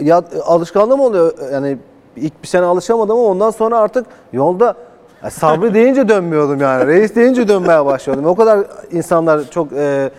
ya, 0.00 0.22
alışkanlığım 0.44 1.00
oluyor. 1.00 1.32
Yani 1.52 1.78
ilk 2.16 2.42
bir 2.42 2.48
sene 2.48 2.64
alışamadım 2.64 3.16
ama 3.16 3.26
ondan 3.28 3.50
sonra 3.50 3.78
artık 3.78 4.06
yolda 4.32 4.74
ya 5.22 5.30
Sabri 5.30 5.74
deyince 5.74 6.08
dönmüyordum 6.08 6.60
yani. 6.60 6.86
Reis 6.86 7.14
deyince 7.16 7.48
dönmeye 7.48 7.84
başlıyordum. 7.84 8.26
O 8.26 8.34
kadar 8.34 8.66
insanlar 8.92 9.50
çok 9.50 9.72
e, 9.72 10.10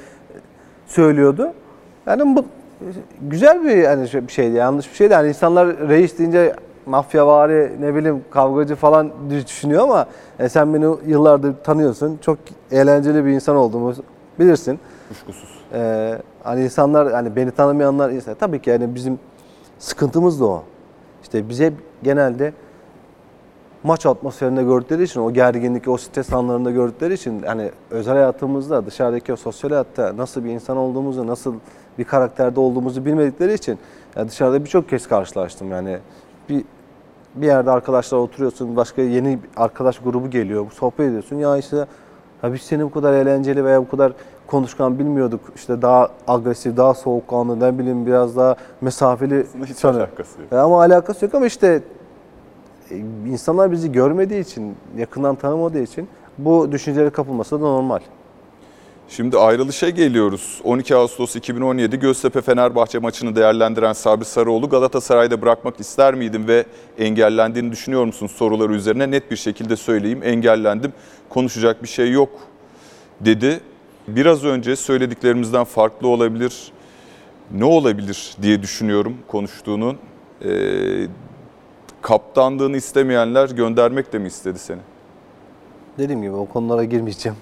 söylüyordu. 0.87 1.53
Yani 2.07 2.35
bu 2.35 2.45
güzel 3.21 3.63
bir 3.63 3.75
yani 3.77 4.09
şey- 4.09 4.27
bir 4.27 4.31
şeydi. 4.33 4.55
Yanlış 4.57 4.89
bir 4.91 4.95
şeydi. 4.95 5.13
Yani 5.13 5.27
insanlar 5.29 5.89
reis 5.89 6.17
deyince 6.17 6.55
mafyavari 6.91 7.81
ne 7.81 7.95
bileyim 7.95 8.23
kavgacı 8.31 8.75
falan 8.75 9.11
düşünüyor 9.29 9.83
ama 9.83 10.05
e, 10.39 10.49
sen 10.49 10.73
beni 10.73 10.95
yıllardır 11.05 11.55
tanıyorsun. 11.63 12.17
Çok 12.21 12.37
eğlenceli 12.71 13.25
bir 13.25 13.31
insan 13.31 13.55
olduğumu 13.55 13.93
bilirsin. 14.39 14.79
Kuşkusuz. 15.09 15.61
Ee, 15.73 16.17
hani 16.43 16.63
insanlar 16.63 17.11
hani 17.11 17.35
beni 17.35 17.51
tanımayanlar 17.51 18.09
insan 18.09 18.35
tabii 18.35 18.61
ki 18.61 18.69
yani 18.69 18.95
bizim 18.95 19.19
sıkıntımız 19.79 20.41
da 20.41 20.45
o. 20.45 20.63
İşte 21.23 21.49
bize 21.49 21.73
genelde 22.03 22.53
maç 23.83 24.05
atmosferinde 24.05 24.63
gördükleri 24.63 25.03
için 25.03 25.21
o 25.21 25.33
gerginlik, 25.33 25.87
o 25.87 25.97
stres 25.97 26.33
anlarında 26.33 26.71
gördükleri 26.71 27.13
için 27.13 27.43
hani 27.43 27.71
özel 27.89 28.13
hayatımızda, 28.13 28.85
dışarıdaki 28.85 29.33
o 29.33 29.35
sosyal 29.35 29.69
hayatta 29.69 30.17
nasıl 30.17 30.43
bir 30.43 30.49
insan 30.49 30.77
olduğumuzu, 30.77 31.27
nasıl 31.27 31.55
bir 31.97 32.03
karakterde 32.03 32.59
olduğumuzu 32.59 33.05
bilmedikleri 33.05 33.53
için 33.53 33.79
ya 34.15 34.27
dışarıda 34.27 34.63
birçok 34.63 34.89
kez 34.89 35.07
karşılaştım 35.07 35.71
yani 35.71 35.97
bir 36.49 36.63
bir 37.35 37.45
yerde 37.45 37.71
arkadaşlar 37.71 38.17
oturuyorsun, 38.17 38.75
başka 38.75 39.01
yeni 39.01 39.39
arkadaş 39.57 39.99
grubu 39.99 40.29
geliyor, 40.29 40.71
sohbet 40.71 40.99
ediyorsun. 40.99 41.35
Ya 41.35 41.57
işte 41.57 41.85
ya 42.43 42.53
biz 42.53 42.61
seni 42.61 42.83
bu 42.83 42.91
kadar 42.91 43.13
eğlenceli 43.13 43.65
veya 43.65 43.81
bu 43.81 43.89
kadar 43.89 44.13
konuşkan 44.47 44.99
bilmiyorduk. 44.99 45.41
İşte 45.55 45.81
daha 45.81 46.09
agresif, 46.27 46.77
daha 46.77 46.93
soğukkanlı, 46.93 47.59
ne 47.59 47.79
bileyim 47.79 48.05
biraz 48.05 48.35
daha 48.35 48.55
mesafeli. 48.81 49.45
Hiç 49.65 49.77
sanı. 49.77 49.97
alakası 49.97 50.41
yok. 50.41 50.53
Ama 50.53 50.81
alakası 50.81 51.25
yok 51.25 51.35
ama 51.35 51.45
işte 51.45 51.81
e, 52.91 52.97
insanlar 53.27 53.71
bizi 53.71 53.91
görmediği 53.91 54.41
için, 54.41 54.75
yakından 54.97 55.35
tanımadığı 55.35 55.81
için 55.81 56.07
bu 56.37 56.71
düşüncelere 56.71 57.09
kapılması 57.09 57.55
da 57.55 57.59
normal. 57.59 57.99
Şimdi 59.11 59.37
ayrılışa 59.37 59.89
geliyoruz. 59.89 60.61
12 60.63 60.95
Ağustos 60.95 61.35
2017 61.35 61.99
Göztepe 61.99 62.41
Fenerbahçe 62.41 62.99
maçını 62.99 63.35
değerlendiren 63.35 63.93
Sabri 63.93 64.25
Sarıoğlu 64.25 64.69
Galatasaray'da 64.69 65.41
bırakmak 65.41 65.79
ister 65.79 66.13
miydin 66.13 66.47
ve 66.47 66.65
engellendiğini 66.97 67.71
düşünüyor 67.71 68.05
musun 68.05 68.27
soruları 68.27 68.73
üzerine 68.73 69.11
net 69.11 69.31
bir 69.31 69.35
şekilde 69.35 69.75
söyleyeyim. 69.75 70.21
Engellendim. 70.23 70.93
Konuşacak 71.29 71.83
bir 71.83 71.87
şey 71.87 72.11
yok 72.11 72.29
dedi. 73.21 73.59
Biraz 74.07 74.43
önce 74.43 74.75
söylediklerimizden 74.75 75.63
farklı 75.63 76.07
olabilir. 76.07 76.71
Ne 77.51 77.65
olabilir 77.65 78.35
diye 78.41 78.61
düşünüyorum 78.61 79.17
konuştuğunun. 79.27 79.97
Ee, 80.45 81.07
kaptanlığını 82.01 82.77
istemeyenler 82.77 83.49
göndermek 83.49 84.13
de 84.13 84.19
mi 84.19 84.27
istedi 84.27 84.59
seni? 84.59 84.79
Dediğim 85.97 86.21
gibi 86.21 86.33
o 86.33 86.45
konulara 86.45 86.83
girmeyeceğim. 86.83 87.37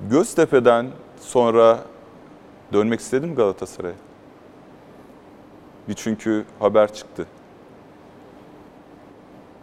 Göztepe'den 0.00 0.86
sonra 1.20 1.78
dönmek 2.72 3.00
istedin 3.00 3.28
mi 3.28 3.34
Galatasaray'a? 3.34 3.94
Bir 5.88 5.94
çünkü 5.94 6.44
haber 6.58 6.92
çıktı. 6.92 7.26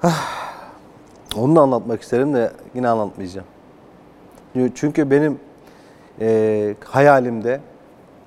Onu 1.38 1.56
da 1.56 1.62
anlatmak 1.62 2.02
isterim 2.02 2.34
de 2.34 2.52
yine 2.76 2.88
anlatmayacağım. 2.90 3.48
Çünkü 4.76 5.12
benim 5.12 5.40
eee, 6.20 6.76
hayalimde 6.86 7.62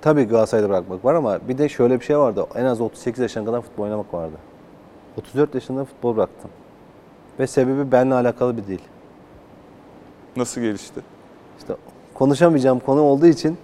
tabii 0.01 0.25
Galatasaray'da 0.25 0.69
bırakmak 0.69 1.05
var 1.05 1.15
ama 1.15 1.49
bir 1.49 1.59
de 1.59 1.69
şöyle 1.69 2.01
bir 2.01 2.05
şey 2.05 2.19
vardı. 2.19 2.47
En 2.55 2.65
az 2.65 2.81
38 2.81 3.21
yaşına 3.21 3.45
kadar 3.45 3.61
futbol 3.61 3.85
oynamak 3.85 4.15
vardı. 4.15 4.37
34 5.19 5.55
yaşında 5.55 5.85
futbol 5.85 6.17
bıraktım. 6.17 6.51
Ve 7.39 7.47
sebebi 7.47 7.93
benimle 7.93 8.15
alakalı 8.15 8.57
bir 8.57 8.67
değil. 8.67 8.83
Nasıl 10.37 10.61
gelişti? 10.61 11.01
İşte 11.59 11.75
konuşamayacağım 12.19 12.79
konu 12.81 13.01
olduğu 13.01 13.27
için 13.27 13.59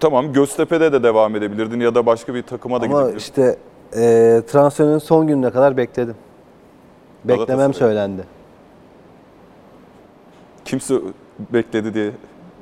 Tamam 0.00 0.32
Göztepe'de 0.32 0.92
de 0.92 1.02
devam 1.02 1.36
edebilirdin 1.36 1.80
ya 1.80 1.94
da 1.94 2.06
başka 2.06 2.34
bir 2.34 2.42
takıma 2.42 2.80
da 2.80 2.84
ama 2.84 2.94
gidebilirdin. 2.94 3.18
işte 3.18 3.56
eee 3.96 4.42
transferin 4.46 4.98
son 4.98 5.26
gününe 5.26 5.50
kadar 5.50 5.76
bekledim. 5.76 6.14
Beklemem 7.24 7.74
söylendi. 7.74 8.24
Kimse 10.64 10.94
bekledi 11.52 11.94
diye 11.94 12.10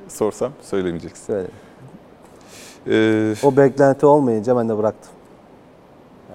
sorsam 0.09 0.53
söylemeyeceksin. 0.63 1.25
Söyle. 1.27 1.47
Ee, 2.87 3.35
O 3.43 3.57
beklenti 3.57 4.07
olmayınca 4.07 4.57
ben 4.57 4.69
de 4.69 4.79
bıraktım. 4.79 5.11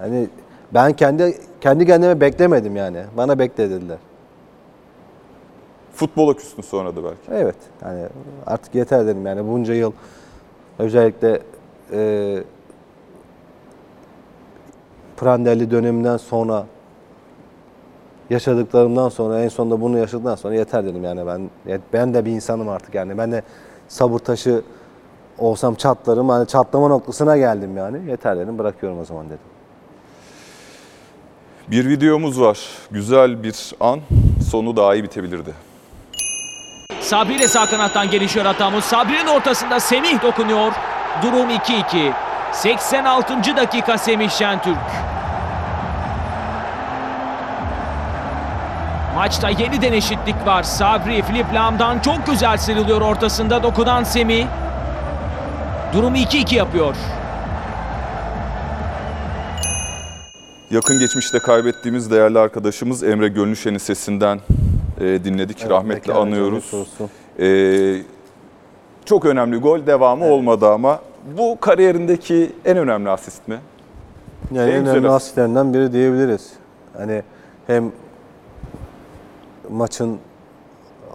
Yani 0.02 0.28
ben 0.74 0.94
kendi 0.94 1.38
kendi 1.62 1.86
kendime 1.86 2.22
beklemedim 2.22 2.76
yani. 2.76 3.04
Bana 3.18 3.40
bekle 3.40 3.70
dediler. 3.70 3.98
Futbola 6.00 6.34
küstün 6.34 6.62
sonra 6.62 6.95
da 6.95 7.04
belki. 7.04 7.32
Evet. 7.32 7.56
Yani 7.82 8.06
artık 8.47 8.76
yeter 8.76 9.08
dedim 9.08 9.26
yani 9.26 9.47
bunca 9.47 9.74
yıl 9.74 9.91
özellikle 10.80 11.41
e, 11.93 12.43
Prandelli 15.18 15.72
döneminden 15.72 16.18
sonra 16.18 16.66
yaşadıklarımdan 18.30 19.10
sonra 19.10 19.41
en 19.41 19.47
sonunda 19.47 19.82
bunu 19.82 19.97
yaşadıktan 19.97 20.36
sonra 20.36 20.56
yeter 20.56 20.86
dedim 20.86 21.04
yani 21.04 21.28
ben 21.28 21.50
ben 21.93 22.14
de 22.14 22.26
bir 22.26 22.32
insanım 22.32 22.70
artık 22.70 22.95
yani 22.95 23.18
ben 23.18 23.32
de 23.32 23.43
sabır 23.88 24.20
taşı 24.20 24.62
olsam 25.38 25.76
çatlarım 25.76 26.30
hani 26.30 26.47
çatlama 26.47 26.88
noktasına 26.88 27.38
geldim 27.38 27.78
yani 27.78 28.10
yeter 28.10 28.38
dedim 28.38 28.58
bırakıyorum 28.58 29.00
o 29.00 29.06
zaman 29.06 29.26
dedim. 29.26 29.39
Bir 31.72 31.89
videomuz 31.89 32.41
var. 32.41 32.60
Güzel 32.91 33.43
bir 33.43 33.74
an. 33.80 34.00
Sonu 34.50 34.76
daha 34.76 34.95
iyi 34.95 35.04
bitebilirdi. 35.04 35.68
Sabri 37.10 37.34
ile 37.34 37.47
sağ 37.47 37.66
kanattan 37.66 38.10
gelişiyor 38.10 38.45
Atamus. 38.45 38.86
Sabri'nin 38.86 39.28
ortasında 39.28 39.80
Semih 39.80 40.22
dokunuyor. 40.22 40.72
Durum 41.24 41.49
2-2. 41.49 42.12
86. 42.53 43.57
dakika 43.57 43.97
Semih 43.97 44.30
Şentürk. 44.30 44.78
Maçta 49.16 49.49
yeniden 49.49 49.93
eşitlik 49.93 50.45
var. 50.45 50.64
Sabri 50.64 51.22
Filip 51.22 51.53
Lam'dan 51.53 51.99
çok 51.99 52.26
güzel 52.26 52.57
sıyrılıyor 52.57 53.01
ortasında 53.01 53.64
dokunan 53.64 54.03
Semih. 54.03 54.45
Durumu 55.93 56.18
2-2 56.18 56.55
yapıyor. 56.55 56.95
Yakın 60.72 60.99
geçmişte 60.99 61.39
kaybettiğimiz 61.39 62.12
değerli 62.12 62.39
arkadaşımız 62.39 63.03
Emre 63.03 63.28
Gönlüşen'in 63.28 63.78
sesinden 63.78 64.39
e, 65.00 65.24
dinledik. 65.24 65.58
Evet, 65.62 65.72
Rahmetle 65.72 66.14
anıyoruz. 66.14 66.74
Ee, 67.39 67.95
çok 69.06 69.26
önemli 69.26 69.58
gol. 69.58 69.86
Devamı 69.86 70.26
olmadı 70.26 70.68
ama 70.70 71.00
bu 71.38 71.58
kariyerindeki 71.62 72.52
en 72.66 72.78
önemli 72.78 73.10
asist 73.10 73.47
mi? 73.47 73.58
Yani 74.52 74.72
En 74.72 74.76
en 74.76 74.86
önemli 74.86 75.08
asist. 75.08 75.16
asistlerinden 75.24 75.74
biri 75.74 75.93
diyebiliriz. 75.93 76.54
Hani 76.97 77.24
hem 77.68 77.91
maçın 79.70 80.18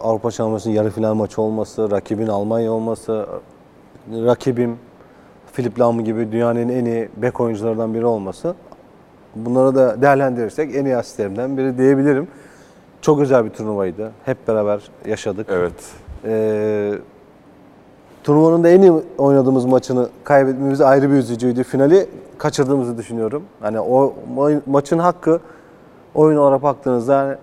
Avrupa 0.02 0.30
Şampiyonası'nın 0.30 0.74
yarı 0.74 0.90
final 0.90 1.14
maçı 1.14 1.42
olması, 1.42 1.90
rakibin 1.90 2.26
Almanya 2.26 2.72
olması, 2.72 3.26
rakibim 4.12 4.78
Filip 5.52 5.80
Lam 5.80 6.04
gibi 6.04 6.32
dünyanın 6.32 6.68
en 6.68 6.84
iyi 6.84 7.08
bek 7.16 7.40
oyuncularından 7.40 7.94
biri 7.94 8.06
olması. 8.06 8.54
Bunları 9.36 9.74
da 9.74 10.02
değerlendirirsek 10.02 10.74
en 10.76 10.84
iyi 10.84 10.96
asistlerimden 10.96 11.56
biri 11.56 11.78
diyebilirim. 11.78 12.28
Çok 13.04 13.20
özel 13.20 13.44
bir 13.44 13.50
turnuvaydı. 13.50 14.12
Hep 14.24 14.48
beraber 14.48 14.80
yaşadık. 15.06 15.46
Evet. 15.50 15.72
Ee, 16.24 16.92
turnuvanın 18.24 18.64
da 18.64 18.68
en 18.68 18.82
iyi 18.82 18.92
oynadığımız 19.18 19.64
maçını 19.64 20.08
kaybetmemiz 20.24 20.80
ayrı 20.80 21.10
bir 21.10 21.14
üzücüydü. 21.16 21.64
Finali 21.64 22.06
kaçırdığımızı 22.38 22.98
düşünüyorum. 22.98 23.42
Hani 23.60 23.80
o 23.80 24.14
ma- 24.36 24.60
maçın 24.66 24.98
hakkı 24.98 25.40
oyun 26.14 26.36
olarak 26.38 26.62
baktığınızda 26.62 27.18
hani 27.18 27.36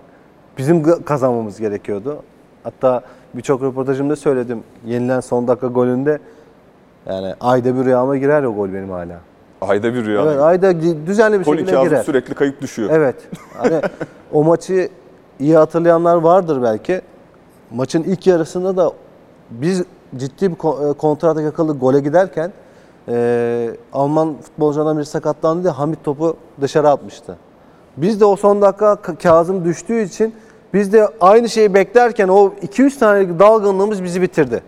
bizim 0.58 1.02
kazanmamız 1.04 1.60
gerekiyordu. 1.60 2.22
Hatta 2.64 3.02
birçok 3.34 3.62
röportajımda 3.62 4.16
söyledim. 4.16 4.62
Yenilen 4.86 5.20
son 5.20 5.48
dakika 5.48 5.66
golünde 5.66 6.18
yani 7.06 7.34
ayda 7.40 7.76
bir 7.78 7.84
rüyama 7.84 8.16
girer 8.16 8.42
o 8.42 8.54
gol 8.54 8.68
benim 8.72 8.90
hala. 8.90 9.20
Ayda 9.60 9.94
bir 9.94 10.04
rüya. 10.04 10.22
Evet, 10.22 10.40
ayda 10.40 10.80
düzenli 11.06 11.38
bir 11.40 11.44
Koli 11.44 11.58
şekilde 11.58 11.82
girer. 11.82 12.02
sürekli 12.02 12.34
kayıp 12.34 12.60
düşüyor. 12.62 12.90
Evet. 12.92 13.16
Hani 13.58 13.80
o 14.32 14.44
maçı 14.44 14.88
iyi 15.42 15.56
hatırlayanlar 15.56 16.16
vardır 16.16 16.62
belki. 16.62 17.00
Maçın 17.70 18.02
ilk 18.02 18.26
yarısında 18.26 18.76
da 18.76 18.92
biz 19.50 19.82
ciddi 20.16 20.50
bir 20.50 20.90
e, 20.90 20.92
kontratak 20.92 21.44
yakalı 21.44 21.78
gole 21.78 22.00
giderken 22.00 22.52
e, 23.08 23.70
Alman 23.92 24.36
futbolculardan 24.42 24.96
biri 24.96 25.06
sakatlandı 25.06 25.62
diye 25.62 25.72
Hamit 25.72 26.04
topu 26.04 26.36
dışarı 26.60 26.88
atmıştı. 26.88 27.36
Biz 27.96 28.20
de 28.20 28.24
o 28.24 28.36
son 28.36 28.62
dakika 28.62 28.96
Kazım 29.22 29.64
düştüğü 29.64 30.02
için 30.02 30.34
biz 30.74 30.92
de 30.92 31.08
aynı 31.20 31.48
şeyi 31.48 31.74
beklerken 31.74 32.28
o 32.28 32.52
2-3 32.62 32.98
tane 32.98 33.38
dalgınlığımız 33.38 34.04
bizi 34.04 34.22
bitirdi. 34.22 34.62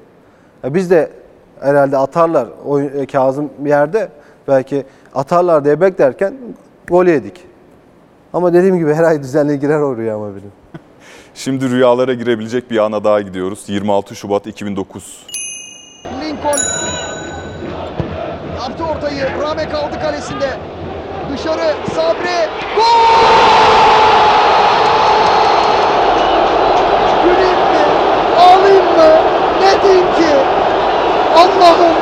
Ya 0.62 0.75
biz 0.75 0.91
de 0.91 1.11
herhalde 1.61 1.99
atarlar 1.99 2.49
oyun, 2.66 2.99
e, 2.99 3.07
Kazım 3.07 3.51
yerde 3.64 4.09
belki 4.49 4.85
atarlar 5.14 5.64
diye 5.64 5.81
beklerken 5.81 6.35
gol 6.89 7.07
yedik. 7.07 7.54
Ama 8.35 8.53
dediğim 8.53 8.78
gibi 8.78 8.95
her 8.95 9.05
ay 9.05 9.22
düzenli 9.22 9.61
girer 9.61 9.80
o 9.80 9.97
rüyama 9.97 10.30
benim. 10.30 10.53
Şimdi 11.35 11.70
rüyalara 11.70 12.14
girebilecek 12.14 12.70
bir 12.70 12.78
ana 12.78 13.05
daha 13.05 13.20
gidiyoruz. 13.20 13.64
26 13.68 14.14
Şubat 14.14 14.47
2009. 14.47 15.26
Lincoln 16.20 16.59
yaptı 18.74 18.85
ortayı. 18.85 19.26
Rame 19.43 19.68
kaldı 19.68 20.01
kalesinde. 20.03 20.49
Dışarı 21.32 21.74
Sabri. 21.95 22.49
Gol! 22.76 23.14
Güleyim 27.24 27.59
mi? 27.59 27.85
Ağlayayım 28.39 28.85
mı? 28.85 29.14
Ne 29.61 29.82
diyeyim 29.82 30.07
ki? 30.07 30.35
Allah'ım 31.37 31.95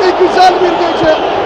ne 0.00 0.26
güzel 0.26 0.54
bir 0.54 0.70
gece. 0.70 1.37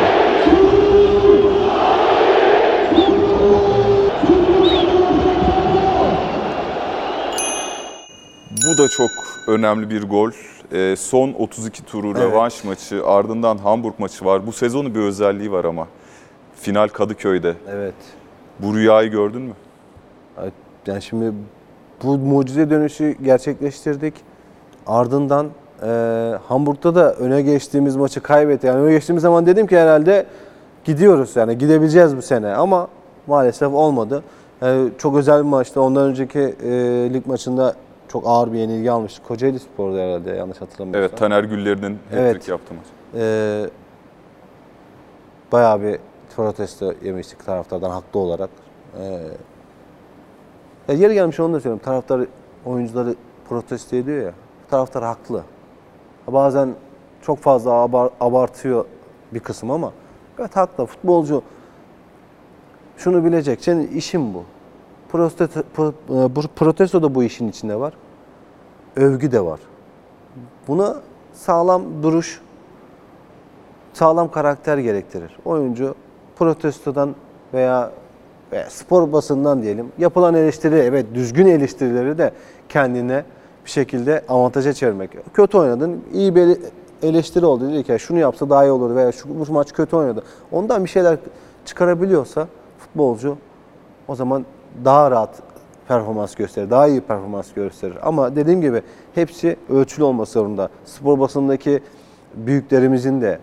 Bu 8.66 8.78
da 8.78 8.88
çok 8.88 9.10
önemli 9.48 9.90
bir 9.90 10.02
gol. 10.02 10.30
Ee, 10.72 10.94
son 10.96 11.32
32 11.32 11.84
turu 11.84 12.06
Evet. 12.10 12.20
rövanş 12.20 12.64
maçı 12.64 13.06
ardından 13.06 13.58
Hamburg 13.58 13.94
maçı 13.98 14.24
var. 14.24 14.46
Bu 14.46 14.52
sezonun 14.52 14.94
bir 14.94 15.00
özelliği 15.00 15.52
var 15.52 15.64
ama. 15.64 15.86
Final 16.54 16.88
Kadıköy'de. 16.88 17.54
Evet. 17.70 17.94
Bu 18.58 18.74
rüyayı 18.74 19.10
gördün 19.10 19.42
mü? 19.42 19.52
Yani 20.86 21.02
şimdi 21.02 21.32
bu 22.02 22.18
mucize 22.18 22.70
dönüşü 22.70 23.16
gerçekleştirdik. 23.22 24.14
Ardından 24.86 25.46
e, 25.82 25.88
Hamburg'da 26.48 26.94
da 26.94 27.14
öne 27.14 27.42
geçtiğimiz 27.42 27.96
maçı 27.96 28.20
kaybetti. 28.20 28.66
Yani 28.66 28.80
öne 28.80 28.92
geçtiğimiz 28.92 29.22
zaman 29.22 29.46
dedim 29.46 29.66
ki 29.66 29.78
herhalde 29.78 30.26
gidiyoruz 30.84 31.36
yani 31.36 31.58
gidebileceğiz 31.58 32.16
bu 32.16 32.22
sene 32.22 32.54
ama 32.54 32.88
maalesef 33.26 33.72
olmadı. 33.72 34.22
Yani 34.62 34.90
çok 34.98 35.16
özel 35.16 35.38
bir 35.38 35.48
maçtı. 35.48 35.80
Ondan 35.80 36.02
önceki 36.08 36.38
e, 36.38 36.70
lig 37.14 37.26
maçında 37.26 37.74
çok 38.12 38.22
ağır 38.26 38.52
bir 38.52 38.58
yenilgi 38.58 38.90
almıştık. 38.90 39.24
Kocaeli 39.28 39.58
Spor'da 39.58 39.98
herhalde 39.98 40.30
yanlış 40.30 40.60
hatırlamıyorsam. 40.60 41.02
Evet 41.10 41.18
Taner 41.18 41.44
Güller'in 41.44 41.82
hat-trick 41.94 42.18
Evet. 42.20 42.48
yaptı 42.48 42.74
maç. 42.74 42.84
Ee, 43.14 43.70
bayağı 45.52 45.82
bir 45.82 45.98
protesto 46.36 46.92
yemiştik 47.04 47.46
taraftardan 47.46 47.90
haklı 47.90 48.20
olarak. 48.20 48.50
Ee, 49.00 49.02
ya 50.88 50.94
yeri 50.94 51.14
gelmiş 51.14 51.40
onu 51.40 51.54
da 51.54 51.60
söyleyeyim. 51.60 51.82
Taraftar 51.84 52.20
oyuncuları 52.66 53.14
protesto 53.48 53.96
ediyor 53.96 54.26
ya. 54.26 54.32
Taraftar 54.70 55.02
haklı. 55.04 55.42
Bazen 56.26 56.74
çok 57.22 57.38
fazla 57.38 57.70
abar- 57.70 58.10
abartıyor 58.20 58.84
bir 59.34 59.40
kısım 59.40 59.70
ama 59.70 59.92
evet 60.38 60.56
haklı. 60.56 60.86
Futbolcu 60.86 61.42
şunu 62.96 63.24
bilecek. 63.24 63.64
Senin 63.64 63.86
işin 63.86 64.34
bu. 64.34 64.44
Protesto, 65.12 65.60
pro- 65.76 65.92
e, 66.26 66.36
bu- 66.36 66.48
protesto 66.56 67.02
da 67.02 67.14
bu 67.14 67.22
işin 67.24 67.48
içinde 67.48 67.80
var. 67.80 67.92
Övgü 68.96 69.32
de 69.32 69.44
var. 69.44 69.60
Buna 70.68 70.96
sağlam 71.32 71.82
duruş, 72.02 72.40
sağlam 73.92 74.30
karakter 74.30 74.78
gerektirir. 74.78 75.38
Oyuncu 75.44 75.94
protestodan 76.36 77.14
veya, 77.54 77.90
veya 78.52 78.70
spor 78.70 79.12
basından 79.12 79.62
diyelim 79.62 79.92
yapılan 79.98 80.34
eleştiri 80.34 80.74
evet 80.74 81.06
düzgün 81.14 81.46
eleştirileri 81.46 82.18
de 82.18 82.32
kendine 82.68 83.24
bir 83.64 83.70
şekilde 83.70 84.24
avantaja 84.28 84.72
çevirmek. 84.72 85.10
Kötü 85.34 85.58
oynadın, 85.58 86.00
iyi 86.12 86.34
bir 86.34 86.58
eleştiri 87.02 87.46
oldu. 87.46 87.72
Dedi 87.72 87.84
ki 87.84 87.96
şunu 87.98 88.18
yapsa 88.18 88.50
daha 88.50 88.64
iyi 88.64 88.70
olur 88.70 88.94
veya 88.94 89.12
şu 89.12 89.28
bu 89.28 89.52
maç 89.52 89.72
kötü 89.72 89.96
oynadı. 89.96 90.22
Ondan 90.52 90.84
bir 90.84 90.90
şeyler 90.90 91.18
çıkarabiliyorsa 91.64 92.48
futbolcu 92.78 93.36
o 94.08 94.14
zaman 94.14 94.46
daha 94.84 95.10
rahat 95.10 95.51
performans 95.92 96.34
gösterir, 96.34 96.70
daha 96.70 96.88
iyi 96.88 97.00
performans 97.00 97.52
gösterir. 97.52 97.96
Ama 98.02 98.36
dediğim 98.36 98.60
gibi 98.60 98.82
hepsi 99.14 99.56
ölçülü 99.68 100.04
olması 100.04 100.32
zorunda. 100.32 100.68
Spor 100.84 101.20
basınındaki 101.20 101.80
büyüklerimizin 102.34 103.20
de 103.20 103.38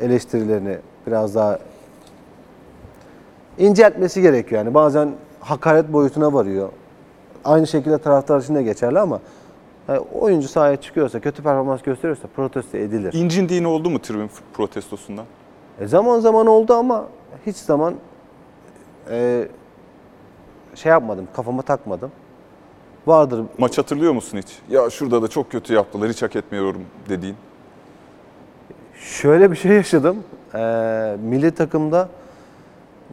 eleştirilerini 0.00 0.78
biraz 1.06 1.34
daha 1.34 1.58
inceltmesi 3.58 4.22
gerekiyor. 4.22 4.64
Yani 4.64 4.74
bazen 4.74 5.12
hakaret 5.40 5.92
boyutuna 5.92 6.32
varıyor. 6.32 6.68
Aynı 7.44 7.66
şekilde 7.66 7.98
taraftar 7.98 8.40
için 8.40 8.54
de 8.54 8.62
geçerli 8.62 8.98
ama 8.98 9.20
yani 9.88 9.98
oyuncu 9.98 10.48
sahaya 10.48 10.76
çıkıyorsa, 10.76 11.20
kötü 11.20 11.42
performans 11.42 11.82
gösteriyorsa 11.82 12.28
protesto 12.36 12.78
edilir. 12.78 13.12
İncindiğin 13.12 13.64
oldu 13.64 13.90
mu 13.90 14.02
tribün 14.02 14.30
protestosundan? 14.52 15.24
E 15.80 15.86
zaman 15.86 16.20
zaman 16.20 16.46
oldu 16.46 16.74
ama 16.74 17.04
hiç 17.46 17.56
zaman 17.56 17.94
e, 19.10 19.48
şey 20.76 20.90
yapmadım, 20.90 21.28
kafama 21.36 21.62
takmadım. 21.62 22.12
Vardır 23.06 23.44
Maç 23.58 23.78
hatırlıyor 23.78 24.12
musun 24.12 24.38
hiç? 24.38 24.58
Ya 24.70 24.90
şurada 24.90 25.22
da 25.22 25.28
çok 25.28 25.50
kötü 25.50 25.74
yaptılar, 25.74 26.08
hiç 26.10 26.22
hak 26.22 26.36
etmiyorum 26.36 26.82
dediğin. 27.08 27.36
Şöyle 28.94 29.50
bir 29.50 29.56
şey 29.56 29.72
yaşadım. 29.72 30.24
Ee, 30.54 31.16
milli 31.22 31.50
takımda 31.50 32.08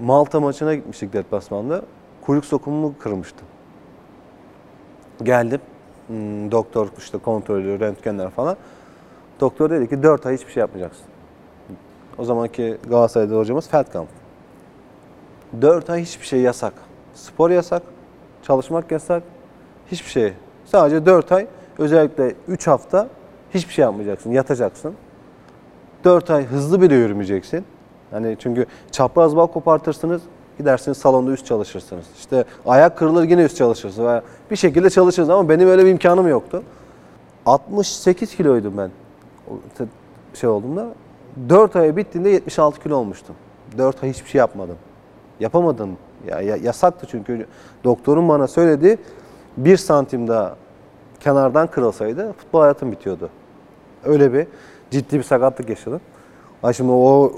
Malta 0.02 0.40
maçına 0.40 0.76
gitmiştik 0.76 1.14
deplasmanda. 1.14 1.82
Kuyruk 2.22 2.46
sokumumu 2.46 2.96
kırmıştım. 3.00 3.48
Geldim. 5.24 5.62
Hmm, 6.08 6.52
doktor 6.52 6.88
işte 6.98 7.18
kontrolü, 7.18 7.80
röntgenler 7.80 8.30
falan. 8.30 8.58
Doktor 9.40 9.70
dedi 9.70 9.90
ki 9.90 10.04
4 10.04 10.26
ay 10.26 10.38
hiçbir 10.38 10.52
şey 10.52 10.62
yapmayacaksın. 10.62 11.06
O 12.18 12.24
zamanki 12.24 12.78
Galatasaray'da 12.90 13.38
hocamız 13.38 13.70
Feldkamp. 13.70 14.10
4 15.62 15.90
ay 15.90 16.02
hiçbir 16.02 16.26
şey 16.26 16.42
yasak. 16.42 16.74
Spor 17.14 17.50
yasak, 17.50 17.84
çalışmak 18.44 18.92
yasak, 18.92 19.24
hiçbir 19.92 20.10
şey. 20.10 20.34
Sadece 20.66 21.06
4 21.06 21.32
ay, 21.32 21.48
özellikle 21.78 22.36
3 22.48 22.68
hafta 22.68 23.08
hiçbir 23.54 23.74
şey 23.74 23.84
yapmayacaksın, 23.84 24.32
yatacaksın. 24.32 24.94
4 26.04 26.30
ay 26.30 26.46
hızlı 26.46 26.82
bile 26.82 26.96
yürümeyeceksin. 26.96 27.66
Hani 28.12 28.38
çünkü 28.40 28.66
çapraz 28.92 29.36
bağ 29.36 29.48
kopartırsınız, 29.48 30.22
gidersiniz 30.58 30.98
salonda 30.98 31.32
üst 31.32 31.46
çalışırsınız. 31.46 32.06
İşte 32.18 32.46
ayak 32.66 32.98
kırılır 32.98 33.24
yine 33.30 33.44
üst 33.44 33.58
çalışırsınız. 33.58 34.08
Veya 34.08 34.24
bir 34.52 34.56
şekilde 34.56 34.90
çalışırız 34.90 35.30
ama 35.30 35.50
benim 35.50 35.68
öyle 35.68 35.86
bir 35.86 35.92
imkanım 35.92 36.28
yoktu. 36.28 36.64
68 37.46 38.36
kiloydum 38.36 38.74
ben 38.78 38.92
şey 40.34 40.50
olduğumda. 40.50 40.88
4 41.50 41.76
ay 41.76 41.96
bittiğinde 41.96 42.30
76 42.30 42.80
kilo 42.80 42.96
olmuştum. 42.96 43.36
4 43.78 44.04
ay 44.04 44.10
hiçbir 44.10 44.30
şey 44.30 44.40
yapmadım. 44.40 44.76
Yapamadım. 45.40 45.98
Ya, 46.28 46.42
ya- 46.42 46.56
yasaktı 46.58 47.08
çünkü 47.12 47.46
doktorun 47.84 48.30
bana 48.30 48.48
söyledi 48.48 48.98
bir 49.58 49.78
santim 49.78 50.28
daha 50.28 50.56
kenardan 51.20 51.68
kırılsaydı 51.68 52.34
futbol 52.34 52.62
hayatım 52.62 52.92
bitiyordu. 52.92 53.30
Öyle 54.06 54.34
bir 54.34 54.48
ciddi 54.92 55.18
bir 55.18 55.24
sakatlık 55.24 55.70
yaşadım. 55.70 56.02
Ay 56.64 56.74
şimdi 56.74 56.92
o 56.92 57.34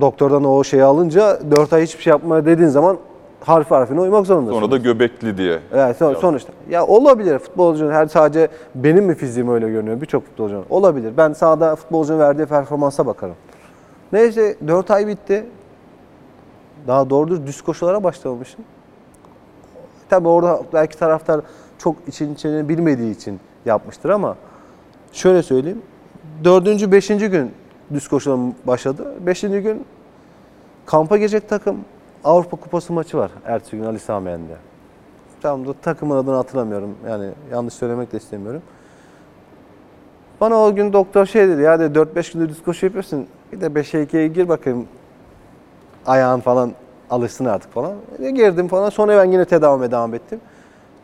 doktordan 0.00 0.44
o 0.44 0.64
şeyi 0.64 0.84
alınca 0.84 1.38
4 1.50 1.72
ay 1.72 1.82
hiçbir 1.82 2.02
şey 2.02 2.10
yapma 2.10 2.46
dediğin 2.46 2.68
zaman 2.68 2.96
harf 3.44 3.70
harfine 3.70 4.00
uymak 4.00 4.26
zorundasın. 4.26 4.60
Sonra 4.60 4.70
da 4.70 4.76
göbekli 4.76 5.36
diye. 5.38 5.58
Evet 5.74 5.96
son- 5.96 6.14
sonuçta. 6.14 6.52
Ya 6.70 6.86
olabilir 6.86 7.38
futbolcunun 7.38 7.92
her 7.92 8.06
sadece 8.06 8.48
benim 8.74 9.04
mi 9.04 9.14
fiziğim 9.14 9.48
öyle 9.54 9.70
görünüyor 9.70 10.00
birçok 10.00 10.26
futbolcunun. 10.26 10.64
Olabilir. 10.70 11.12
Ben 11.16 11.32
sahada 11.32 11.76
futbolcunun 11.76 12.18
verdiği 12.18 12.46
performansa 12.46 13.06
bakarım. 13.06 13.34
Neyse 14.12 14.56
4 14.66 14.90
ay 14.90 15.06
bitti. 15.06 15.46
Daha 16.86 17.10
doğrudur 17.10 17.46
düz 17.46 17.62
koşulara 17.62 18.04
başlamamışım. 18.04 18.64
Tabi 20.08 20.28
orada 20.28 20.62
belki 20.72 20.98
taraftar 20.98 21.40
çok 21.78 21.96
için 22.08 22.34
içini 22.34 22.68
bilmediği 22.68 23.10
için 23.10 23.40
yapmıştır 23.64 24.10
ama 24.10 24.36
şöyle 25.12 25.42
söyleyeyim. 25.42 25.82
Dördüncü, 26.44 26.92
beşinci 26.92 27.28
gün 27.28 27.52
düz 27.92 28.08
koşularım 28.08 28.54
başladı. 28.66 29.14
Beşinci 29.26 29.60
gün 29.60 29.84
kampa 30.86 31.16
gelecek 31.16 31.48
takım 31.48 31.76
Avrupa 32.24 32.56
Kupası 32.56 32.92
maçı 32.92 33.18
var 33.18 33.30
ertesi 33.44 33.76
gün 33.76 33.84
Ali 33.84 33.98
Sami 33.98 34.30
Yen'de. 34.30 34.56
Tam 35.42 35.66
da 35.66 35.72
takımın 35.72 36.16
adını 36.16 36.34
hatırlamıyorum. 36.34 36.96
Yani 37.08 37.30
yanlış 37.52 37.74
söylemek 37.74 38.12
de 38.12 38.16
istemiyorum. 38.16 38.62
Bana 40.40 40.56
o 40.56 40.74
gün 40.74 40.92
doktor 40.92 41.26
şey 41.26 41.48
dedi 41.48 41.62
ya 41.62 41.80
dedi 41.80 41.98
4-5 41.98 42.32
gündür 42.32 42.48
düz 42.48 42.62
koşu 42.62 42.86
yapıyorsun. 42.86 43.26
Bir 43.52 43.60
de 43.60 43.66
5'e 43.66 44.04
2'ye 44.04 44.28
gir 44.28 44.48
bakayım. 44.48 44.88
Ayağın 46.06 46.40
falan 46.40 46.72
alışsın 47.10 47.44
artık 47.44 47.72
falan. 47.72 47.92
E, 48.22 48.30
girdim 48.30 48.68
falan. 48.68 48.90
Sonra 48.90 49.18
ben 49.18 49.32
yine 49.32 49.44
tedavime 49.44 49.90
devam 49.90 50.14
ettim. 50.14 50.40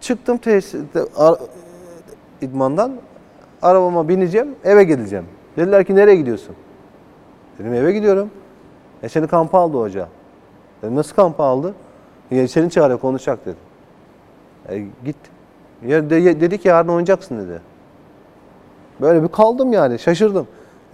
Çıktım 0.01 0.39
tesiste, 0.39 1.01
ar- 1.17 1.39
idmandan. 2.41 2.93
Arabama 3.63 4.09
bineceğim, 4.09 4.55
eve 4.65 4.85
gideceğim. 4.85 5.25
Dediler 5.57 5.85
ki 5.85 5.95
nereye 5.97 6.17
gidiyorsun? 6.17 6.57
Dedim 7.59 7.75
eve 7.75 7.93
gidiyorum. 7.93 8.31
E 9.03 9.09
seni 9.09 9.27
kampa 9.27 9.59
aldı 9.59 9.81
hoca. 9.81 10.09
Dedim 10.83 10.97
nasıl 10.97 11.17
kampa 11.17 11.45
aldı? 11.45 11.75
E, 12.31 12.49
seni 12.49 12.71
çağırıyor 12.71 13.01
konuşacak 13.01 13.47
dedi. 13.47 13.57
E, 14.69 14.79
git. 15.05 15.17
Ya, 15.87 16.11
de, 16.11 16.41
dedi 16.41 16.59
ki 16.59 16.69
yarın 16.69 16.89
oynayacaksın 16.89 17.39
dedi. 17.39 17.61
Böyle 19.01 19.23
bir 19.23 19.29
kaldım 19.29 19.73
yani 19.73 19.99
şaşırdım. 19.99 20.47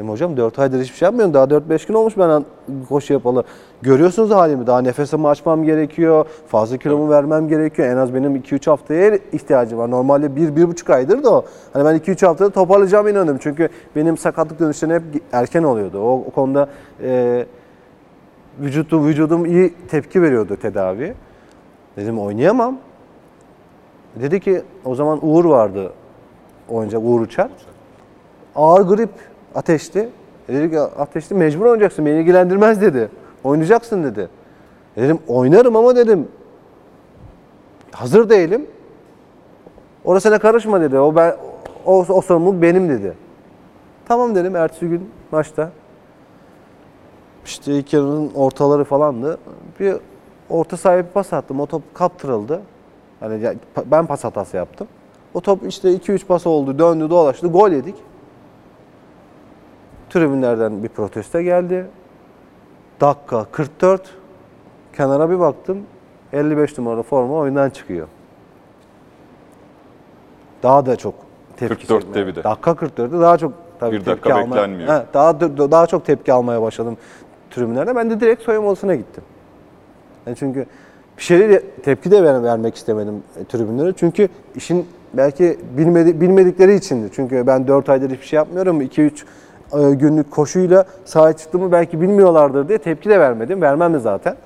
Dedim 0.02 0.12
hocam 0.12 0.36
4 0.36 0.58
aydır 0.58 0.80
hiçbir 0.80 0.96
şey 0.96 1.06
yapmıyorum. 1.06 1.34
Daha 1.34 1.44
4-5 1.44 1.88
gün 1.88 1.94
olmuş 1.94 2.18
ben 2.18 2.44
koşu 2.88 3.12
yapalı. 3.12 3.44
Görüyorsunuz 3.82 4.30
halimi. 4.30 4.66
Daha 4.66 4.80
nefesimi 4.80 5.28
açmam 5.28 5.64
gerekiyor. 5.64 6.26
Fazla 6.46 6.76
kilomu 6.76 7.10
vermem 7.10 7.48
gerekiyor. 7.48 7.88
En 7.88 7.96
az 7.96 8.14
benim 8.14 8.36
2-3 8.36 8.70
haftaya 8.70 9.18
ihtiyacım 9.32 9.78
var. 9.78 9.90
Normalde 9.90 10.26
1-1,5 10.26 10.94
aydır 10.94 11.24
da 11.24 11.30
o. 11.30 11.44
Hani 11.72 11.84
ben 11.84 11.96
2-3 11.96 12.26
haftada 12.26 12.50
toparlayacağım 12.50 13.08
inanıyorum. 13.08 13.40
Çünkü 13.42 13.68
benim 13.96 14.18
sakatlık 14.18 14.60
dönüşleri 14.60 14.94
hep 14.94 15.02
erken 15.32 15.62
oluyordu. 15.62 16.00
O, 16.00 16.24
o 16.28 16.30
konuda 16.30 16.68
e, 17.02 17.46
vücutu, 18.60 19.04
vücudum 19.04 19.46
iyi 19.46 19.74
tepki 19.88 20.22
veriyordu 20.22 20.56
tedavi. 20.56 21.14
Dedim 21.96 22.18
oynayamam. 22.18 22.78
Dedi 24.16 24.40
ki 24.40 24.62
o 24.84 24.94
zaman 24.94 25.18
Uğur 25.22 25.44
vardı 25.44 25.92
oynayacak 26.68 27.02
Uğur 27.04 27.20
Uçar. 27.20 27.50
Ağır 28.56 28.82
grip 28.82 29.31
ateşli. 29.54 30.08
E 30.48 30.54
Dedi 30.54 30.70
ki 30.70 30.80
ateşli 30.80 31.36
mecbur 31.36 31.64
oynayacaksın 31.64 32.06
beni 32.06 32.20
ilgilendirmez 32.20 32.80
dedi. 32.80 33.08
Oynayacaksın 33.44 34.04
dedi. 34.04 34.28
E 34.96 35.02
Dedim 35.02 35.18
oynarım 35.28 35.76
ama 35.76 35.96
dedim 35.96 36.28
hazır 37.92 38.28
değilim. 38.28 38.66
Orasına 40.04 40.38
karışma 40.38 40.80
dedi. 40.80 40.98
O 40.98 41.16
ben 41.16 41.36
o, 41.86 41.98
o 42.08 42.20
sorumluluk 42.20 42.62
benim 42.62 42.88
dedi. 42.88 43.14
Tamam 44.08 44.34
dedim 44.34 44.56
ertesi 44.56 44.88
gün 44.88 45.10
maçta. 45.32 45.70
İşte 47.44 47.72
ilk 47.72 47.92
yarının 47.92 48.30
ortaları 48.34 48.84
falandı. 48.84 49.38
Bir 49.80 49.96
orta 50.50 50.76
sahaya 50.76 51.04
bir 51.04 51.10
pas 51.10 51.32
attım. 51.32 51.60
O 51.60 51.66
top 51.66 51.94
kaptırıldı. 51.94 52.60
Hani 53.20 53.56
ben 53.86 54.06
pas 54.06 54.24
hatası 54.24 54.56
yaptım. 54.56 54.88
O 55.34 55.40
top 55.40 55.60
işte 55.68 55.96
2-3 55.96 56.26
pas 56.26 56.46
oldu, 56.46 56.78
döndü, 56.78 57.10
dolaştı, 57.10 57.46
gol 57.46 57.70
yedik. 57.70 57.94
Tribünlerden 60.12 60.82
bir 60.82 60.88
protesto 60.88 61.40
geldi. 61.40 61.86
Dakika 63.00 63.44
44. 63.52 64.02
Kenara 64.96 65.30
bir 65.30 65.38
baktım. 65.38 65.78
55 66.32 66.78
numaralı 66.78 67.02
forma 67.02 67.34
oyundan 67.34 67.70
çıkıyor. 67.70 68.08
daha 70.62 70.86
da 70.86 70.96
çok 70.96 71.14
tepki 71.56 71.86
44'te 71.86 72.06
çekmeye- 72.06 72.26
bir 72.26 72.34
de. 72.36 72.44
Dakika 72.44 72.70
44'te 72.70 73.20
daha 73.20 73.38
çok 73.38 73.52
tabii 73.80 73.92
Bir 73.92 73.96
tepki 74.04 74.10
dakika 74.10 74.34
almaya, 74.34 74.50
beklenmiyor. 74.50 74.88
He, 74.88 75.02
daha 75.14 75.40
da- 75.40 75.70
daha 75.70 75.86
çok 75.86 76.04
tepki 76.06 76.32
almaya 76.32 76.62
başladım 76.62 76.96
tribünlerde. 77.50 77.96
Ben 77.96 78.10
de 78.10 78.20
direkt 78.20 78.42
soyunma 78.42 78.68
odasına 78.68 78.94
gittim. 78.94 79.22
Yani 80.26 80.36
çünkü 80.36 80.66
bir 81.18 81.22
şeyleri 81.22 81.62
tepki 81.82 82.10
de 82.10 82.22
ver- 82.24 82.42
vermek 82.42 82.74
istemedim 82.74 83.22
e, 83.40 83.44
tribünlere. 83.44 83.92
Çünkü 83.96 84.28
işin 84.56 84.86
belki 85.14 85.58
bilmedi, 85.76 86.20
bilmedikleri 86.20 86.74
içindi. 86.74 87.08
Çünkü 87.12 87.46
ben 87.46 87.68
4 87.68 87.88
aydır 87.88 88.10
hiçbir 88.10 88.26
şey 88.26 88.36
yapmıyorum. 88.36 88.80
2-3 88.82 89.10
e, 89.22 89.24
günlük 89.72 90.30
koşuyla 90.30 90.84
sahaya 91.04 91.32
çıktığımı 91.32 91.72
belki 91.72 92.00
bilmiyorlardır 92.00 92.68
diye 92.68 92.78
tepki 92.78 93.10
de 93.10 93.20
vermedim. 93.20 93.62
Vermem 93.62 93.94
de 93.94 93.98
zaten. 93.98 94.36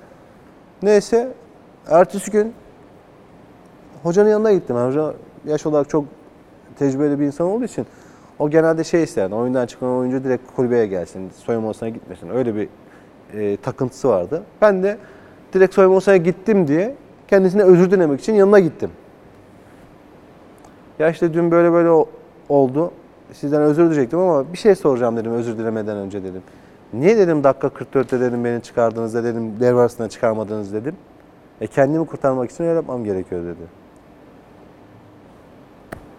Neyse 0.83 1.33
ertesi 1.89 2.31
gün 2.31 2.55
hocanın 4.03 4.31
yanına 4.31 4.53
gittim. 4.53 4.77
Yani 4.77 4.89
hoca 4.89 5.15
yaş 5.47 5.67
olarak 5.67 5.89
çok 5.89 6.05
tecrübeli 6.79 7.21
bir 7.21 7.27
insan 7.27 7.47
olduğu 7.47 7.65
için 7.65 7.87
o 8.39 8.51
genelde 8.51 8.85
şey 8.85 9.03
isterdi. 9.03 9.35
Oyundan 9.35 9.67
çıkan 9.67 9.89
oyuncu 9.89 10.25
direkt 10.25 10.57
kulübeye 10.57 10.87
gelsin. 10.87 11.31
Soyunma 11.37 11.69
odasına 11.69 11.89
gitmesin. 11.89 12.31
Öyle 12.31 12.55
bir 12.55 12.69
e, 13.35 13.57
takıntısı 13.57 14.09
vardı. 14.09 14.43
Ben 14.63 14.83
de 14.83 14.99
direkt 15.53 15.75
soyunma 15.75 15.97
odasına 15.97 16.17
gittim 16.17 16.69
diye 16.69 16.95
kendisine 17.29 17.63
özür 17.63 17.91
dilemek 17.91 18.21
için 18.21 18.35
yanına 18.35 18.61
gittim. 18.61 18.91
Ya 20.99 21.11
işte 21.11 21.35
dün 21.35 21.51
böyle 21.51 21.73
böyle 21.73 22.07
oldu. 22.49 22.93
Sizden 23.33 23.63
özür 23.63 23.83
dileyecektim 23.85 24.19
ama 24.19 24.53
bir 24.53 24.59
şey 24.59 24.75
soracağım 24.75 25.17
dedim 25.17 25.33
özür 25.33 25.59
dilemeden 25.59 25.97
önce 25.97 26.23
dedim. 26.23 26.43
Niye 26.93 27.17
dedim 27.17 27.45
dakika 27.45 27.67
44'te 27.69 28.21
dedim 28.21 28.45
beni 28.45 28.63
çıkardınız 28.63 29.15
da 29.15 29.25
dedim 29.25 29.61
devre 29.61 29.81
arasında 29.81 30.09
çıkarmadınız 30.09 30.73
dedim. 30.73 30.97
E 31.61 31.67
kendimi 31.67 32.07
kurtarmak 32.07 32.51
için 32.51 32.65
öyle 32.65 32.75
yapmam 32.75 33.05
gerekiyor 33.05 33.45
dedi. 33.45 33.63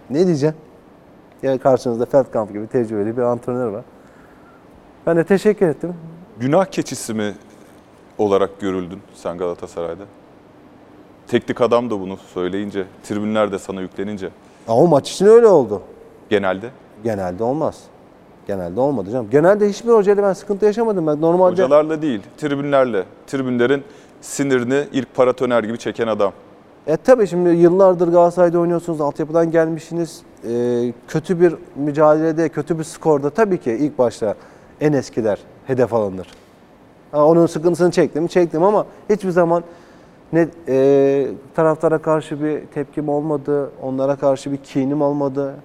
Ne 0.10 0.26
diyeceğim? 0.28 0.56
Ya 1.44 1.58
karşınızda 1.58 2.06
Feldkamp 2.06 2.54
gibi 2.54 2.68
tecrübeli 2.68 3.18
bir 3.18 3.22
antrenör 3.22 3.68
var. 3.68 3.84
Ben 5.06 5.18
de 5.18 5.24
teşekkür 5.24 5.68
ettim. 5.68 5.94
Günah 6.40 6.66
keçisi 6.66 7.14
mi 7.14 7.34
olarak 8.18 8.60
görüldün 8.62 9.00
sen 9.16 9.38
Galatasaray'da? 9.38 10.04
Teknik 11.28 11.62
adam 11.62 11.90
da 11.90 12.00
bunu 12.00 12.18
söyleyince, 12.18 12.86
tribünler 13.04 13.52
de 13.52 13.60
sana 13.60 13.82
yüklenince 13.82 14.30
Ama 14.68 14.86
maç 14.86 15.12
için 15.12 15.26
öyle 15.26 15.48
oldu. 15.48 15.82
genelde 16.30 16.70
Genelde 17.04 17.44
olmaz. 17.44 17.84
Genelde 18.48 18.80
olmadı 18.80 19.12
canım. 19.12 19.28
Genelde 19.32 19.70
hiçbir 19.70 19.92
hocayla 19.92 20.24
ben 20.24 20.34
sıkıntı 20.34 20.66
yaşamadım. 20.66 21.08
Ben 21.08 21.22
normalde 21.22 21.52
hocalarla 21.52 22.02
değil, 22.02 22.22
tribünlerle, 22.38 23.04
tribünlerin 23.28 23.84
sinirini 24.22 24.84
ilk 24.94 25.16
paratoner 25.16 25.64
gibi 25.64 25.78
çeken 25.78 26.08
adam. 26.08 26.32
E 26.88 26.98
tabii 26.98 27.28
şimdi 27.28 27.50
yıllardır 27.50 28.08
Galatasaray'da 28.08 28.60
oynuyorsunuz, 28.60 29.02
altyapıdan 29.02 29.52
gelmişsiniz. 29.52 30.22
E, 30.50 30.94
kötü 31.08 31.42
bir 31.42 31.56
mücadelede, 31.76 32.50
kötü 32.50 32.80
bir 32.80 32.84
skorda 32.84 33.30
tabii 33.30 33.58
ki 33.58 33.72
ilk 33.72 33.98
başta 33.98 34.36
en 34.82 34.94
eskiler 34.94 35.40
hedef 35.68 35.94
alınır. 35.94 36.28
Ha, 37.12 37.26
onun 37.26 37.46
sıkıntısını 37.46 37.92
çektim, 37.92 38.28
çektim 38.28 38.64
ama 38.64 38.86
hiçbir 39.10 39.30
zaman 39.30 39.64
ne 40.34 40.48
e, 40.68 41.28
taraftara 41.56 41.98
karşı 41.98 42.44
bir 42.44 42.62
tepkim 42.74 43.10
olmadı, 43.10 43.72
onlara 43.84 44.16
karşı 44.16 44.52
bir 44.52 44.58
kinim 44.58 45.02
olmadı. 45.02 45.56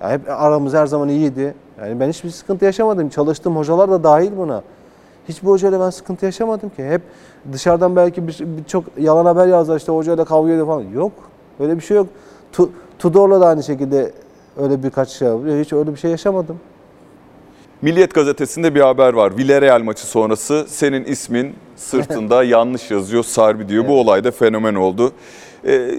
Ya 0.00 0.10
hep 0.10 0.20
aramız 0.28 0.74
her 0.74 0.86
zaman 0.86 1.08
iyiydi. 1.08 1.54
Yani 1.80 2.00
ben 2.00 2.08
hiçbir 2.08 2.30
sıkıntı 2.30 2.64
yaşamadım. 2.64 3.08
Çalıştığım 3.08 3.56
hocalar 3.56 3.90
da 3.90 4.04
dahil 4.04 4.30
buna. 4.36 4.62
Hiçbir 5.28 5.48
hocayla 5.48 5.80
ben 5.80 5.90
sıkıntı 5.90 6.24
yaşamadım 6.26 6.68
ki. 6.70 6.84
Hep 6.88 7.02
dışarıdan 7.52 7.96
belki 7.96 8.28
bir- 8.28 8.44
birçok 8.58 8.84
yalan 8.98 9.24
haber 9.24 9.46
yazar 9.46 9.76
işte 9.76 9.92
hocayla 9.92 10.24
kavga 10.24 10.50
ediyor 10.52 10.66
falan. 10.66 10.82
Yok. 10.94 11.12
Öyle 11.60 11.76
bir 11.76 11.80
şey 11.82 11.96
yok. 11.96 12.06
Tu, 12.52 12.70
Tudor'la 12.98 13.40
da 13.40 13.46
aynı 13.46 13.62
şekilde 13.62 14.12
öyle 14.62 14.82
birkaç 14.82 15.08
şey 15.08 15.28
yapıyor. 15.28 15.60
Hiç 15.60 15.72
öyle 15.72 15.92
bir 15.92 15.96
şey 15.98 16.10
yaşamadım. 16.10 16.56
Milliyet 17.82 18.14
gazetesinde 18.14 18.74
bir 18.74 18.80
haber 18.80 19.12
var. 19.12 19.38
Villarreal 19.38 19.82
maçı 19.82 20.06
sonrası 20.06 20.64
senin 20.68 21.04
ismin 21.04 21.54
sırtında 21.76 22.44
yanlış 22.44 22.90
yazıyor 22.90 23.24
Sarbi 23.24 23.68
diyor. 23.68 23.88
Bu 23.88 24.00
olay 24.00 24.24
da 24.24 24.30
fenomen 24.30 24.74
oldu. 24.74 25.12
Ee, 25.66 25.90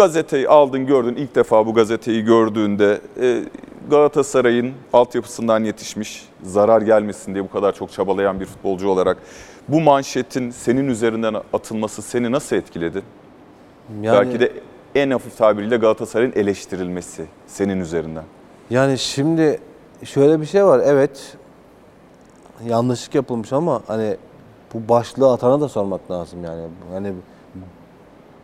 gazeteyi 0.00 0.48
aldın 0.48 0.86
gördün 0.86 1.14
ilk 1.14 1.34
defa 1.34 1.66
bu 1.66 1.74
gazeteyi 1.74 2.24
gördüğünde 2.24 3.00
e, 3.20 3.42
Galatasaray'ın 3.90 4.72
altyapısından 4.92 5.64
yetişmiş 5.64 6.28
zarar 6.42 6.82
gelmesin 6.82 7.34
diye 7.34 7.44
bu 7.44 7.50
kadar 7.50 7.72
çok 7.72 7.92
çabalayan 7.92 8.40
bir 8.40 8.46
futbolcu 8.46 8.88
olarak 8.88 9.16
bu 9.68 9.80
manşetin 9.80 10.50
senin 10.50 10.88
üzerinden 10.88 11.34
atılması 11.52 12.02
seni 12.02 12.32
nasıl 12.32 12.56
etkiledi? 12.56 13.02
Yani, 14.02 14.18
Belki 14.18 14.40
de 14.40 14.52
en 14.94 15.10
hafif 15.10 15.36
tabiriyle 15.38 15.76
Galatasaray'ın 15.76 16.32
eleştirilmesi 16.36 17.26
senin 17.46 17.80
üzerinden. 17.80 18.24
Yani 18.70 18.98
şimdi 18.98 19.60
şöyle 20.04 20.40
bir 20.40 20.46
şey 20.46 20.64
var. 20.64 20.80
Evet 20.84 21.36
yanlışlık 22.66 23.14
yapılmış 23.14 23.52
ama 23.52 23.82
hani 23.86 24.16
bu 24.74 24.88
başlığı 24.88 25.32
atana 25.32 25.60
da 25.60 25.68
sormak 25.68 26.10
lazım 26.10 26.44
yani. 26.44 26.62
Hani 26.92 27.12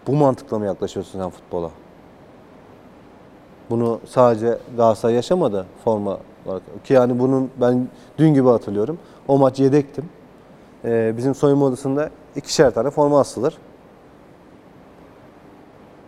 bu 0.06 0.12
mantıkla 0.12 0.58
mı 0.58 0.66
yaklaşıyorsun 0.66 1.20
sen 1.20 1.30
futbola? 1.30 1.70
Bunu 3.70 4.00
sadece 4.06 4.58
Galatasaray 4.76 5.14
yaşamadı 5.14 5.66
forma 5.84 6.18
olarak. 6.46 6.62
Ki 6.84 6.94
yani 6.94 7.18
bunun 7.18 7.50
ben 7.60 7.88
dün 8.18 8.34
gibi 8.34 8.48
hatırlıyorum. 8.48 8.98
O 9.28 9.38
maç 9.38 9.60
yedektim. 9.60 10.04
Ee, 10.84 11.14
bizim 11.16 11.34
soyunma 11.34 11.64
odasında 11.66 12.10
ikişer 12.36 12.70
tane 12.74 12.90
forma 12.90 13.20
asılır. 13.20 13.58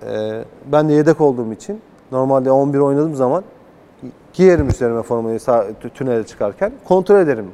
Ee, 0.07 0.44
ben 0.72 0.88
de 0.88 0.92
yedek 0.92 1.20
olduğum 1.20 1.53
için 1.53 1.80
normalde 2.12 2.51
11 2.51 2.78
oynadığım 2.78 3.14
zaman 3.14 3.44
giyerim 4.32 4.68
üzerime 4.68 5.03
formayı 5.03 5.40
sağ, 5.40 5.64
tü- 5.64 5.90
tünele 5.90 6.26
çıkarken 6.26 6.72
kontrol 6.84 7.16
ederim 7.20 7.51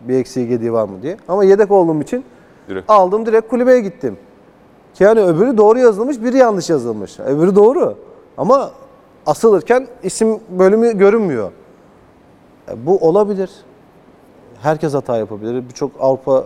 bir 0.00 0.14
eksiği 0.18 0.48
gediği 0.48 0.72
var 0.72 0.84
mı 0.84 1.02
diye. 1.02 1.16
Ama 1.28 1.44
yedek 1.44 1.70
olduğum 1.70 2.00
için 2.02 2.24
Direkt. 2.68 2.90
aldım 2.90 3.26
direkt 3.26 3.48
kulübeye 3.48 3.80
gittim. 3.80 4.16
Ki 4.98 5.04
yani 5.04 5.20
öbürü 5.20 5.56
doğru 5.58 5.78
yazılmış, 5.78 6.22
biri 6.22 6.36
yanlış 6.36 6.70
yazılmış. 6.70 7.20
Öbürü 7.20 7.56
doğru. 7.56 7.94
Ama 8.38 8.70
asılırken 9.26 9.86
isim 10.02 10.40
bölümü 10.58 10.98
görünmüyor. 10.98 11.50
E, 12.70 12.86
Bu 12.86 12.96
olabilir. 12.98 13.50
Herkes 14.62 14.94
hata 14.94 15.16
yapabilir. 15.16 15.64
Birçok 15.68 15.90
Avrupa 16.00 16.44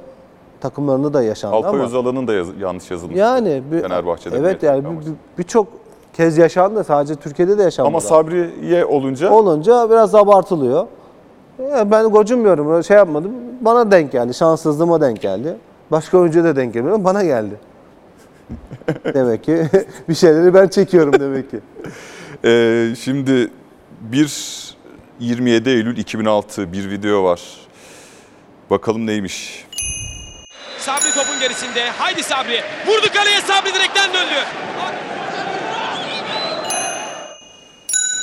takımlarında 0.60 1.14
da 1.14 1.22
yaşandı 1.22 1.56
Alpay 1.56 1.70
ama. 1.70 1.82
Özal'ın 1.84 2.26
da 2.26 2.34
yaz- 2.34 2.60
yanlış 2.60 2.90
yazılmış. 2.90 3.16
Yani 3.16 3.62
bir, 3.72 3.82
Fenerbahçe'de 3.82 4.36
evet 4.36 4.62
bir 4.62 4.66
yani 4.66 4.88
ama. 4.88 5.00
bir- 5.00 5.06
birçok 5.38 5.66
kez 6.12 6.38
yaşandı. 6.38 6.84
Sadece 6.84 7.14
Türkiye'de 7.16 7.58
de 7.58 7.62
yaşandı. 7.62 7.86
Ama 7.88 8.00
Sabri'ye 8.00 8.84
olunca 8.84 9.30
olunca 9.32 9.90
biraz 9.90 10.14
abartılıyor. 10.14 10.86
Ya 11.70 11.90
ben 11.90 12.06
gocunmuyorum, 12.08 12.84
şey 12.84 12.96
yapmadım. 12.96 13.32
Bana 13.60 13.90
denk 13.90 14.12
geldi, 14.12 14.34
şanssızlığıma 14.34 15.00
denk 15.00 15.20
geldi. 15.20 15.56
Başka 15.90 16.18
oyuncuya 16.18 16.44
da 16.44 16.56
denk 16.56 16.74
gelmiyor, 16.74 17.04
bana 17.04 17.24
geldi. 17.24 17.54
demek 19.14 19.44
ki 19.44 19.62
bir 20.08 20.14
şeyleri 20.14 20.54
ben 20.54 20.68
çekiyorum 20.68 21.20
demek 21.20 21.50
ki. 21.50 21.60
Ee, 22.44 22.88
şimdi 23.00 23.50
bir 24.00 24.32
27 25.20 25.68
Eylül 25.70 25.96
2006 25.96 26.72
bir 26.72 26.90
video 26.90 27.24
var. 27.24 27.40
Bakalım 28.70 29.06
neymiş. 29.06 29.66
Sabri 30.78 31.14
topun 31.14 31.40
gerisinde. 31.40 31.90
Haydi 31.90 32.22
Sabri. 32.22 32.60
Vurdu 32.86 33.06
kaleye 33.14 33.40
Sabri 33.40 33.74
direkten 33.74 34.10
döndü. 34.14 34.34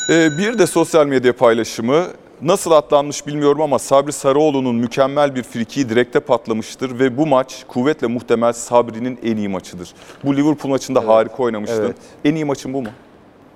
Ee, 0.10 0.38
bir 0.38 0.60
de 0.60 0.68
sosyal 0.68 1.06
medya 1.06 1.36
paylaşımı. 1.36 2.08
Nasıl 2.42 2.72
atlanmış 2.72 3.28
bilmiyorum 3.28 3.62
ama 3.62 3.80
Sabri 3.80 4.12
Sarıoğlu'nun 4.12 4.76
mükemmel 4.76 5.36
bir 5.36 5.44
frikiği 5.44 5.90
direkte 5.90 6.20
patlamıştır 6.20 7.00
ve 7.00 7.18
bu 7.18 7.28
maç 7.28 7.66
kuvvetle 7.68 8.08
muhtemel 8.08 8.54
Sabri'nin 8.54 9.20
en 9.24 9.38
iyi 9.38 9.50
maçıdır. 9.50 9.94
Bu 10.24 10.36
Liverpool 10.36 10.72
maçında 10.72 11.08
harika 11.08 11.44
oynamıştın. 11.44 11.84
evet. 11.84 11.96
En 12.26 12.36
iyi 12.36 12.46
maçın 12.46 12.74
bu 12.74 12.82
mu? 12.82 12.88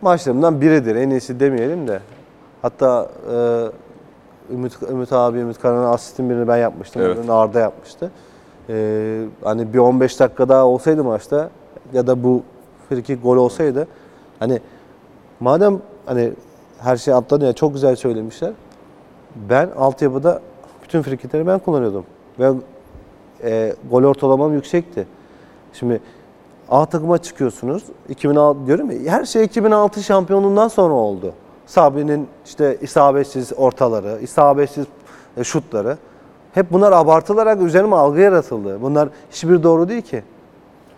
Maçlarımdan 0.02 0.62
biridir, 0.62 0.96
en 0.96 1.10
iyisi 1.10 1.40
demeyelim 1.40 1.88
de. 1.88 2.00
Hatta 2.62 3.10
e, 3.34 4.54
Ümit, 4.54 4.74
Ümit 4.90 5.14
abi, 5.14 5.40
Ümit 5.40 5.60
Karan'ın 5.60 5.86
asistin 5.86 6.30
birini 6.30 6.48
ben 6.48 6.58
yapmıştım. 6.58 7.02
Evet. 7.02 7.18
öbürünü 7.18 7.32
Arda 7.32 7.60
yapmıştı. 7.60 8.12
E, 8.70 9.26
hani 9.44 9.74
bir 9.74 9.80
15 9.80 10.20
dakika 10.20 10.50
daha 10.50 10.66
olsaydı 10.66 11.04
maçta 11.04 11.50
ya 11.94 12.08
da 12.08 12.24
bu 12.24 12.44
frikik 12.90 13.24
gol 13.24 13.38
olsaydı 13.38 13.88
hani 14.40 14.62
madem 15.40 15.82
hani 16.06 16.32
her 16.80 16.98
şey 16.98 17.14
atlanıyor 17.14 17.54
çok 17.54 17.74
güzel 17.74 17.96
söylemişler. 17.96 18.52
Ben 19.36 19.70
altyapıda 19.78 20.42
bütün 20.84 21.02
frikikleri 21.02 21.48
ben 21.48 21.60
kullanıyordum. 21.60 22.06
Ve 22.40 22.52
e, 23.44 23.74
gol 23.92 24.04
ortalamam 24.04 24.54
yüksekti. 24.54 25.08
Şimdi 25.74 26.02
A 26.70 26.86
takıma 26.86 27.18
çıkıyorsunuz. 27.18 27.84
2006 28.10 28.68
diyorum 28.68 28.92
ya 28.92 29.14
her 29.14 29.26
şey 29.26 29.44
2006 29.44 30.04
şampiyonluğundan 30.04 30.68
sonra 30.68 30.94
oldu. 30.94 31.34
Sabri'nin 31.66 32.28
işte 32.46 32.78
isabetsiz 32.82 33.54
ortaları, 33.58 34.20
isabetsiz 34.22 34.86
e, 35.38 35.44
şutları. 35.44 35.98
Hep 36.54 36.72
bunlar 36.72 36.92
abartılarak 36.92 37.62
üzerime 37.62 37.96
algı 37.96 38.20
yaratıldı. 38.22 38.82
Bunlar 38.82 39.10
hiçbir 39.32 39.64
doğru 39.64 39.90
değil 39.90 40.02
ki. 40.02 40.24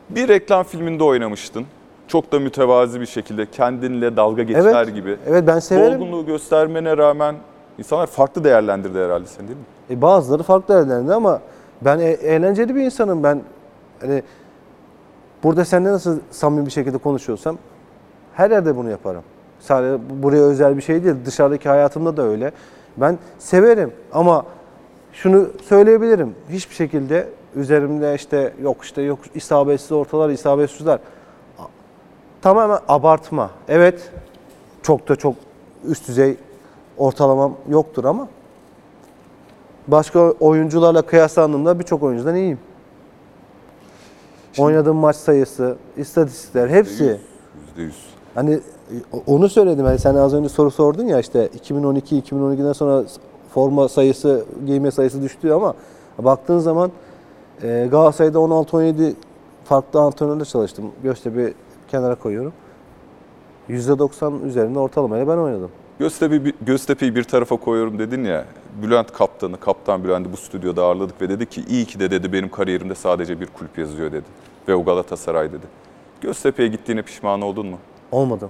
Bir 0.10 0.28
reklam 0.28 0.64
filminde 0.64 1.04
oynamıştın. 1.04 1.66
Çok 2.08 2.32
da 2.32 2.40
mütevazi 2.40 3.02
bir 3.02 3.06
şekilde 3.06 3.52
kendinle 3.52 4.18
dalga 4.18 4.44
geçer 4.44 4.62
Evet. 4.86 4.96
gibi. 4.96 5.18
Evet 5.28 5.44
ben 5.48 5.60
severim. 5.60 6.00
Dolgunluğu 6.00 6.26
göstermene 6.26 6.98
rağmen 6.98 7.36
insanlar 7.78 8.08
farklı 8.08 8.44
değerlendirdi 8.44 9.00
herhalde 9.00 9.26
seni 9.28 9.48
değil 9.48 9.60
mi? 9.60 9.66
E, 9.90 10.02
bazıları 10.02 10.44
farklı 10.44 10.74
yerlerinde 10.74 11.14
ama 11.14 11.42
ben 11.82 12.00
e- 12.00 12.04
eğlenceli 12.04 12.76
bir 12.76 12.82
insanım. 12.82 13.24
Ben 13.24 13.42
hani 14.02 14.24
burada 15.44 15.66
seninle 15.66 15.92
nasıl 15.92 16.20
samimi 16.32 16.66
bir 16.66 16.72
şekilde 16.72 16.98
konuşuyorsam 16.98 17.58
her 18.34 18.52
yerde 18.52 18.76
bunu 18.76 18.90
yaparım. 18.90 19.24
Sadece 19.60 20.10
bu- 20.10 20.24
buraya 20.24 20.42
özel 20.44 20.78
bir 20.78 20.82
şey 20.82 21.04
değil. 21.04 21.16
Dışarıdaki 21.26 21.70
hayatımda 21.70 22.18
da 22.18 22.22
öyle. 22.24 22.52
Ben 22.98 23.18
severim 23.40 23.94
ama 24.14 24.46
şunu 25.14 25.48
söyleyebilirim. 25.64 26.36
Hiçbir 26.50 26.76
şekilde 26.76 27.28
üzerimde 27.56 28.16
işte 28.16 28.54
yok 28.62 28.78
işte 28.84 29.02
yok 29.02 29.20
isabetsiz 29.36 29.92
ortalar, 29.92 30.30
isabetsizler. 30.30 31.00
Tamamen 32.42 32.80
abartma. 32.88 33.50
Evet 33.68 34.12
çok 34.84 35.08
da 35.10 35.16
çok 35.16 35.36
üst 35.88 36.08
düzey 36.08 36.38
ortalamam 36.98 37.54
yoktur 37.70 38.06
ama 38.06 38.28
başka 39.88 40.20
oyuncularla 40.20 41.02
kıyaslandığımda 41.02 41.80
birçok 41.80 42.04
oyuncudan 42.04 42.36
iyiyim. 42.36 42.60
Oynadığım 44.58 44.98
maç 44.98 45.16
sayısı, 45.16 45.76
istatistikler 45.98 46.70
hepsi. 46.70 47.04
Yüzde 47.68 47.82
yüz. 47.82 48.06
Hani 48.36 48.54
e, 48.54 48.96
onu 49.28 49.50
söyledim. 49.50 49.86
Hani 49.86 50.00
sen 50.00 50.16
az 50.16 50.34
önce 50.34 50.50
soru 50.50 50.72
sordun 50.72 51.06
ya 51.06 51.20
işte 51.20 51.48
2012 51.48 52.22
2012'den 52.22 52.74
sonra 52.74 53.04
forma 53.54 53.90
sayısı, 53.90 54.46
giyme 54.66 54.92
sayısı 54.92 55.22
düştü 55.22 55.52
ama 55.52 55.74
baktığın 56.18 56.60
zaman 56.60 56.92
e, 57.64 57.88
Galatasaray'da 57.92 58.38
16-17 58.38 59.14
farklı 59.64 60.00
antrenörle 60.00 60.46
çalıştım. 60.46 60.92
Göztepe 61.04 61.54
kenara 61.88 62.16
koyuyorum. 62.16 62.54
%90 63.70 64.44
üzerinde 64.46 64.80
ortalamayla 64.80 65.28
ben 65.28 65.38
oynadım. 65.38 65.72
Göztepe, 66.00 66.52
Göztepe'yi 66.62 67.16
bir 67.16 67.24
tarafa 67.24 67.58
koyuyorum 67.58 68.00
dedin 68.00 68.24
ya. 68.24 68.46
Bülent 68.82 69.12
Kaptan'ı, 69.12 69.60
Kaptan 69.60 70.04
Bülent'i 70.04 70.32
bu 70.32 70.38
stüdyoda 70.38 70.84
ağırladık 70.84 71.22
ve 71.22 71.30
dedi 71.30 71.46
ki 71.46 71.64
iyi 71.70 71.86
ki 71.86 72.00
de 72.00 72.12
dedi 72.12 72.34
benim 72.34 72.50
kariyerimde 72.50 72.96
sadece 72.96 73.40
bir 73.42 73.48
kulüp 73.48 73.78
yazıyor 73.78 74.12
dedi. 74.12 74.26
Ve 74.68 74.76
o 74.76 74.84
Galatasaray 74.86 75.52
dedi. 75.52 75.66
Göztepe'ye 76.22 76.70
gittiğine 76.70 77.02
pişman 77.02 77.42
oldun 77.42 77.68
mu? 77.68 77.78
Olmadım. 78.12 78.50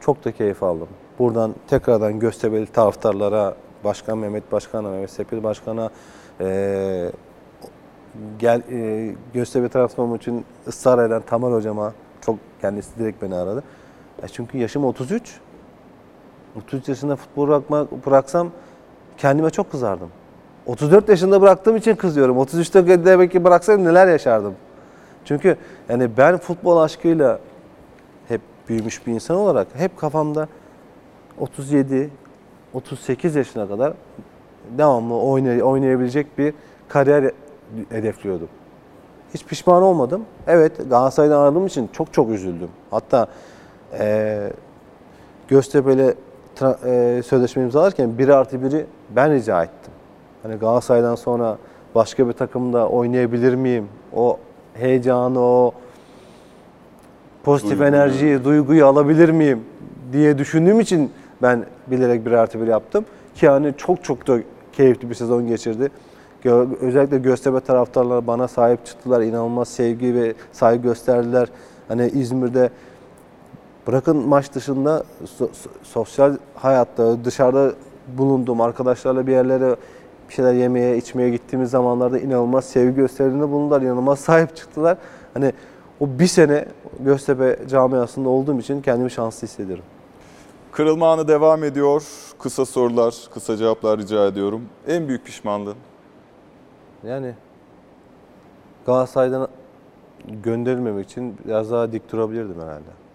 Çok 0.00 0.24
da 0.24 0.32
keyif 0.32 0.62
aldım. 0.62 0.88
Buradan 1.18 1.54
tekrardan 1.68 2.18
Göztepe'li 2.20 2.66
taraftarlara, 2.66 3.54
Başkan 3.84 4.18
Mehmet 4.18 4.52
Başkan'a, 4.52 4.90
Mehmet 4.90 5.10
Sepil 5.10 5.42
Başkan'a, 5.42 5.90
eee 6.40 7.12
gel 8.38 8.62
eee 8.70 9.14
Göztepe 9.34 9.68
transformu 9.68 10.16
için 10.16 10.44
ısrar 10.68 11.06
eden 11.06 11.22
Tamer 11.22 11.50
Hocama, 11.52 11.92
çok 12.20 12.38
kendisi 12.60 12.98
direkt 12.98 13.22
beni 13.22 13.34
aradı. 13.34 13.62
E 14.22 14.28
çünkü 14.28 14.58
yaşım 14.58 14.84
33. 14.84 15.40
33 16.56 16.88
yaşında 16.88 17.16
futbol 17.16 17.48
bırakmak, 17.48 18.06
bıraksam 18.06 18.50
kendime 19.18 19.50
çok 19.50 19.70
kızardım. 19.70 20.08
34 20.66 21.08
yaşında 21.08 21.40
bıraktığım 21.40 21.76
için 21.76 21.96
kızıyorum. 21.96 22.36
33'te 22.36 23.04
demek 23.04 23.32
ki 23.32 23.44
bıraksaydım 23.44 23.84
neler 23.84 24.06
yaşardım. 24.08 24.54
Çünkü 25.24 25.56
yani 25.88 26.10
ben 26.16 26.36
futbol 26.36 26.76
aşkıyla 26.76 27.38
hep 28.28 28.40
büyümüş 28.68 29.06
bir 29.06 29.12
insan 29.12 29.36
olarak 29.36 29.66
hep 29.74 29.98
kafamda 29.98 30.48
37, 31.38 32.10
38 32.74 33.36
yaşına 33.36 33.68
kadar 33.68 33.92
devamlı 34.78 35.14
oynay- 35.14 35.62
oynayabilecek 35.62 36.38
bir 36.38 36.54
kariyer 36.88 37.30
hedefliyordum. 37.88 38.48
Hiç 39.34 39.44
pişman 39.44 39.82
olmadım. 39.82 40.24
Evet 40.46 40.72
Galatasaray'dan 40.90 41.40
ayrıldığım 41.40 41.66
için 41.66 41.88
çok 41.92 42.12
çok 42.12 42.30
üzüldüm. 42.30 42.68
Hatta 42.90 43.26
eee 43.92 44.52
Göztepe'yle 45.48 46.14
eee, 46.60 47.22
sözleşme 47.22 47.62
imzalarken 47.62 48.18
1 48.18 48.28
artı 48.28 48.56
1'i 48.56 48.86
ben 49.16 49.32
rica 49.32 49.62
ettim. 49.62 49.92
Hani 50.42 50.54
Galatasaray'dan 50.54 51.14
sonra 51.14 51.58
başka 51.94 52.28
bir 52.28 52.32
takımda 52.32 52.88
oynayabilir 52.88 53.54
miyim? 53.54 53.88
O 54.16 54.38
heyecanı, 54.74 55.40
o 55.40 55.72
pozitif 57.44 57.70
Duyguyu. 57.70 57.88
enerjiyi, 57.88 58.44
duyguyu 58.44 58.86
alabilir 58.86 59.28
miyim 59.28 59.60
diye 60.12 60.38
düşündüğüm 60.38 60.80
için 60.80 61.10
ben 61.42 61.64
bilerek 61.86 62.26
bir 62.26 62.32
artı 62.32 62.60
bir 62.60 62.66
yaptım. 62.66 63.04
Ki 63.34 63.48
hani 63.48 63.74
çok 63.76 64.04
çok 64.04 64.26
da 64.28 64.38
keyifli 64.72 65.10
bir 65.10 65.14
sezon 65.14 65.46
geçirdi. 65.46 65.90
Gö- 66.44 66.76
Özellikle 66.80 67.18
Göztepe 67.18 67.60
taraftarları 67.60 68.26
bana 68.26 68.48
sahip 68.48 68.86
çıktılar. 68.86 69.20
İnanılmaz 69.20 69.68
sevgi 69.68 70.14
ve 70.14 70.34
saygı 70.52 70.82
gösterdiler. 70.82 71.48
Hani 71.88 72.06
İzmir'de 72.08 72.70
bırakın 73.86 74.28
maç 74.28 74.54
dışında 74.54 75.04
so- 75.24 75.48
so- 75.48 75.68
sosyal 75.82 76.36
hayatta 76.54 77.24
dışarıda 77.24 77.72
bulunduğum 78.18 78.60
arkadaşlarla 78.60 79.26
bir 79.26 79.32
yerlere 79.32 79.76
bir 80.28 80.34
şeyler 80.34 80.52
yemeye, 80.52 80.96
içmeye 80.96 81.30
gittiğimiz 81.30 81.70
zamanlarda 81.70 82.18
inanılmaz 82.18 82.64
sevgi 82.64 82.94
gösterdiğinde 82.94 83.48
bulundular. 83.50 83.82
inanılmaz 83.82 84.18
sahip 84.18 84.56
çıktılar. 84.56 84.98
Hani 85.34 85.52
o 86.00 86.06
bir 86.08 86.26
sene 86.26 86.64
Göztepe 87.00 87.58
camiasında 87.68 88.28
olduğum 88.28 88.58
için 88.58 88.82
kendimi 88.82 89.10
şanslı 89.10 89.46
hissediyorum. 89.46 89.84
Kırılma 90.72 91.12
anı 91.12 91.28
devam 91.28 91.64
ediyor. 91.64 92.02
Kısa 92.38 92.66
sorular, 92.66 93.14
kısa 93.34 93.56
cevaplar 93.56 93.98
rica 93.98 94.26
ediyorum. 94.26 94.62
En 94.86 95.08
büyük 95.08 95.24
pişmanlığın? 95.24 95.76
Yani 97.06 97.34
Galatasaray'dan 98.86 99.48
gönderilmemek 100.42 101.06
için 101.10 101.36
biraz 101.46 101.70
daha 101.70 101.92
dik 101.92 102.12
durabilirdim 102.12 102.62
herhalde. 102.62 103.05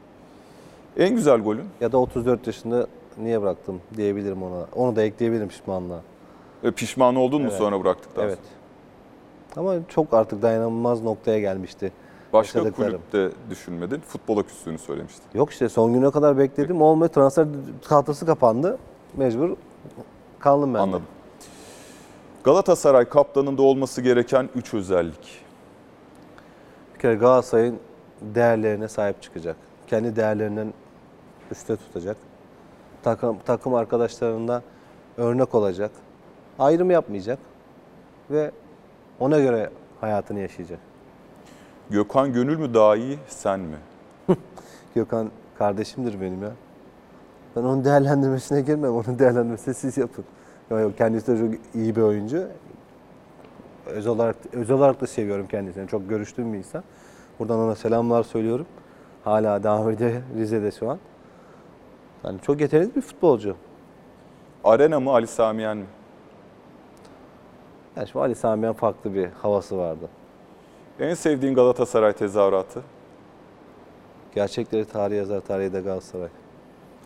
En 0.97 1.15
güzel 1.15 1.39
golün? 1.39 1.65
Ya 1.81 1.91
da 1.91 1.97
34 1.97 2.47
yaşında 2.47 2.87
niye 3.17 3.41
bıraktım 3.41 3.81
diyebilirim 3.97 4.43
ona. 4.43 4.65
Onu 4.75 4.95
da 4.95 5.03
ekleyebilirim 5.03 5.47
pişmanlığa. 5.47 6.01
E, 6.63 6.71
pişman 6.71 7.15
oldun 7.15 7.41
mu 7.41 7.47
Evet. 7.49 7.57
sonra 7.57 7.83
bıraktıktan 7.83 8.23
Evet. 8.25 8.39
sonra? 9.55 9.67
Ama 9.67 9.87
çok 9.87 10.13
artık 10.13 10.41
dayanılmaz 10.41 11.01
noktaya 11.01 11.39
gelmişti. 11.39 11.91
Başka 12.33 12.71
kulüpte 12.71 13.29
düşünmedin. 13.49 13.99
Futbola 13.99 14.43
küstüğünü 14.43 14.77
söylemiştin. 14.77 15.23
Yok 15.33 15.51
işte 15.51 15.69
son 15.69 15.93
güne 15.93 16.11
kadar 16.11 16.37
bekledim. 16.37 16.81
Olmuyor. 16.81 17.09
Transfer 17.09 17.47
tahtası 17.89 18.25
kapandı. 18.25 18.77
Mecbur 19.17 19.55
kaldım 20.39 20.73
ben 20.73 20.79
de. 20.79 20.83
Anladım. 20.83 21.03
Galatasaray 22.43 23.05
kaptanında 23.05 23.61
olması 23.61 24.01
gereken 24.01 24.49
3 24.55 24.73
özellik. 24.73 25.41
Bir 26.95 26.99
kere 26.99 27.15
Galatasaray'ın 27.15 27.79
değerlerine 28.21 28.87
sahip 28.87 29.21
çıkacak. 29.21 29.55
Kendi 29.87 30.15
değerlerinden 30.15 30.73
üstte 31.51 31.75
tutacak. 31.75 32.17
Takım, 33.03 33.37
takım 33.45 33.73
arkadaşlarında 33.73 34.61
örnek 35.17 35.55
olacak. 35.55 35.91
Ayrım 36.59 36.91
yapmayacak. 36.91 37.39
Ve 38.31 38.51
ona 39.19 39.39
göre 39.39 39.69
hayatını 40.01 40.39
yaşayacak. 40.39 40.79
Gökhan 41.89 42.33
Gönül 42.33 42.57
mü 42.57 42.73
daha 42.73 42.95
iyi, 42.95 43.19
sen 43.27 43.59
mi? 43.59 43.77
Gökhan 44.95 45.29
kardeşimdir 45.57 46.21
benim 46.21 46.43
ya. 46.43 46.51
Ben 47.55 47.61
onun 47.61 47.85
değerlendirmesine 47.85 48.61
girmem. 48.61 48.91
Onun 48.91 49.19
değerlendirmesini 49.19 49.73
siz 49.73 49.97
yapın. 49.97 50.25
Yok, 50.71 50.81
yok, 50.81 50.97
kendisi 50.97 51.27
de 51.27 51.37
çok 51.37 51.75
iyi 51.75 51.95
bir 51.95 52.01
oyuncu. 52.01 52.47
Özel 53.85 54.11
olarak, 54.11 54.35
özel 54.53 54.75
olarak 54.75 55.01
da 55.01 55.07
seviyorum 55.07 55.47
kendisini. 55.47 55.87
Çok 55.87 56.09
görüştüğüm 56.09 56.53
bir 56.53 56.57
insan. 56.57 56.83
Buradan 57.39 57.59
ona 57.59 57.75
selamlar 57.75 58.23
söylüyorum. 58.23 58.65
Hala 59.23 59.63
devam 59.63 59.89
ediyor 59.89 60.11
Rize'de 60.37 60.71
şu 60.71 60.89
an. 60.89 60.99
Yani 62.23 62.41
çok 62.41 62.61
yetenekli 62.61 62.95
bir 62.95 63.01
futbolcu. 63.01 63.55
Arena 64.63 64.99
mı, 64.99 65.11
Ali 65.11 65.27
Samiyen 65.27 65.77
mi? 65.77 65.85
Yani 67.95 68.07
şu 68.07 68.21
Ali 68.21 68.35
Samiyen 68.35 68.73
farklı 68.73 69.13
bir 69.13 69.29
havası 69.41 69.77
vardı. 69.77 70.09
En 70.99 71.13
sevdiğin 71.13 71.55
Galatasaray 71.55 72.13
tezahüratı? 72.13 72.83
Gerçekleri 74.35 74.85
tarih 74.85 75.17
yazar, 75.17 75.39
tarihi 75.41 75.73
de 75.73 75.81
Galatasaray. 75.81 76.29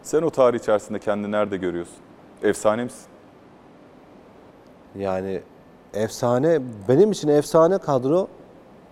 Sen 0.04 0.22
o 0.22 0.30
tarih 0.30 0.60
içerisinde 0.60 1.00
kendini 1.00 1.32
nerede 1.32 1.58
görüyorsun? 1.58 1.96
Efsane 2.44 2.84
misin? 2.84 3.08
Yani 4.96 5.42
efsane, 5.94 6.62
benim 6.88 7.12
için 7.12 7.28
efsane 7.28 7.78
kadro 7.78 8.28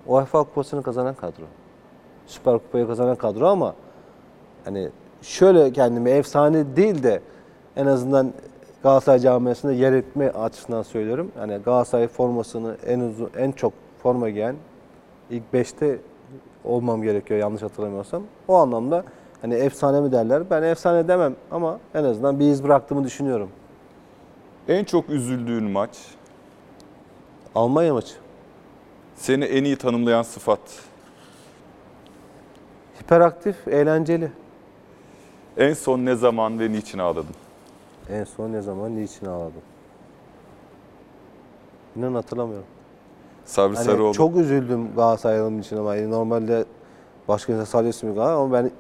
UEFA 0.06 0.44
Kupası'nı 0.44 0.84
kazanan 0.84 1.16
kadro. 1.16 1.44
Süper 2.28 2.54
Kupayı 2.54 2.88
kazanan 2.88 3.16
kadro 3.16 3.48
ama 3.48 3.76
hani 4.66 4.90
şöyle 5.24 5.72
kendimi 5.72 6.10
efsane 6.10 6.76
değil 6.76 7.04
de 7.04 7.22
en 7.76 7.86
azından 7.86 8.34
Galatasaray 8.84 9.20
camiasında 9.20 9.72
yer 9.72 9.94
etme 9.94 10.30
açısından 10.30 10.82
söylüyorum. 10.82 11.32
Yani 11.38 11.58
Galatasaray 11.66 12.08
formasını 12.08 12.76
en 12.86 13.00
uzun, 13.00 13.30
en 13.38 13.52
çok 13.52 13.74
forma 14.04 14.30
giyen 14.30 14.56
ilk 15.30 15.44
5'te 15.54 16.00
olmam 16.64 17.04
gerekiyor 17.04 17.40
yanlış 17.40 17.62
hatırlamıyorsam. 17.62 18.24
O 18.48 18.56
anlamda 18.56 19.04
hani 19.42 19.54
efsane 19.54 20.02
mi 20.02 20.12
derler? 20.12 20.50
Ben 20.50 20.64
efsane 20.64 21.08
demem 21.08 21.36
ama 21.52 21.80
en 21.96 22.04
azından 22.04 22.40
bir 22.40 22.46
iz 22.46 22.64
bıraktığımı 22.64 23.04
düşünüyorum. 23.04 23.50
En 24.68 24.84
çok 24.84 25.10
üzüldüğün 25.10 25.64
maç? 25.64 25.98
Almanya 27.56 27.94
maçı. 27.94 28.14
Seni 29.16 29.44
en 29.44 29.64
iyi 29.64 29.76
tanımlayan 29.76 30.22
sıfat? 30.22 30.60
Hiperaktif, 33.02 33.68
eğlenceli. 33.68 34.32
En 35.58 35.74
son 35.74 36.06
ne 36.06 36.16
zaman 36.16 36.60
ve 36.60 36.72
niçin 36.72 37.00
ağladın? 37.00 37.36
En 38.10 38.24
son 38.24 38.52
ne 38.54 38.62
zaman, 38.62 38.96
niçin 38.96 39.26
ağladım? 39.26 39.62
İnan 41.96 42.14
hatırlamıyorum. 42.14 42.66
Sabri 43.46 43.76
Hani 43.76 43.86
Sarıoğlu. 43.86 44.14
çok 44.14 44.38
üzüldüm 44.38 44.96
Galatasaray'ın 44.96 45.60
için 45.60 45.78
ama 45.78 45.96
yani 45.96 46.12
normalde 46.12 46.66
başka 47.28 47.54
insan 47.54 47.86
bir 47.86 47.92
Galatasaray 47.92 48.34
ama 48.34 48.54
ben 48.54 48.72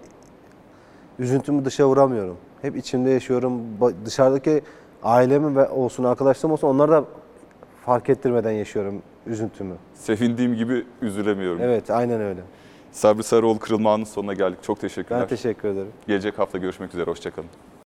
üzüntümü 1.19 1.65
dışa 1.65 1.87
vuramıyorum. 1.87 2.37
Hep 2.61 2.75
içimde 2.75 3.09
yaşıyorum. 3.09 3.61
Dışarıdaki 4.05 4.61
ailemin 5.03 5.55
ve 5.55 5.69
olsun 5.69 6.03
arkadaşlarım 6.03 6.53
olsun 6.53 6.67
onlar 6.67 6.91
da 6.91 7.05
fark 7.85 8.09
ettirmeden 8.09 8.51
yaşıyorum 8.51 9.01
üzüntümü. 9.27 9.75
Sevindiğim 9.93 10.55
gibi 10.55 10.85
üzülemiyorum. 11.01 11.61
Evet 11.61 11.89
aynen 11.89 12.21
öyle. 12.21 12.41
Sabri 12.93 13.23
Sarıoğlu 13.23 13.59
kırılma 13.59 13.93
anının 13.93 14.05
sonuna 14.05 14.33
geldik. 14.33 14.63
Çok 14.63 14.79
teşekkürler. 14.79 15.21
Ben 15.21 15.27
teşekkür 15.27 15.67
ederim. 15.67 15.91
Gelecek 16.07 16.39
hafta 16.39 16.57
görüşmek 16.57 16.93
üzere. 16.93 17.09
Hoşçakalın. 17.09 17.49